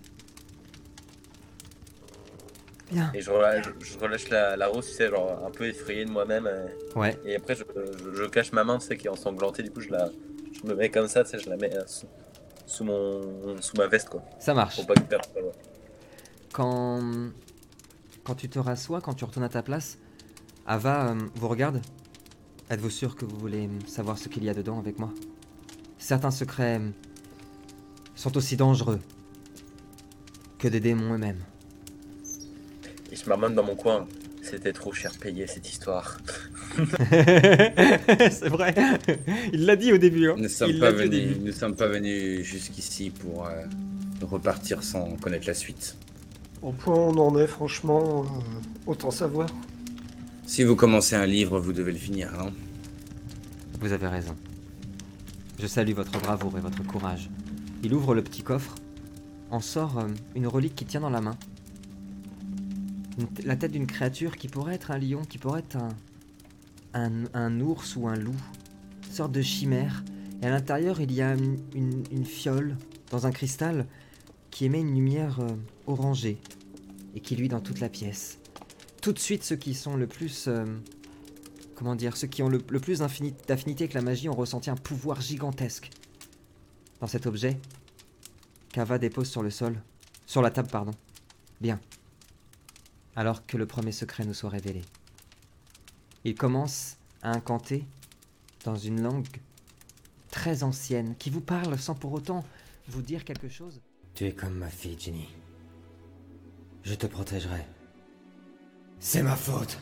Bien. 2.91 3.11
Et 3.13 3.21
je 3.21 3.29
relâche, 3.31 3.65
je 3.79 3.97
relâche 3.97 4.29
la, 4.29 4.55
la 4.55 4.67
rose, 4.67 4.87
tu 4.87 4.93
sais, 4.93 5.09
genre 5.09 5.43
un 5.45 5.51
peu 5.51 5.67
effrayé 5.67 6.05
de 6.05 6.09
moi-même. 6.11 6.47
euh, 6.47 6.67
Ouais. 6.95 7.17
Et 7.25 7.35
après, 7.35 7.55
je, 7.55 7.63
je- 7.75 8.15
je 8.15 8.23
cache 8.29 8.51
ma 8.53 8.63
main, 8.63 8.77
tu 8.77 8.87
sais, 8.87 8.97
qui 8.97 9.07
est 9.07 9.09
ensanglantée. 9.09 9.61
Du 9.63 9.71
coup, 9.71 9.81
je, 9.81 9.89
la, 9.89 10.09
je 10.61 10.67
me 10.67 10.75
mets 10.75 10.89
comme 10.89 11.07
ça, 11.07 11.23
tu 11.23 11.31
sais, 11.31 11.39
je 11.39 11.49
la 11.49 11.57
mets 11.57 11.75
euh, 11.75 11.83
sous, 11.85 12.07
sous 12.65 12.83
mon, 12.83 13.61
sous 13.61 13.75
ma 13.77 13.87
veste, 13.87 14.09
quoi. 14.09 14.23
Ça 14.39 14.53
marche. 14.53 14.75
Pour 14.75 14.87
pas 14.87 14.95
que. 14.95 15.15
Quand, 16.51 17.01
quand 18.23 18.35
tu 18.35 18.49
te 18.49 18.59
rassois, 18.59 19.01
quand 19.01 19.13
tu 19.13 19.25
retournes 19.25 19.45
à 19.45 19.49
ta 19.49 19.61
place, 19.61 19.97
Ava 20.65 21.11
euh, 21.11 21.15
vous 21.35 21.47
regarde. 21.47 21.81
Êtes-vous 22.69 22.89
sûr 22.89 23.15
que 23.15 23.23
vous 23.23 23.37
voulez 23.37 23.69
savoir 23.85 24.17
ce 24.17 24.27
qu'il 24.27 24.43
y 24.43 24.49
a 24.49 24.53
dedans 24.53 24.77
avec 24.79 24.99
moi? 24.99 25.13
Certains 25.97 26.31
secrets 26.31 26.79
euh, 26.79 26.89
sont 28.15 28.35
aussi 28.35 28.57
dangereux 28.57 28.99
que 30.59 30.67
des 30.67 30.79
démons 30.79 31.13
eux-mêmes. 31.13 31.43
Et 33.11 33.15
je 33.15 33.25
marmonne 33.29 33.55
dans 33.55 33.63
mon 33.63 33.75
coin. 33.75 34.07
C'était 34.41 34.73
trop 34.73 34.91
cher 34.91 35.13
payé 35.17 35.47
cette 35.47 35.69
histoire. 35.69 36.17
C'est 38.31 38.49
vrai. 38.49 38.73
Il 39.53 39.65
l'a 39.65 39.75
dit 39.75 39.91
au 39.93 39.97
début. 39.97 40.29
hein. 40.29 40.33
Nous 40.37 40.43
ne 40.43 40.47
sommes, 40.47 40.69
Il 40.71 40.79
pas 40.79 40.91
l'a 40.91 40.93
dit 40.93 40.97
au 40.97 41.03
venus, 41.09 41.27
début. 41.27 41.39
nous 41.39 41.45
ne 41.47 41.51
sommes 41.51 41.75
pas 41.75 41.87
venus 41.87 42.45
jusqu'ici 42.45 43.09
pour 43.09 43.47
euh, 43.47 43.63
repartir 44.21 44.83
sans 44.83 45.15
connaître 45.17 45.47
la 45.47 45.53
suite. 45.53 45.95
Au 46.61 46.71
point 46.71 46.95
où 46.95 46.97
on 46.99 47.17
en 47.17 47.37
est, 47.39 47.47
franchement, 47.47 48.23
euh, 48.25 48.89
autant 48.91 49.11
savoir. 49.11 49.47
Si 50.45 50.63
vous 50.63 50.75
commencez 50.75 51.15
un 51.15 51.25
livre, 51.25 51.59
vous 51.59 51.73
devez 51.73 51.91
le 51.91 51.97
finir, 51.97 52.31
non? 52.37 52.51
Vous 53.79 53.91
avez 53.93 54.07
raison. 54.07 54.35
Je 55.59 55.67
salue 55.67 55.91
votre 55.93 56.19
bravoure 56.19 56.57
et 56.57 56.61
votre 56.61 56.83
courage. 56.83 57.29
Il 57.83 57.93
ouvre 57.93 58.15
le 58.15 58.23
petit 58.23 58.41
coffre, 58.43 58.75
en 59.51 59.59
sort 59.59 59.99
euh, 59.99 60.07
une 60.35 60.47
relique 60.47 60.75
qui 60.75 60.85
tient 60.85 61.01
dans 61.01 61.09
la 61.09 61.21
main. 61.21 61.35
La 63.45 63.55
tête 63.55 63.71
d'une 63.71 63.87
créature 63.87 64.37
qui 64.37 64.47
pourrait 64.47 64.75
être 64.75 64.91
un 64.91 64.99
lion, 64.99 65.21
qui 65.27 65.37
pourrait 65.39 65.59
être 65.61 65.75
un, 65.77 65.89
un, 66.97 67.59
ours 67.61 67.95
ou 67.95 68.07
un 68.07 68.15
loup, 68.15 68.35
sorte 69.09 69.31
de 69.31 69.41
chimère. 69.41 70.03
Et 70.41 70.45
à 70.45 70.49
l'intérieur, 70.49 71.01
il 71.01 71.11
y 71.11 71.21
a 71.21 71.33
une, 71.33 72.25
fiole 72.25 72.77
dans 73.09 73.25
un 73.25 73.31
cristal 73.31 73.85
qui 74.51 74.65
émet 74.65 74.81
une 74.81 74.93
lumière 74.93 75.39
euh, 75.39 75.55
orangée 75.85 76.37
et 77.15 77.19
qui 77.19 77.35
luit 77.35 77.49
dans 77.49 77.61
toute 77.61 77.79
la 77.79 77.89
pièce. 77.89 78.39
Tout 79.01 79.13
de 79.13 79.19
suite, 79.19 79.43
ceux 79.43 79.55
qui 79.55 79.73
sont 79.73 79.95
le 79.95 80.07
plus 80.07 80.47
euh, 80.47 80.65
comment 81.77 81.95
dire, 81.95 82.17
ceux 82.17 82.27
qui 82.27 82.41
ont 82.41 82.49
le, 82.49 82.59
plus 82.59 82.99
d'affinité 82.99 83.83
avec 83.83 83.93
la 83.93 84.01
magie 84.01 84.29
ont 84.29 84.35
ressenti 84.35 84.71
un 84.71 84.75
pouvoir 84.75 85.21
gigantesque. 85.21 85.91
Dans 86.99 87.07
cet 87.07 87.27
objet, 87.27 87.59
Kava 88.73 88.97
dépose 88.97 89.29
sur 89.29 89.43
le 89.43 89.51
sol, 89.51 89.79
sur 90.25 90.41
la 90.41 90.49
table, 90.49 90.69
pardon. 90.69 90.91
Bien. 91.61 91.79
Alors 93.15 93.45
que 93.45 93.57
le 93.57 93.67
premier 93.67 93.91
secret 93.91 94.25
nous 94.25 94.33
soit 94.33 94.49
révélé. 94.49 94.81
Il 96.27 96.35
commence 96.35 96.97
à 97.21 97.31
incanter 97.31 97.85
dans 98.65 98.75
une 98.75 99.01
langue 99.01 99.29
très 100.29 100.61
ancienne 100.61 101.15
qui 101.17 101.29
vous 101.29 101.39
parle 101.39 101.79
sans 101.79 101.95
pour 101.95 102.11
autant 102.11 102.43
vous 102.89 103.01
dire 103.01 103.23
quelque 103.23 103.47
chose. 103.47 103.79
Tu 104.13 104.25
es 104.25 104.33
comme 104.33 104.55
ma 104.55 104.67
fille, 104.67 104.99
Jenny. 104.99 105.29
Je 106.83 106.95
te 106.95 107.07
protégerai. 107.07 107.65
C'est 108.99 109.23
ma 109.23 109.37
faute. 109.37 109.79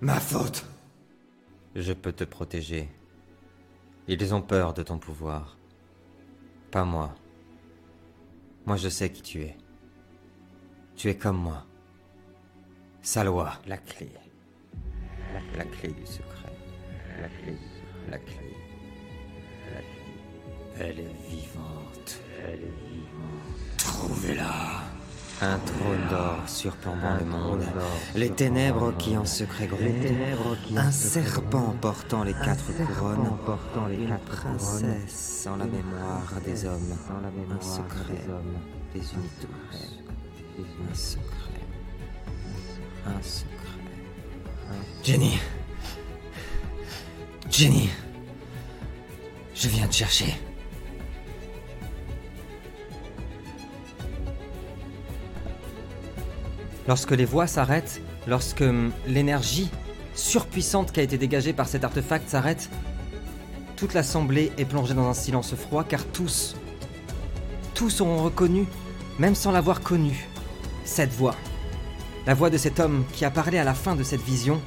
Ma 0.00 0.20
faute. 0.20 0.64
Je 1.74 1.92
peux 1.92 2.12
te 2.12 2.22
protéger. 2.22 2.88
Ils 4.06 4.34
ont 4.34 4.42
peur 4.42 4.72
de 4.72 4.84
ton 4.84 4.98
pouvoir. 4.98 5.58
Pas 6.70 6.84
moi. 6.84 7.12
Moi 8.66 8.76
je 8.76 8.88
sais 8.88 9.10
qui 9.10 9.22
tu 9.22 9.42
es. 9.42 9.56
Tu 10.94 11.08
es 11.08 11.16
comme 11.16 11.38
moi. 11.38 11.66
Salwa. 13.02 13.60
La 13.66 13.78
clé. 13.78 14.12
La, 15.34 15.64
clé 15.64 15.88
du 15.88 16.06
secret. 16.06 16.52
La 17.20 17.28
clé. 17.28 17.56
La 18.08 18.18
clé. 18.18 18.56
La 19.74 19.80
clé. 19.80 20.14
Elle 20.78 21.00
est 21.00 21.16
vivante. 21.28 22.20
Elle 22.38 22.60
est 22.60 22.78
vivante. 22.88 23.76
Trouvez-la. 23.78 24.84
Un 25.42 25.58
trône 25.58 26.08
d'or 26.08 26.48
surplombant 26.48 27.16
le 27.18 27.24
monde. 27.24 27.64
Les 28.14 28.30
ténèbres 28.30 28.96
qui 28.96 29.16
en 29.16 29.24
secret 29.24 29.66
grondent. 29.66 30.76
Un 30.76 30.92
serpent 30.92 31.74
portant 31.80 32.22
les 32.22 32.34
quatre 32.34 32.72
couronnes. 32.86 33.36
Une 33.90 34.16
princesse 34.18 35.42
sans 35.42 35.56
la 35.56 35.64
mémoire 35.64 36.32
des 36.44 36.64
hommes. 36.64 36.96
Un 37.50 37.60
secret 37.60 38.24
des 38.94 39.00
unités. 39.00 39.48
Un 40.58 40.94
secret. 40.94 41.24
Un 43.06 43.22
secret. 43.22 43.63
Jenny. 45.02 45.38
Jenny. 47.50 47.90
Je 49.54 49.68
viens 49.68 49.86
te 49.86 49.94
chercher. 49.94 50.34
Lorsque 56.86 57.12
les 57.12 57.24
voix 57.24 57.46
s'arrêtent, 57.46 58.02
lorsque 58.26 58.60
hum, 58.60 58.92
l'énergie 59.06 59.70
surpuissante 60.14 60.92
qui 60.92 61.00
a 61.00 61.02
été 61.02 61.18
dégagée 61.18 61.52
par 61.52 61.68
cet 61.68 61.84
artefact 61.84 62.28
s'arrête, 62.28 62.68
toute 63.76 63.94
l'assemblée 63.94 64.52
est 64.58 64.64
plongée 64.64 64.94
dans 64.94 65.08
un 65.08 65.14
silence 65.14 65.54
froid 65.54 65.84
car 65.84 66.04
tous, 66.06 66.56
tous 67.74 68.00
auront 68.00 68.22
reconnu, 68.22 68.66
même 69.18 69.34
sans 69.34 69.50
l'avoir 69.50 69.80
connu, 69.80 70.28
cette 70.84 71.12
voix. 71.12 71.34
La 72.26 72.32
voix 72.32 72.48
de 72.48 72.56
cet 72.56 72.80
homme 72.80 73.04
qui 73.12 73.24
a 73.24 73.30
parlé 73.30 73.58
à 73.58 73.64
la 73.64 73.74
fin 73.74 73.94
de 73.94 74.02
cette 74.02 74.22
vision, 74.22 74.60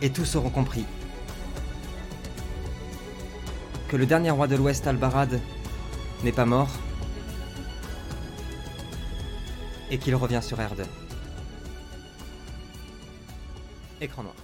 et 0.00 0.10
tous 0.10 0.36
auront 0.36 0.50
compris 0.50 0.84
que 3.88 3.96
le 3.96 4.06
dernier 4.06 4.30
roi 4.30 4.46
de 4.46 4.56
l'Ouest, 4.56 4.86
Albarad, 4.86 5.40
n'est 6.22 6.32
pas 6.32 6.46
mort, 6.46 6.70
et 9.90 9.98
qu'il 9.98 10.14
revient 10.14 10.40
sur 10.42 10.60
Erde. 10.60 10.86
Écran 14.00 14.22
noir. 14.22 14.34